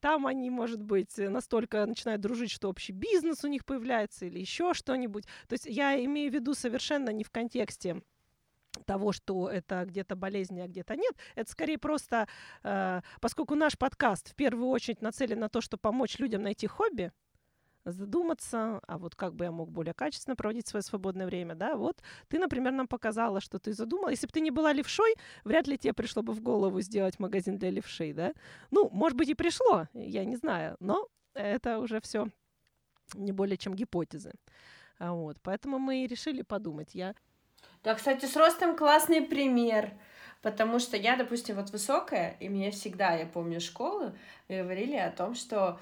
Там 0.01 0.27
они, 0.27 0.51
может 0.51 0.83
быть, 0.83 1.17
настолько 1.17 1.87
начинают 1.87 2.21
дружить, 2.23 2.51
что 2.51 2.69
общий 2.69 2.93
бизнес 2.93 3.45
у 3.45 3.49
них 3.49 3.65
появляется 3.65 4.27
или 4.27 4.41
еще 4.41 4.75
что-нибудь. 4.75 5.25
То 5.47 5.53
есть 5.53 5.67
я 5.67 6.03
имею 6.05 6.31
в 6.31 6.35
виду 6.35 6.55
совершенно 6.55 7.11
не 7.11 7.23
в 7.23 7.31
контексте 7.31 8.03
того, 8.87 9.13
что 9.13 9.49
это 9.49 9.85
где-то 9.85 10.17
болезнь, 10.17 10.61
а 10.61 10.67
где-то 10.67 10.97
нет. 10.97 11.15
Это 11.35 11.51
скорее 11.51 11.79
просто, 11.79 12.29
э, 12.63 13.01
поскольку 13.21 13.55
наш 13.55 13.79
подкаст 13.79 14.31
в 14.31 14.35
первую 14.35 14.69
очередь 14.69 15.03
нацелен 15.03 15.41
на 15.41 15.49
то, 15.49 15.61
чтобы 15.61 15.81
помочь 15.81 16.19
людям 16.19 16.43
найти 16.43 16.67
хобби, 16.67 17.13
задуматься, 17.85 18.81
а 18.87 18.99
вот 18.99 19.15
как 19.15 19.35
бы 19.35 19.45
я 19.45 19.53
мог 19.53 19.71
более 19.71 19.95
качественно 19.95 20.37
проводить 20.37 20.67
свое 20.67 20.83
свободное 20.83 21.27
время, 21.27 21.55
да, 21.55 21.77
вот 21.77 22.03
ты, 22.29 22.39
например, 22.39 22.73
нам 22.73 22.89
показала, 22.89 23.41
что 23.41 23.59
ты 23.59 23.73
задумала. 23.73 24.09
Если 24.09 24.27
бы 24.27 24.33
ты 24.33 24.41
не 24.41 24.51
была 24.51 24.73
левшой, 24.73 25.15
вряд 25.45 25.67
ли 25.67 25.77
тебе 25.77 25.93
пришло 25.93 26.23
бы 26.23 26.33
в 26.33 26.41
голову 26.41 26.81
сделать 26.81 27.19
магазин 27.19 27.59
для 27.59 27.71
левшей, 27.71 28.13
да. 28.13 28.33
Ну, 28.71 28.89
может 28.91 29.19
быть, 29.19 29.29
и 29.29 29.35
пришло, 29.35 29.87
я 29.93 30.25
не 30.25 30.37
знаю, 30.37 30.77
но 30.81 31.09
это 31.35 31.79
уже 31.79 32.01
все 32.01 32.29
не 33.15 33.33
более 33.33 33.57
чем 33.57 33.75
гипотезы. 33.75 34.33
А 34.99 35.13
вот, 35.13 35.39
поэтому 35.43 35.79
мы 35.79 36.07
решили 36.07 36.43
подумать. 36.43 36.95
Я 36.95 37.15
да, 37.83 37.95
кстати, 37.95 38.27
с 38.27 38.37
ростом 38.37 38.77
классный 38.77 39.21
пример. 39.21 39.91
Потому 40.43 40.79
что 40.79 40.97
я, 40.97 41.17
допустим, 41.17 41.57
вот 41.57 41.71
высокая, 41.71 42.37
и 42.39 42.49
мне 42.49 42.71
всегда, 42.71 43.15
я 43.15 43.25
помню 43.25 43.61
школы, 43.61 44.15
говорили 44.49 44.97
о 44.97 45.11
том, 45.11 45.35
что 45.35 45.79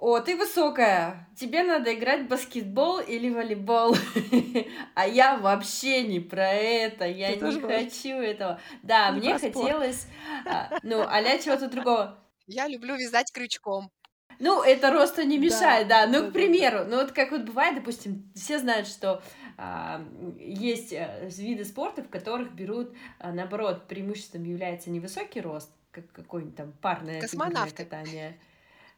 о, 0.00 0.20
ты 0.20 0.36
высокая, 0.36 1.28
тебе 1.36 1.64
надо 1.64 1.92
играть 1.92 2.22
в 2.22 2.28
баскетбол 2.28 3.00
или 3.00 3.30
волейбол. 3.30 3.96
А 4.94 5.06
я 5.06 5.36
вообще 5.36 6.02
не 6.02 6.20
про 6.20 6.52
это, 6.52 7.04
я 7.04 7.32
ты 7.32 7.46
не 7.46 7.60
хочу 7.60 8.16
этого. 8.20 8.60
Да, 8.82 9.10
не 9.10 9.20
мне 9.20 9.38
хотелось, 9.38 10.06
а, 10.46 10.78
ну, 10.82 11.02
а 11.02 11.22
чего-то 11.38 11.68
другого. 11.68 12.18
Я 12.46 12.68
люблю 12.68 12.96
вязать 12.96 13.32
крючком. 13.32 13.90
Ну, 14.38 14.62
это 14.62 14.90
росту 14.90 15.22
не 15.22 15.38
мешает, 15.38 15.88
да. 15.88 16.06
да. 16.06 16.12
Ну, 16.12 16.24
да, 16.24 16.30
к 16.30 16.32
примеру, 16.32 16.78
да. 16.78 16.84
ну 16.84 16.96
вот 16.98 17.12
как 17.12 17.30
вот 17.30 17.42
бывает, 17.42 17.74
допустим, 17.74 18.30
все 18.34 18.58
знают, 18.58 18.86
что 18.86 19.22
а, 19.56 20.04
есть 20.38 20.92
э, 20.92 21.28
виды 21.36 21.64
спорта, 21.64 22.02
в 22.02 22.08
которых 22.08 22.52
берут, 22.52 22.92
а, 23.18 23.32
наоборот, 23.32 23.88
преимуществом 23.88 24.44
является 24.44 24.90
невысокий 24.90 25.40
рост, 25.40 25.70
как 25.90 26.10
какой-нибудь 26.12 26.56
там 26.56 26.72
парное 26.80 27.20
катание. 27.72 28.38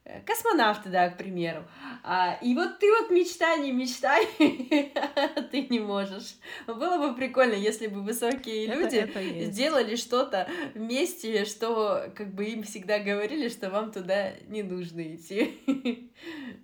Э, 0.04 0.20
космонавты, 0.22 0.88
да, 0.88 1.10
к 1.10 1.18
примеру. 1.18 1.64
А, 2.02 2.38
и 2.40 2.54
вот 2.54 2.78
ты 2.78 2.90
вот 2.90 3.10
мечтай, 3.10 3.60
не 3.60 3.70
мечтай, 3.70 4.26
ты 5.50 5.66
не 5.68 5.78
можешь. 5.78 6.36
Было 6.66 6.96
бы 6.96 7.14
прикольно, 7.14 7.52
если 7.52 7.86
бы 7.86 8.00
высокие 8.00 8.66
это, 8.66 8.78
люди 8.78 8.96
это 8.96 9.44
сделали 9.50 9.96
что-то 9.96 10.48
вместе, 10.74 11.44
что 11.44 12.10
как 12.14 12.34
бы 12.34 12.46
им 12.46 12.62
всегда 12.62 12.98
говорили, 12.98 13.48
что 13.48 13.68
вам 13.68 13.92
туда 13.92 14.32
не 14.48 14.62
нужно 14.62 15.14
идти. 15.14 15.60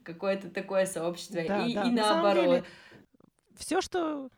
Какое-то 0.04 0.48
такое 0.48 0.86
сообщество. 0.86 1.42
Да, 1.46 1.66
и, 1.66 1.74
да. 1.74 1.82
и 1.82 1.90
наоборот. 1.90 2.64
все, 3.58 3.82
что 3.82 4.30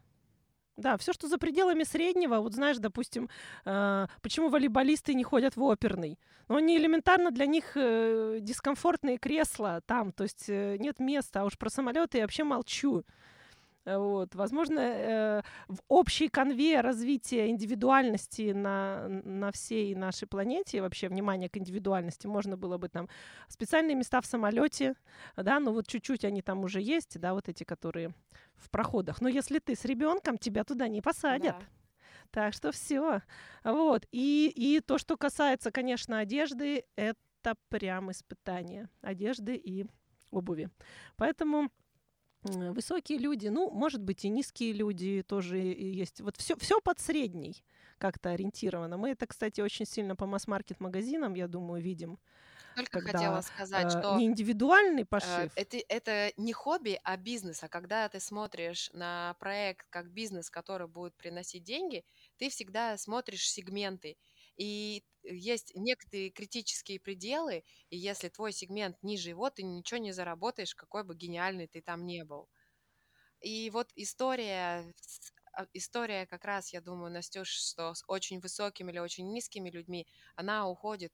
да, 0.79 0.97
все, 0.97 1.13
что 1.13 1.29
за 1.29 1.39
пределами 1.39 1.83
среднего, 1.83 2.39
вот 2.41 2.55
знаешь, 2.55 2.79
допустим, 2.79 3.29
э, 3.65 4.07
почему 4.23 4.49
волейболисты 4.49 5.15
не 5.15 5.25
ходят 5.25 5.57
в 5.57 5.63
оперный? 5.63 6.19
Ну, 6.49 6.57
они 6.57 6.77
элементарно 6.79 7.31
для 7.31 7.47
них 7.47 7.73
э, 7.75 8.39
дискомфортные 8.41 9.19
кресла 9.19 9.83
там, 9.87 10.13
то 10.13 10.23
есть 10.23 10.49
э, 10.49 10.77
нет 10.79 11.01
места, 11.01 11.43
а 11.43 11.45
уж 11.45 11.59
про 11.59 11.69
самолеты 11.69 12.19
я 12.19 12.25
вообще 12.25 12.45
молчу. 12.45 13.05
Вот. 13.97 14.35
Возможно, 14.35 14.81
э, 14.81 15.43
в 15.69 15.79
общей 15.89 16.29
конве 16.29 16.81
развития 16.81 17.49
индивидуальности 17.49 18.53
на, 18.53 19.09
на 19.09 19.51
всей 19.51 19.95
нашей 19.95 20.29
планете, 20.29 20.83
вообще 20.83 21.09
внимание 21.09 21.49
к 21.49 21.57
индивидуальности, 21.57 22.27
можно 22.27 22.57
было 22.57 22.77
бы 22.77 22.89
там 22.89 23.09
специальные 23.49 23.95
места 23.95 24.21
в 24.21 24.27
самолете, 24.27 24.95
да, 25.37 25.59
ну 25.61 25.73
вот 25.73 25.87
чуть-чуть 25.87 26.25
они 26.25 26.43
там 26.43 26.65
уже 26.65 26.81
есть, 26.81 27.19
да, 27.19 27.33
вот 27.33 27.49
эти, 27.49 27.65
которые 27.65 28.15
в 28.57 28.71
проходах. 28.71 29.21
Но 29.21 29.29
если 29.29 29.59
ты 29.59 29.75
с 29.75 29.85
ребенком, 29.85 30.37
тебя 30.37 30.65
туда 30.65 30.89
не 30.89 31.01
посадят. 31.01 31.57
Да. 31.59 31.67
Так 32.31 32.53
что 32.53 32.73
все. 32.73 33.23
Вот. 33.65 34.07
И, 34.13 34.53
и 34.55 34.81
то, 34.81 34.99
что 34.99 35.17
касается, 35.17 35.71
конечно, 35.71 36.19
одежды, 36.19 36.85
это 36.97 37.55
прям 37.71 38.11
испытание 38.11 38.91
одежды 39.01 39.57
и 39.57 39.87
обуви. 40.31 40.69
Поэтому 41.17 41.71
высокие 42.43 43.19
люди, 43.19 43.49
ну, 43.49 43.71
может 43.71 44.03
быть, 44.03 44.25
и 44.25 44.29
низкие 44.29 44.73
люди 44.73 45.23
тоже 45.27 45.59
есть. 45.59 46.21
Вот 46.21 46.37
все, 46.37 46.57
все 46.57 46.81
под 46.81 46.99
средний 47.01 47.65
как-то 47.99 48.31
ориентировано. 48.31 48.97
Мы 48.97 49.11
это, 49.11 49.27
кстати, 49.27 49.61
очень 49.61 49.87
сильно 49.87 50.17
по 50.17 50.27
масс-маркет 50.27 50.81
магазинам, 50.81 51.35
я 51.35 51.49
думаю, 51.49 51.83
видим. 51.83 52.19
Только 52.77 53.01
когда, 53.01 53.13
хотела 53.19 53.41
сказать, 53.41 53.87
э, 53.87 53.99
что 53.99 54.17
не 54.17 54.27
индивидуальный 54.27 55.05
пошив. 55.05 55.31
Э, 55.31 55.51
это, 55.57 55.79
это 55.89 56.33
не 56.37 56.53
хобби, 56.53 57.01
а 57.03 57.17
бизнес. 57.17 57.65
А 57.65 57.69
когда 57.69 58.09
ты 58.09 58.21
смотришь 58.21 58.91
на 58.93 59.35
проект 59.41 59.87
как 59.91 60.13
бизнес, 60.13 60.49
который 60.49 60.87
будет 60.87 61.15
приносить 61.17 61.65
деньги, 61.65 62.05
ты 62.37 62.51
всегда 62.51 62.97
смотришь 62.97 63.51
сегменты. 63.51 64.17
И 64.59 65.05
есть 65.25 65.73
некоторые 65.77 66.31
критические 66.31 67.01
пределы, 67.01 67.65
и 67.91 67.99
если 67.99 68.29
твой 68.31 68.53
сегмент 68.53 68.99
ниже 69.03 69.31
его, 69.31 69.51
ты 69.51 69.65
ничего 69.65 69.99
не 70.01 70.13
заработаешь, 70.13 70.75
какой 70.77 71.05
бы 71.05 71.17
гениальный 71.17 71.69
ты 71.69 71.83
там 71.83 72.07
не 72.07 72.25
был. 72.25 72.49
И 73.41 73.71
вот 73.71 73.91
история, 73.97 74.93
а, 75.53 75.67
история 75.73 76.27
как 76.27 76.45
раз, 76.45 76.73
я 76.73 76.81
думаю, 76.81 77.13
Настюш, 77.13 77.49
что 77.51 77.95
с 77.95 78.05
очень 78.09 78.41
высокими 78.41 78.91
или 78.93 78.99
очень 78.99 79.31
низкими 79.33 79.71
людьми, 79.71 80.07
она 80.37 80.69
уходит 80.69 81.13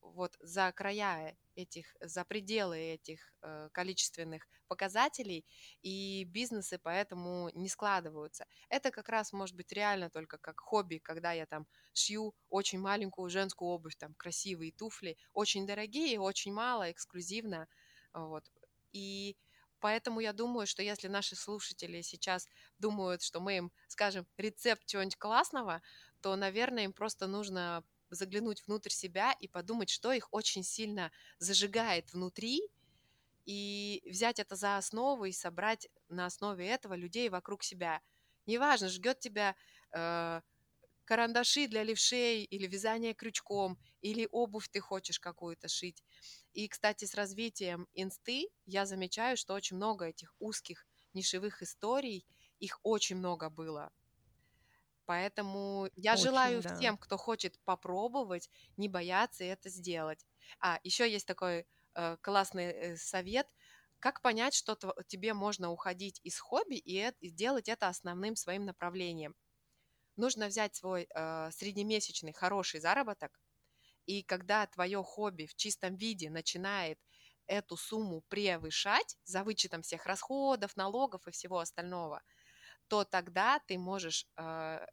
вот 0.00 0.36
за 0.40 0.72
края 0.72 1.36
этих, 1.54 1.94
за 2.00 2.24
пределы 2.24 2.78
этих 2.78 3.34
э, 3.42 3.68
количественных 3.72 4.46
показателей, 4.68 5.44
и 5.82 6.24
бизнесы 6.24 6.78
поэтому 6.82 7.50
не 7.54 7.68
складываются. 7.68 8.46
Это 8.70 8.90
как 8.90 9.08
раз 9.10 9.32
может 9.32 9.54
быть 9.56 9.70
реально 9.72 10.08
только 10.10 10.38
как 10.38 10.60
хобби, 10.60 10.96
когда 10.98 11.32
я 11.32 11.44
там 11.46 11.66
шью 11.92 12.34
очень 12.48 12.80
маленькую 12.80 13.28
женскую 13.28 13.68
обувь, 13.68 13.96
там 13.96 14.14
красивые 14.14 14.72
туфли, 14.72 15.18
очень 15.34 15.66
дорогие, 15.66 16.18
очень 16.20 16.52
мало, 16.54 16.90
эксклюзивно, 16.90 17.68
вот. 18.14 18.44
И 18.92 19.36
Поэтому 19.80 20.20
я 20.20 20.32
думаю, 20.32 20.66
что 20.68 20.80
если 20.82 21.08
наши 21.08 21.34
слушатели 21.34 22.02
сейчас 22.02 22.46
думают, 22.78 23.20
что 23.22 23.40
мы 23.40 23.56
им 23.56 23.72
скажем 23.88 24.28
рецепт 24.36 24.86
чего-нибудь 24.86 25.16
классного, 25.16 25.82
то, 26.20 26.36
наверное, 26.36 26.84
им 26.84 26.92
просто 26.92 27.26
нужно 27.26 27.82
заглянуть 28.14 28.62
внутрь 28.66 28.90
себя 28.90 29.32
и 29.40 29.48
подумать, 29.48 29.90
что 29.90 30.12
их 30.12 30.28
очень 30.32 30.62
сильно 30.64 31.12
зажигает 31.38 32.12
внутри, 32.12 32.62
и 33.44 34.02
взять 34.06 34.38
это 34.38 34.56
за 34.56 34.76
основу 34.76 35.24
и 35.24 35.32
собрать 35.32 35.88
на 36.08 36.26
основе 36.26 36.66
этого 36.68 36.94
людей 36.94 37.28
вокруг 37.28 37.64
себя. 37.64 38.00
Неважно, 38.46 38.88
ждет 38.88 39.20
тебя 39.20 39.56
э, 39.92 40.40
карандаши 41.04 41.66
для 41.68 41.82
левшей 41.84 42.44
или 42.44 42.66
вязание 42.66 43.14
крючком, 43.14 43.78
или 44.00 44.28
обувь 44.30 44.68
ты 44.68 44.80
хочешь 44.80 45.20
какую-то 45.20 45.68
шить. 45.68 46.02
И, 46.52 46.68
кстати, 46.68 47.04
с 47.04 47.14
развитием 47.14 47.88
инсты 47.94 48.48
я 48.66 48.86
замечаю, 48.86 49.36
что 49.36 49.54
очень 49.54 49.76
много 49.76 50.06
этих 50.06 50.34
узких 50.38 50.86
нишевых 51.14 51.62
историй, 51.62 52.26
их 52.58 52.78
очень 52.82 53.16
много 53.16 53.50
было. 53.50 53.90
Поэтому 55.12 55.90
я 55.94 56.16
Очень, 56.22 56.62
желаю 56.62 56.62
да. 56.62 56.74
всем, 56.74 56.96
кто 56.96 57.18
хочет 57.18 57.58
попробовать, 57.64 58.48
не 58.78 58.88
бояться 58.88 59.44
это 59.44 59.68
сделать. 59.68 60.26
А, 60.58 60.80
еще 60.84 61.10
есть 61.10 61.26
такой 61.26 61.66
э, 61.94 62.16
классный 62.22 62.64
э, 62.72 62.96
совет, 62.96 63.46
как 63.98 64.22
понять, 64.22 64.54
что 64.54 64.74
тебе 65.08 65.34
можно 65.34 65.70
уходить 65.70 66.18
из 66.24 66.38
хобби 66.38 66.76
и, 66.76 66.96
эт- 66.98 67.16
и 67.20 67.28
сделать 67.28 67.68
это 67.68 67.88
основным 67.88 68.36
своим 68.36 68.64
направлением. 68.64 69.34
Нужно 70.16 70.46
взять 70.46 70.74
свой 70.76 71.06
э, 71.14 71.50
среднемесячный 71.52 72.32
хороший 72.32 72.80
заработок, 72.80 73.40
и 74.06 74.22
когда 74.22 74.66
твое 74.66 75.02
хобби 75.04 75.46
в 75.46 75.54
чистом 75.56 75.96
виде 75.96 76.30
начинает 76.30 76.98
эту 77.46 77.76
сумму 77.76 78.22
превышать 78.28 79.18
за 79.24 79.44
вычетом 79.44 79.82
всех 79.82 80.06
расходов, 80.06 80.76
налогов 80.76 81.26
и 81.28 81.32
всего 81.32 81.58
остального, 81.60 82.22
то 82.88 83.04
тогда 83.04 83.60
ты 83.66 83.78
можешь 83.78 84.26
э, 84.36 84.86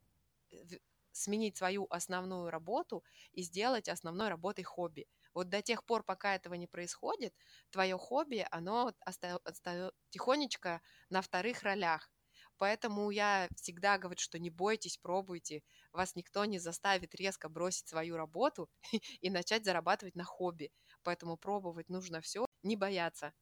сменить 1.11 1.57
свою 1.57 1.87
основную 1.89 2.49
работу 2.49 3.03
и 3.31 3.41
сделать 3.43 3.89
основной 3.89 4.29
работой 4.29 4.63
хобби. 4.63 5.07
Вот 5.33 5.49
до 5.49 5.61
тех 5.61 5.83
пор, 5.85 6.03
пока 6.03 6.35
этого 6.35 6.53
не 6.55 6.67
происходит, 6.67 7.33
твое 7.71 7.97
хобби, 7.97 8.45
оно 8.51 8.93
оста- 9.05 9.91
тихонечко 10.09 10.81
на 11.09 11.21
вторых 11.21 11.63
ролях. 11.63 12.11
Поэтому 12.57 13.09
я 13.09 13.47
всегда 13.55 13.97
говорю, 13.97 14.19
что 14.19 14.37
не 14.39 14.49
бойтесь, 14.49 14.97
пробуйте. 14.97 15.63
Вас 15.93 16.15
никто 16.15 16.45
не 16.45 16.59
заставит 16.59 17.15
резко 17.15 17.49
бросить 17.49 17.87
свою 17.87 18.17
работу 18.17 18.69
и 19.21 19.29
начать 19.29 19.65
зарабатывать 19.65 20.15
на 20.15 20.23
хобби. 20.25 20.71
Поэтому 21.03 21.37
пробовать 21.37 21.89
нужно 21.89 22.21
все, 22.21 22.45
не 22.63 22.75
бояться. 22.75 23.33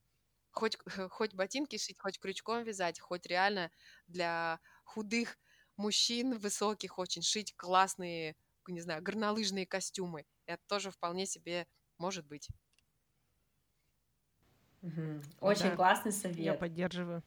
Хоть, 0.52 0.78
хоть 1.12 1.34
ботинки 1.36 1.78
шить, 1.78 2.00
хоть 2.00 2.20
крючком 2.20 2.64
вязать, 2.64 3.00
хоть 3.00 3.26
реально 3.26 3.72
для 4.08 4.60
худых 4.84 5.38
мужчин 5.78 6.38
высоких 6.38 7.00
очень 7.00 7.22
шить 7.22 7.56
классные, 7.56 8.36
не 8.68 8.82
знаю, 8.82 9.02
горнолыжные 9.02 9.66
костюмы. 9.66 10.26
Это 10.46 10.62
тоже 10.68 10.92
вполне 10.92 11.26
себе 11.26 11.68
может 11.98 12.26
быть. 12.26 12.48
Мгм. 14.82 15.22
Очень 15.40 15.70
Да, 15.70 15.76
классный 15.76 16.12
Я 16.12 16.18
совет. 16.18 16.60
поддерживаю. 16.60 17.24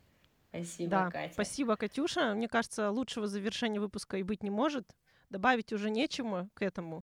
Спасибо, 0.50 0.90
Да, 0.90 1.10
Катя. 1.10 1.32
спасибо, 1.34 1.76
Катюша. 1.76 2.34
Мне 2.34 2.48
кажется, 2.48 2.90
лучшего 2.90 3.26
завершения 3.26 3.80
выпуска 3.80 4.16
и 4.16 4.22
быть 4.22 4.42
не 4.42 4.50
может. 4.50 4.96
Добавить 5.28 5.72
уже 5.72 5.90
нечему 5.90 6.50
к 6.54 6.62
этому. 6.62 7.02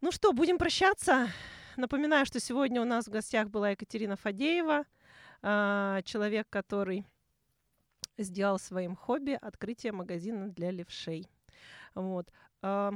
Ну 0.00 0.12
что, 0.12 0.32
будем 0.32 0.58
прощаться. 0.58 1.28
Напоминаю, 1.76 2.26
что 2.26 2.38
сегодня 2.38 2.80
у 2.80 2.84
нас 2.84 3.06
в 3.06 3.10
гостях 3.10 3.48
была 3.48 3.70
Екатерина 3.70 4.16
Фадеева, 4.16 4.84
а, 5.42 6.02
человек, 6.02 6.46
который 6.48 7.04
сделал 8.18 8.58
своим 8.58 8.96
хобби 8.96 9.38
открытие 9.40 9.92
магазина 9.92 10.48
для 10.48 10.70
левшей. 10.70 11.26
Вот. 11.94 12.30
А, 12.62 12.92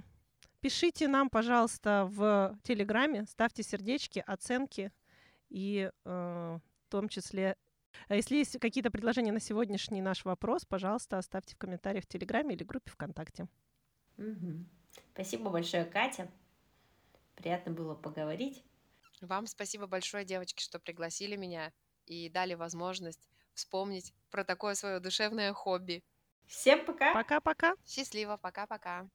Пишите 0.61 1.07
нам, 1.07 1.31
пожалуйста, 1.31 2.09
в 2.11 2.59
Телеграме, 2.65 3.27
ставьте 3.27 3.63
сердечки, 3.63 4.25
оценки 4.27 4.91
и 5.51 5.89
э, 6.05 6.59
в 6.85 6.91
том 6.91 7.09
числе 7.09 7.57
а 8.09 8.15
Если 8.15 8.37
есть 8.37 8.59
какие-то 8.59 8.91
предложения 8.91 9.33
на 9.33 9.41
сегодняшний 9.41 10.01
наш 10.01 10.25
вопрос, 10.25 10.65
пожалуйста, 10.65 11.19
оставьте 11.19 11.55
в 11.55 11.59
комментариях 11.59 12.05
в 12.05 12.09
Телеграме 12.09 12.55
или 12.55 12.65
группе 12.65 12.91
ВКонтакте. 12.91 13.49
Мгм. 14.17 14.69
Спасибо 15.13 15.51
большое, 15.51 15.85
Катя. 15.85 16.31
Приятно 17.35 17.73
было 17.73 17.95
поговорить. 17.95 18.65
Вам 19.21 19.47
спасибо 19.47 19.87
большое, 19.87 20.25
девочки, 20.25 20.63
что 20.63 20.79
пригласили 20.79 21.37
меня 21.37 21.73
и 22.07 22.29
дали 22.29 22.55
возможность 22.55 23.27
вспомнить 23.55 24.13
про 24.31 24.45
такое 24.45 24.75
свое 24.75 25.01
душевное 25.01 25.53
хобби. 25.53 26.03
Всем 26.47 26.85
пока! 26.85 27.15
Пока-пока. 27.15 27.75
Счастливо, 27.85 28.37
пока-пока. 28.37 29.09